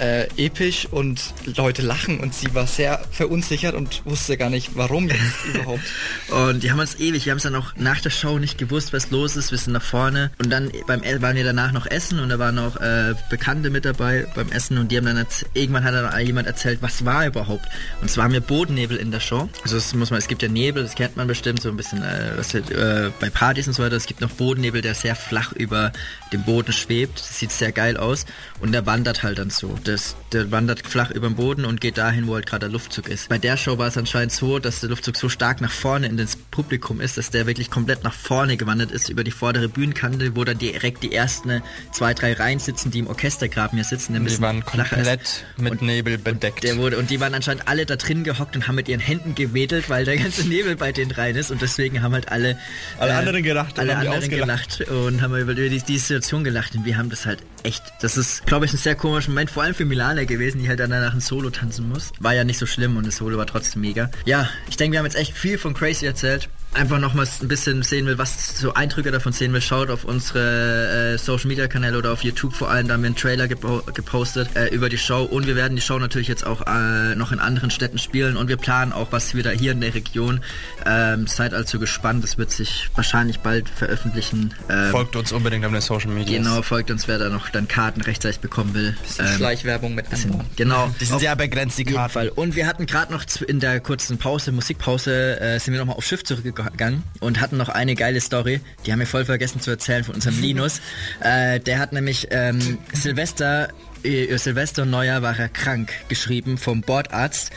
äh, 0.00 0.28
episch 0.36 0.86
und 0.90 1.20
Leute 1.44 1.82
lachen 1.82 2.20
und 2.20 2.34
sie 2.34 2.54
war 2.54 2.66
sehr 2.66 3.00
verunsichert 3.10 3.74
und 3.74 4.04
wusste 4.06 4.36
gar 4.36 4.50
nicht, 4.50 4.70
warum 4.74 5.08
jetzt 5.08 5.44
überhaupt. 5.54 5.82
Und 6.30 6.62
die 6.62 6.70
haben 6.70 6.80
uns 6.80 6.98
ewig, 6.98 7.26
wir 7.26 7.32
haben 7.32 7.38
es 7.38 7.42
dann 7.42 7.54
auch 7.54 7.74
nach 7.76 8.00
der 8.00 8.10
Show 8.10 8.38
nicht 8.38 8.58
gewusst, 8.58 8.92
was 8.92 9.10
los 9.10 9.36
ist, 9.36 9.50
wir 9.50 9.58
sind 9.58 9.74
nach 9.74 9.82
vorne. 9.82 10.30
Und 10.38 10.50
dann 10.50 10.72
beim 10.86 11.02
waren 11.22 11.36
wir 11.36 11.44
danach 11.44 11.72
noch 11.72 11.86
essen 11.86 12.20
und 12.20 12.28
da 12.28 12.38
waren 12.38 12.58
auch 12.58 12.76
äh, 12.76 13.14
Bekannte 13.28 13.70
mit 13.70 13.84
dabei 13.84 14.26
beim 14.34 14.50
Essen 14.50 14.78
und 14.78 14.90
die 14.90 14.96
haben 14.96 15.06
dann 15.06 15.26
irgendwann 15.54 15.84
hat 15.84 15.94
dann 15.94 16.26
jemand 16.26 16.46
erzählt, 16.46 16.78
was 16.80 17.04
war 17.04 17.26
überhaupt. 17.26 17.66
Und 18.00 18.10
zwar 18.10 18.24
haben 18.24 18.32
wir 18.32 18.40
Bodennebel 18.40 18.96
in 18.96 19.10
der 19.10 19.20
Show. 19.20 19.48
Also 19.62 19.76
das 19.76 19.94
muss 19.94 20.10
man, 20.10 20.18
es 20.18 20.28
gibt 20.28 20.42
ja 20.42 20.48
Nebel, 20.48 20.82
das 20.82 20.94
kennt 20.94 21.16
man 21.16 21.26
bestimmt, 21.26 21.60
so 21.60 21.68
ein 21.68 21.76
bisschen 21.76 22.02
äh, 22.02 22.32
was, 22.36 22.54
äh, 22.54 23.10
bei 23.20 23.30
Partys 23.30 23.66
und 23.68 23.74
so 23.74 23.82
weiter. 23.82 23.96
Es 23.96 24.06
gibt 24.06 24.20
noch 24.20 24.30
Bodennebel, 24.30 24.82
der 24.82 24.94
sehr 24.94 25.14
flach 25.14 25.52
über 25.52 25.92
dem 26.32 26.42
Boden 26.44 26.72
schwebt. 26.72 27.18
Das 27.18 27.38
sieht 27.38 27.52
sehr 27.52 27.72
geil 27.72 27.96
aus 27.96 28.26
und 28.60 28.72
der 28.72 28.86
wandert 28.86 29.22
halt 29.22 29.38
dann 29.38 29.50
so. 29.50 29.76
das, 29.84 30.16
der 30.32 30.50
wandert 30.50 30.86
flach 30.86 31.10
über 31.10 31.28
den 31.28 31.36
Boden 31.36 31.64
und 31.64 31.80
geht 31.80 31.98
dahin, 31.98 32.26
wo 32.26 32.34
halt 32.34 32.46
gerade 32.46 32.66
der 32.66 32.68
Luftzug 32.70 33.08
ist. 33.08 33.28
Bei 33.28 33.38
der 33.38 33.56
Show 33.56 33.78
war 33.78 33.88
es 33.88 33.96
anscheinend 33.96 34.32
so, 34.32 34.58
dass 34.58 34.80
der 34.80 34.90
Luftzug 34.90 35.16
so 35.16 35.28
stark 35.28 35.60
nach 35.60 35.72
vorne 35.72 36.06
in 36.06 36.16
das 36.16 36.36
Publikum 36.36 37.00
ist, 37.00 37.16
dass 37.16 37.30
der 37.30 37.46
wirklich 37.46 37.70
komplett 37.70 38.04
nach 38.04 38.14
vorne 38.14 38.56
gewandert 38.56 38.90
ist, 38.92 39.08
über 39.08 39.24
die 39.24 39.30
vordere 39.30 39.68
Bühnenkante, 39.68 40.36
wo 40.36 40.44
dann 40.44 40.58
direkt 40.58 41.02
die 41.02 41.12
ersten 41.14 41.62
zwei, 41.92 42.14
drei 42.14 42.32
Reihen 42.34 42.58
sitzen, 42.58 42.90
die 42.90 43.00
im 43.00 43.06
Orchestergraben 43.06 43.76
hier 43.76 43.84
sitzen. 43.84 44.12
der 44.12 44.22
Die 44.22 44.40
waren 44.40 44.64
komplett 44.64 45.22
ist. 45.22 45.44
mit 45.58 45.82
Nebel 45.82 46.18
bedeckt. 46.18 46.62
Der 46.64 46.76
wurde, 46.76 46.98
und 46.98 47.10
die 47.10 47.20
waren 47.20 47.34
anscheinend 47.34 47.66
alle 47.68 47.86
da 47.86 47.96
drin 47.96 48.24
gehockt 48.24 48.56
und 48.56 48.68
haben 48.68 48.76
mit 48.76 48.88
ihren 48.88 49.00
Händen 49.00 49.34
gewedelt, 49.34 49.88
weil 49.88 50.04
der 50.04 50.16
ganze 50.16 50.46
Nebel 50.48 50.76
bei 50.76 50.92
denen 50.92 51.10
rein 51.10 51.36
ist 51.36 51.50
und 51.50 51.62
deswegen 51.62 52.02
haben 52.02 52.12
halt 52.12 52.30
alle 52.30 52.58
Alle 52.98 53.14
anderen 53.14 53.42
gelacht 53.42 53.74
und 53.74 53.80
alle 53.80 53.96
anderen 53.96 54.28
gelacht 54.28 54.80
und 54.82 55.22
haben 55.22 55.36
über 55.36 55.54
die, 55.54 55.68
die 55.68 55.98
Situation 56.20 56.44
gelacht 56.44 56.74
und 56.74 56.84
wir 56.84 56.98
haben 56.98 57.08
das 57.08 57.24
halt 57.24 57.42
echt, 57.62 57.82
das 58.00 58.16
ist 58.16 58.46
glaube 58.46 58.66
ich 58.66 58.72
ein 58.72 58.76
sehr 58.76 58.94
komischer 58.94 59.30
Moment, 59.30 59.50
vor 59.50 59.62
allem 59.62 59.74
für 59.74 59.84
Milana 59.86 60.24
gewesen, 60.24 60.60
die 60.60 60.68
halt 60.68 60.78
dann 60.78 60.90
danach 60.90 61.14
ein 61.14 61.20
Solo 61.20 61.50
tanzen 61.50 61.88
muss. 61.88 62.12
War 62.20 62.34
ja 62.34 62.44
nicht 62.44 62.58
so 62.58 62.66
schlimm 62.66 62.96
und 62.96 63.06
das 63.06 63.16
Solo 63.16 63.38
war 63.38 63.46
trotzdem 63.46 63.80
mega. 63.80 64.10
Ja, 64.26 64.48
ich 64.68 64.76
denke, 64.76 64.92
wir 64.92 64.98
haben 64.98 65.06
jetzt 65.06 65.16
echt 65.16 65.36
viel 65.36 65.56
von 65.56 65.72
Crazy 65.72 66.04
erzählt. 66.04 66.48
Einfach 66.72 67.00
nochmals 67.00 67.42
ein 67.42 67.48
bisschen 67.48 67.82
sehen 67.82 68.06
will, 68.06 68.16
was 68.16 68.56
so 68.56 68.74
Eindrücke 68.74 69.10
davon 69.10 69.32
sehen 69.32 69.52
will, 69.52 69.60
schaut 69.60 69.90
auf 69.90 70.04
unsere 70.04 71.14
äh, 71.14 71.18
Social 71.18 71.48
Media 71.48 71.66
Kanäle 71.66 71.98
oder 71.98 72.12
auf 72.12 72.22
YouTube 72.22 72.54
vor 72.54 72.70
allem, 72.70 72.86
da 72.86 72.94
haben 72.94 73.02
wir 73.02 73.08
einen 73.08 73.16
Trailer 73.16 73.48
gepo 73.48 73.82
gepostet 73.92 74.54
äh, 74.54 74.68
über 74.68 74.88
die 74.88 74.96
Show 74.98 75.24
und 75.24 75.48
wir 75.48 75.56
werden 75.56 75.74
die 75.74 75.82
Show 75.82 75.98
natürlich 75.98 76.28
jetzt 76.28 76.46
auch 76.46 76.64
äh, 76.66 77.16
noch 77.16 77.32
in 77.32 77.40
anderen 77.40 77.70
Städten 77.70 77.98
spielen 77.98 78.36
und 78.36 78.48
wir 78.48 78.56
planen 78.56 78.92
auch 78.92 79.08
was 79.10 79.34
wieder 79.34 79.50
hier 79.50 79.72
in 79.72 79.80
der 79.80 79.94
Region. 79.94 80.40
Ähm, 80.86 81.26
seid 81.26 81.54
also 81.54 81.80
gespannt, 81.80 82.22
es 82.22 82.38
wird 82.38 82.52
sich 82.52 82.88
wahrscheinlich 82.94 83.40
bald 83.40 83.68
veröffentlichen. 83.68 84.54
Ähm, 84.68 84.92
Folgt 84.92 85.16
uns 85.16 85.32
unbedingt 85.32 85.64
auf 85.64 85.72
den 85.72 85.80
Social 85.80 86.10
Media. 86.10 86.38
Genau, 86.38 86.62
folgt 86.62 86.92
uns, 86.92 87.08
wer 87.08 87.18
da 87.18 87.30
noch 87.30 87.48
dann 87.48 87.66
Karten 87.66 88.00
rechtzeitig 88.00 88.38
bekommen 88.38 88.74
will. 88.74 88.96
Bisschen 89.02 89.26
Ähm, 89.26 89.32
Schleichwerbung 89.36 89.96
mit 89.96 90.06
einbauen. 90.12 90.46
Genau. 90.54 90.94
Die 91.00 91.04
sind 91.04 91.16
Auf 91.16 91.20
sehr 91.20 91.34
begrenzt, 91.34 91.78
die 91.78 91.84
Karten. 91.84 92.12
Fall. 92.12 92.28
Und 92.28 92.54
wir 92.54 92.68
hatten 92.68 92.86
gerade 92.86 93.12
noch 93.12 93.24
in 93.46 93.58
der 93.58 93.80
kurzen 93.80 94.18
Pause, 94.18 94.52
Musikpause, 94.52 95.40
äh, 95.40 95.58
sind 95.58 95.72
wir 95.72 95.80
nochmal 95.80 95.96
aufs 95.96 96.06
Schiff 96.06 96.22
zurückgegangen 96.60 97.02
und 97.20 97.40
hatten 97.40 97.56
noch 97.56 97.68
eine 97.68 97.94
geile 97.94 98.20
Story. 98.20 98.60
Die 98.84 98.92
haben 98.92 98.98
wir 98.98 99.06
voll 99.06 99.24
vergessen 99.24 99.60
zu 99.60 99.70
erzählen 99.70 100.04
von 100.04 100.14
unserem 100.14 100.40
Linus. 100.40 100.80
äh, 101.20 101.60
der 101.60 101.78
hat 101.78 101.92
nämlich 101.92 102.28
ähm, 102.30 102.78
Silvester, 102.92 103.68
äh, 104.02 104.36
Silvester 104.36 104.82
und 104.82 104.90
Neujahr 104.90 105.22
war 105.22 105.38
er 105.38 105.48
krank 105.48 105.92
geschrieben 106.08 106.58
vom 106.58 106.82
Bordarzt. 106.82 107.50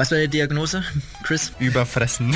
Was 0.00 0.10
war 0.12 0.16
die 0.16 0.28
Diagnose, 0.28 0.82
Chris? 1.24 1.52
Überfressen. 1.58 2.34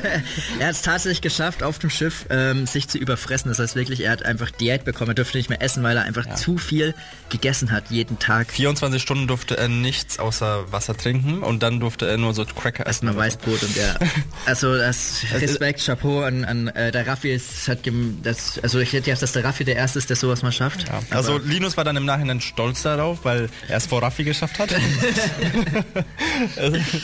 er 0.58 0.66
hat 0.66 0.74
es 0.74 0.82
tatsächlich 0.82 1.20
geschafft, 1.20 1.62
auf 1.62 1.78
dem 1.78 1.90
Schiff 1.90 2.26
ähm, 2.28 2.66
sich 2.66 2.88
zu 2.88 2.98
überfressen. 2.98 3.50
Das 3.50 3.60
heißt 3.60 3.76
wirklich, 3.76 4.00
er 4.00 4.10
hat 4.10 4.24
einfach 4.24 4.50
Diät 4.50 4.84
bekommen. 4.84 5.12
Er 5.12 5.14
durfte 5.14 5.38
nicht 5.38 5.48
mehr 5.48 5.62
essen, 5.62 5.84
weil 5.84 5.96
er 5.96 6.02
einfach 6.02 6.34
zu 6.34 6.58
viel 6.58 6.96
gegessen 7.28 7.70
hat, 7.70 7.84
jeden 7.90 8.18
Tag. 8.18 8.50
24 8.50 9.00
Stunden 9.00 9.28
durfte 9.28 9.56
er 9.56 9.68
nichts 9.68 10.18
außer 10.18 10.72
Wasser 10.72 10.96
trinken 10.96 11.44
und 11.44 11.62
dann 11.62 11.78
durfte 11.78 12.08
er 12.08 12.16
nur 12.16 12.34
so 12.34 12.44
Cracker 12.44 12.84
essen. 12.88 13.06
Erstmal 13.06 13.16
Weißbrot 13.26 13.62
und 13.62 13.76
der. 13.76 13.96
Also 14.46 14.76
das 14.76 15.24
Respekt, 15.34 15.84
Chapeau 15.84 16.22
an, 16.22 16.44
an 16.44 16.68
äh, 16.68 16.90
der 16.90 17.06
Raffi. 17.06 17.38
Hat 17.68 17.82
gem- 17.84 18.18
das, 18.24 18.58
also 18.62 18.80
ich 18.80 18.92
hätte 18.92 19.04
gedacht, 19.04 19.22
dass 19.22 19.32
der 19.32 19.44
Raffi 19.44 19.64
der 19.64 19.76
Erste 19.76 19.98
ist, 20.00 20.08
der 20.08 20.16
sowas 20.16 20.42
mal 20.42 20.50
schafft. 20.50 20.88
Ja. 20.88 21.00
Also 21.10 21.38
Linus 21.38 21.76
war 21.76 21.84
dann 21.84 21.96
im 21.96 22.06
Nachhinein 22.06 22.40
stolz 22.40 22.82
darauf, 22.82 23.24
weil 23.24 23.50
er 23.68 23.76
es 23.76 23.86
vor 23.86 24.02
Raffi 24.02 24.24
geschafft 24.24 24.58
hat. 24.58 24.70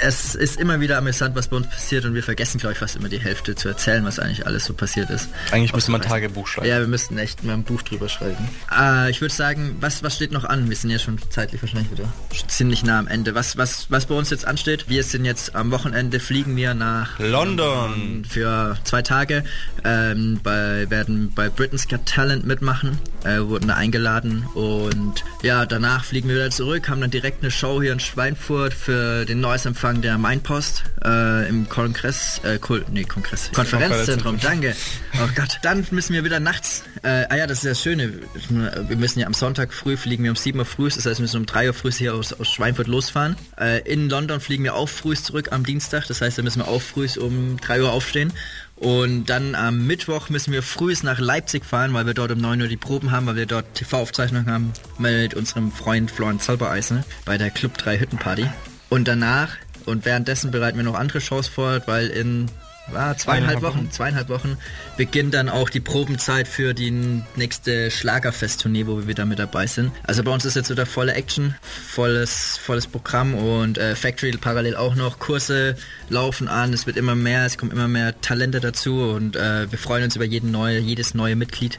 Es 0.00 0.36
ist 0.36 0.60
immer 0.60 0.78
wieder 0.78 0.96
amüsant, 0.98 1.34
was 1.34 1.48
bei 1.48 1.56
uns 1.56 1.68
passiert 1.68 2.04
und 2.04 2.14
wir 2.14 2.22
vergessen, 2.22 2.58
glaube 2.58 2.74
ich, 2.74 2.78
fast 2.78 2.94
immer 2.94 3.08
die 3.08 3.18
Hälfte 3.18 3.56
zu 3.56 3.68
erzählen, 3.68 4.04
was 4.04 4.20
eigentlich 4.20 4.46
alles 4.46 4.64
so 4.64 4.72
passiert 4.72 5.10
ist. 5.10 5.28
Eigentlich 5.50 5.72
müsste 5.72 5.90
man 5.90 6.00
ein. 6.00 6.08
Tagebuch 6.08 6.46
schreiben. 6.46 6.68
Ja, 6.68 6.78
wir 6.78 6.86
müssten 6.86 7.18
echt 7.18 7.42
mal 7.42 7.54
ein 7.54 7.64
Buch 7.64 7.82
drüber 7.82 8.08
schreiben. 8.08 8.48
Äh, 8.70 9.10
ich 9.10 9.20
würde 9.20 9.34
sagen, 9.34 9.76
was, 9.80 10.04
was 10.04 10.14
steht 10.14 10.30
noch 10.30 10.44
an? 10.44 10.68
Wir 10.68 10.76
sind 10.76 10.90
ja 10.90 11.00
schon 11.00 11.18
zeitlich 11.30 11.60
wahrscheinlich 11.62 11.90
wieder 11.90 12.04
ziemlich 12.46 12.84
nah 12.84 12.98
am 12.98 13.08
Ende. 13.08 13.34
Was, 13.34 13.56
was, 13.56 13.90
was 13.90 14.06
bei 14.06 14.14
uns 14.14 14.30
jetzt 14.30 14.46
ansteht, 14.46 14.88
wir 14.88 15.02
sind 15.02 15.24
jetzt 15.24 15.54
am 15.54 15.70
Wochenende, 15.70 16.20
fliegen 16.20 16.56
wir 16.56 16.74
nach 16.74 17.18
London. 17.18 18.24
für 18.28 18.76
zwei 18.84 19.02
Tage, 19.02 19.44
ähm, 19.84 20.40
bei, 20.42 20.88
werden 20.90 21.32
bei 21.34 21.48
Britain's 21.48 21.88
Got 21.88 22.06
Talent 22.06 22.46
mitmachen, 22.46 22.98
äh, 23.24 23.40
wurden 23.40 23.68
da 23.68 23.74
eingeladen 23.74 24.46
und 24.54 25.24
ja, 25.42 25.66
danach 25.66 26.04
fliegen 26.04 26.28
wir 26.28 26.36
wieder 26.36 26.50
zurück, 26.50 26.88
haben 26.88 27.00
dann 27.00 27.10
direkt 27.10 27.42
eine 27.42 27.50
Show 27.50 27.82
hier 27.82 27.92
in 27.92 28.00
Schweinfurt 28.00 28.74
für 28.74 29.24
den 29.24 29.40
Neuesempfang 29.40 30.02
der 30.02 30.18
Mainpost 30.18 30.84
äh, 31.04 31.48
im 31.48 31.68
Kongress, 31.68 32.40
äh, 32.44 32.58
Kul 32.58 32.84
nee, 32.90 33.04
Kongress, 33.04 33.50
Konferenzzentrum, 33.52 34.38
danke. 34.40 34.74
Oh 35.22 35.28
Gott, 35.34 35.58
dann 35.62 35.86
müssen 35.90 36.14
wir 36.14 36.24
wieder 36.24 36.40
nachts, 36.40 36.84
äh, 37.02 37.24
ah 37.28 37.36
ja, 37.36 37.46
das 37.46 37.58
ist 37.58 37.70
das 37.70 37.82
Schöne, 37.82 38.12
wir 38.50 38.96
müssen 38.96 39.20
ja 39.20 39.26
am 39.26 39.34
Sonntag 39.34 39.72
früh 39.72 39.96
fliegen 39.96 40.24
wir 40.24 40.30
um 40.30 40.36
7 40.36 40.58
Uhr 40.58 40.64
früh, 40.64 40.88
das 40.88 41.06
heißt 41.06 41.18
wir 41.18 41.22
müssen 41.22 41.38
um 41.38 41.46
3 41.46 41.68
Uhr 41.68 41.74
früh 41.74 41.92
hier 41.92 42.14
aus, 42.14 42.32
aus 42.32 42.48
Schweinfurt 42.48 42.86
losfahren. 42.86 43.36
Äh, 43.58 43.80
in 43.90 44.08
London 44.08 44.40
fliegen 44.40 44.64
wir 44.64 44.74
auch 44.74 44.88
früh 44.88 45.16
zurück 45.16 45.48
am 45.52 45.64
Dienstag, 45.64 46.06
das 46.06 46.20
heißt 46.20 46.38
da 46.38 46.42
müssen 46.42 46.60
wir 46.60 46.68
auch 46.68 46.82
früh 46.82 47.08
um 47.18 47.58
3 47.60 47.82
Uhr 47.82 47.92
aufstehen. 47.92 48.32
Und 48.80 49.26
dann 49.26 49.56
am 49.56 49.86
Mittwoch 49.86 50.28
müssen 50.28 50.52
wir 50.52 50.62
frühs 50.62 51.02
nach 51.02 51.18
Leipzig 51.18 51.64
fahren, 51.64 51.94
weil 51.94 52.06
wir 52.06 52.14
dort 52.14 52.30
um 52.30 52.38
9 52.38 52.62
Uhr 52.62 52.68
die 52.68 52.76
Proben 52.76 53.10
haben, 53.10 53.26
weil 53.26 53.34
wir 53.34 53.46
dort 53.46 53.74
TV-Aufzeichnungen 53.74 54.46
haben 54.48 54.72
mit 54.98 55.34
unserem 55.34 55.72
Freund 55.72 56.10
Florian 56.10 56.38
Zolbereisen 56.38 57.02
bei 57.24 57.38
der 57.38 57.50
Club 57.50 57.76
3 57.76 57.98
Hüttenparty. 57.98 58.46
Und 58.88 59.08
danach 59.08 59.56
und 59.84 60.04
währenddessen 60.04 60.50
bereiten 60.50 60.76
wir 60.76 60.84
noch 60.84 60.94
andere 60.94 61.20
Shows 61.20 61.48
vor, 61.48 61.80
weil 61.86 62.08
in 62.08 62.46
ah, 62.94 63.16
zweieinhalb 63.16 63.62
Wochen, 63.62 63.90
zweieinhalb 63.90 64.28
Wochen 64.28 64.56
beginnt 64.96 65.34
dann 65.34 65.48
auch 65.48 65.70
die 65.70 65.80
Probenzeit 65.80 66.48
für 66.48 66.74
die 66.74 66.90
nächste 67.36 67.90
Schlagerfest-Tournee, 67.90 68.86
wo 68.86 68.96
wir 68.96 69.06
wieder 69.06 69.26
mit 69.26 69.38
dabei 69.38 69.66
sind. 69.66 69.92
Also 70.04 70.22
bei 70.22 70.30
uns 70.30 70.44
ist 70.44 70.56
jetzt 70.56 70.70
wieder 70.70 70.86
volle 70.86 71.14
Action, 71.14 71.54
volles, 71.88 72.58
volles 72.58 72.86
Programm 72.86 73.34
und 73.34 73.78
äh, 73.78 73.94
Factory 73.94 74.32
parallel 74.32 74.76
auch 74.76 74.94
noch. 74.94 75.18
Kurse 75.18 75.76
laufen 76.08 76.48
an, 76.48 76.72
es 76.72 76.86
wird 76.86 76.96
immer 76.96 77.14
mehr, 77.14 77.46
es 77.46 77.58
kommen 77.58 77.72
immer 77.72 77.88
mehr 77.88 78.20
Talente 78.20 78.60
dazu 78.60 79.02
und 79.02 79.36
äh, 79.36 79.70
wir 79.70 79.78
freuen 79.78 80.04
uns 80.04 80.16
über 80.16 80.24
jeden 80.24 80.50
neue, 80.50 80.78
jedes 80.78 81.14
neue 81.14 81.36
Mitglied 81.36 81.78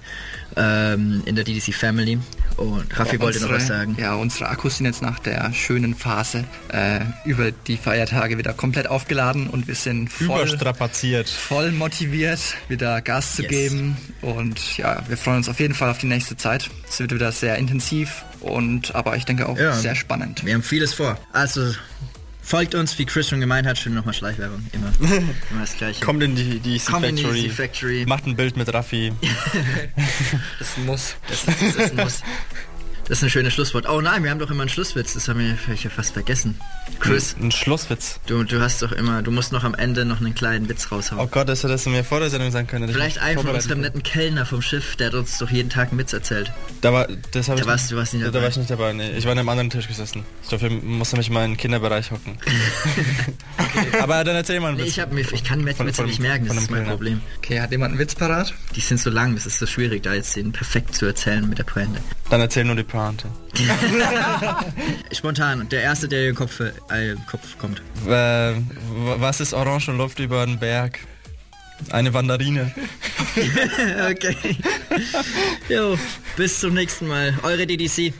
ähm, 0.55 1.21
in 1.25 1.35
der 1.35 1.43
DDC 1.43 1.73
Family. 1.73 2.19
Und 2.59 2.99
Raffi 2.99 3.15
Ja, 3.15 3.21
wollte 3.21 3.39
noch 3.39 3.45
unsere- 3.49 3.59
was 3.61 3.67
sagen. 3.67 3.95
Ja, 3.99 4.15
unsere 4.15 4.49
Akkus 4.49 4.77
sind 4.77 4.85
jetzt 4.85 5.01
nach 5.01 5.19
der 5.19 5.53
schönen 5.53 5.95
Phase 5.95 6.43
äh, 6.73 6.99
über 7.23 7.51
die 7.51 7.77
Feiertage 7.77 8.37
wieder 8.37 8.53
komplett 8.53 8.87
aufgeladen 8.87 9.47
und 9.47 9.67
wir 9.67 9.75
sind 9.75 10.11
voll, 10.11 10.41
Überstrapaziert. 10.41 11.29
voll 11.29 11.71
motiviert, 11.71 12.39
wieder 12.67 13.01
Gas 13.01 13.35
zu 13.37 13.43
Yes. 13.43 13.49
geben. 13.51 13.97
Und 14.21 14.77
ja, 14.77 15.01
wir 15.07 15.15
freuen 15.17 15.37
uns 15.37 15.47
auf 15.49 15.59
jeden 15.59 15.73
Fall 15.73 15.89
auf 15.89 15.99
die 15.99 16.07
nächste 16.07 16.35
Zeit. 16.35 16.69
Es 16.87 16.99
wird 16.99 17.13
wieder 17.13 17.31
sehr 17.31 17.55
intensiv 17.57 18.25
und 18.41 18.93
aber 18.93 19.15
ich 19.15 19.23
denke 19.25 19.47
auch 19.47 19.57
Ja. 19.57 19.73
sehr 19.73 19.95
spannend. 19.95 20.45
Wir 20.45 20.53
haben 20.55 20.63
vieles 20.63 20.93
vor. 20.93 21.17
Also 21.31 21.73
folgt 22.49 22.73
uns, 22.73 22.97
wie 22.97 23.05
Chris 23.05 23.29
schon 23.29 23.39
gemeint 23.39 23.67
hat, 23.67 23.77
schön 23.77 23.93
nochmal 23.93 24.13
Schleichwerbung. 24.13 24.65
Immer, 24.71 24.91
immer 25.51 25.61
das 25.61 25.77
gleiche. 25.77 26.03
Kommt 26.03 26.23
in 26.23 26.35
die, 26.35 26.59
die 26.59 26.79
Kommt 26.79 27.05
in 27.05 27.15
die 27.15 27.23
Factory. 27.23 27.49
Factory. 27.49 28.05
Macht 28.07 28.25
ein 28.25 28.35
Bild 28.35 28.57
mit 28.57 28.73
Raffi. 28.73 29.13
Das 30.59 30.77
muss. 30.77 31.15
Das, 31.27 31.45
das, 31.45 31.61
ist 31.61 31.91
ein 31.91 31.95
Muss. 31.97 32.21
Das 33.09 33.17
ist 33.17 33.23
ein 33.23 33.29
schönes 33.29 33.53
Schlusswort. 33.53 33.89
Oh 33.89 33.99
nein, 33.99 34.23
wir 34.23 34.31
haben 34.31 34.39
doch 34.39 34.49
immer 34.49 34.61
einen 34.61 34.69
Schlusswitz. 34.69 35.13
Das 35.15 35.27
haben 35.27 35.39
wir 35.39 35.55
vielleicht 35.57 35.83
ja 35.83 35.89
fast 35.89 36.13
vergessen. 36.13 36.57
Chris, 36.99 37.35
Ein 37.39 37.51
Schlusswitz. 37.51 38.19
du, 38.27 38.43
du 38.43 38.61
hast 38.61 38.81
doch 38.81 38.91
immer, 38.91 39.21
du 39.21 39.31
musst 39.31 39.51
noch 39.51 39.63
am 39.63 39.73
Ende 39.75 40.05
noch 40.05 40.19
einen 40.21 40.33
kleinen 40.35 40.69
Witz 40.69 40.91
raushauen. 40.91 41.21
Oh 41.21 41.27
Gott, 41.27 41.49
das 41.49 41.63
hättest 41.63 41.85
du 41.85 41.89
mir 41.89 42.03
vor 42.03 42.19
der 42.19 42.29
Sendung 42.29 42.51
sagen 42.51 42.67
können. 42.67 42.83
dass 42.83 42.91
ich 42.91 42.95
Vielleicht 42.95 43.19
einen 43.19 43.39
von 43.41 43.49
unserem 43.49 43.75
kann. 43.77 43.81
netten 43.81 44.03
Kellner 44.03 44.45
vom 44.45 44.61
Schiff, 44.61 44.95
der 44.95 45.07
hat 45.07 45.13
uns 45.15 45.37
doch 45.37 45.49
jeden 45.49 45.69
Tag 45.69 45.89
einen 45.89 45.99
Witz 45.99 46.13
erzählt. 46.13 46.51
Da 46.81 46.93
war, 46.93 47.07
das 47.31 47.47
Da 47.47 47.55
ich 47.55 47.65
warst 47.65 47.91
du- 47.91 47.95
warst 47.97 48.13
nicht 48.13 48.25
Da 48.25 48.31
dabei. 48.31 48.43
war 48.43 48.49
ich 48.49 48.57
nicht 48.57 48.69
dabei, 48.69 48.93
nee. 48.93 49.11
Ich 49.17 49.25
war 49.25 49.31
an 49.33 49.39
einem 49.39 49.49
anderen 49.49 49.69
Tisch 49.69 49.87
gesessen. 49.87 50.23
Dafür 50.49 50.69
musste 50.69 51.17
mich 51.17 51.29
mal 51.29 51.45
in 51.45 51.51
den 51.51 51.57
Kinderbereich 51.57 52.11
hocken. 52.11 52.37
Aber 54.01 54.23
dann 54.23 54.35
erzähl 54.35 54.59
mal 54.59 54.69
einen 54.69 54.77
Nee, 54.77 54.83
Witz. 54.83 54.89
ich, 54.93 54.99
hab 54.99 55.11
mir, 55.11 55.21
ich 55.21 55.43
kann 55.43 55.59
mir 55.63 55.77
Witze 55.77 55.93
von- 55.93 56.05
nicht 56.05 56.19
merken, 56.19 56.47
das 56.47 56.57
ist 56.57 56.69
mein 56.71 56.79
Kellner. 56.81 56.91
Problem. 56.95 57.21
Okay, 57.37 57.59
hat 57.61 57.71
jemand 57.71 57.91
einen 57.91 57.99
Witz 57.99 58.15
parat? 58.15 58.53
Die 58.75 58.81
sind 58.81 58.99
so 58.99 59.09
lang, 59.09 59.35
das 59.35 59.45
ist 59.45 59.59
so 59.59 59.65
schwierig, 59.65 60.03
da 60.03 60.13
jetzt 60.13 60.35
den 60.35 60.51
perfekt 60.51 60.95
zu 60.95 61.05
erzählen 61.05 61.47
mit 61.47 61.57
der 61.57 61.63
Pointe. 61.63 62.01
Dann 62.29 62.41
erzähl 62.41 62.63
nur 62.65 62.75
die 62.75 62.83
Pointe. 62.83 62.98
Spontan, 65.11 65.67
der 65.69 65.81
erste, 65.81 66.07
der 66.07 66.19
in 66.19 66.25
den 66.27 66.35
Kopf, 66.35 66.59
äh, 66.59 67.11
im 67.11 67.25
Kopf 67.25 67.57
kommt. 67.57 67.81
Äh, 68.07 68.53
was 69.17 69.39
ist 69.39 69.53
orange 69.53 69.89
und 69.89 69.97
läuft 69.97 70.19
über 70.19 70.45
den 70.45 70.59
Berg? 70.59 70.99
Eine 71.91 72.13
Wanderine. 72.13 72.71
okay. 74.11 74.57
Jo, 75.69 75.97
bis 76.35 76.59
zum 76.59 76.73
nächsten 76.73 77.07
Mal. 77.07 77.33
Eure 77.43 77.65
DDC. 77.65 78.13